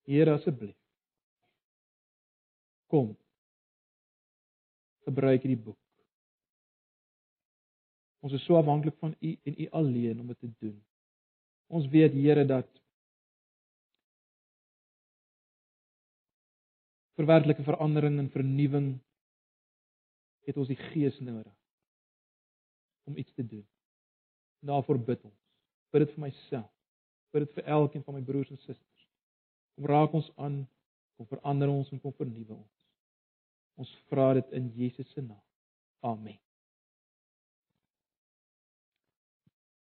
Here 0.06 0.34
asseblief 0.38 0.78
kom 2.94 3.14
gebruik 5.08 5.46
hierdie 5.46 5.64
boek 5.68 5.82
ons 8.26 8.34
is 8.34 8.46
so 8.46 8.58
afhanklik 8.60 8.98
van 9.04 9.16
u 9.20 9.36
en 9.44 9.62
u 9.62 9.70
alleen 9.82 10.20
om 10.20 10.34
dit 10.34 10.40
te 10.40 10.52
doen 10.60 10.78
ons 11.68 11.88
weet 11.94 12.14
Here 12.14 12.46
dat 12.46 12.70
vir 17.16 17.30
werklike 17.30 17.64
verandering 17.64 18.20
en 18.20 18.32
vernuwing 18.32 18.90
het 20.46 20.58
ons 20.58 20.70
die 20.70 20.80
gees 20.92 21.18
nodig 21.20 21.54
om 23.06 23.18
iets 23.18 23.34
te 23.34 23.46
doen. 23.46 23.66
Daarvoor 24.66 25.00
bid 25.00 25.24
ons. 25.24 25.42
Bid 25.94 26.06
dit 26.06 26.14
vir 26.16 26.24
myself. 26.26 26.72
Bid 27.34 27.46
dit 27.46 27.58
vir 27.58 27.68
elkeen 27.78 28.04
van 28.04 28.18
my 28.18 28.24
broers 28.26 28.50
en 28.50 28.62
susters. 28.64 29.08
Kom 29.76 29.88
raak 29.92 30.14
ons 30.18 30.32
aan, 30.42 30.64
kom 31.16 31.30
verander 31.30 31.72
ons 31.72 31.92
en 31.92 32.02
kom 32.02 32.14
vernuwe 32.18 32.58
ons. 32.58 32.75
Ons 33.76 33.92
vra 34.10 34.34
dit 34.38 34.52
in 34.56 34.70
Jesus 34.76 35.10
se 35.12 35.22
naam. 35.22 35.42
Amen. 36.06 36.40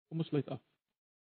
Kom 0.10 0.24
ons 0.24 0.28
sluit 0.28 0.48
af. 0.50 0.69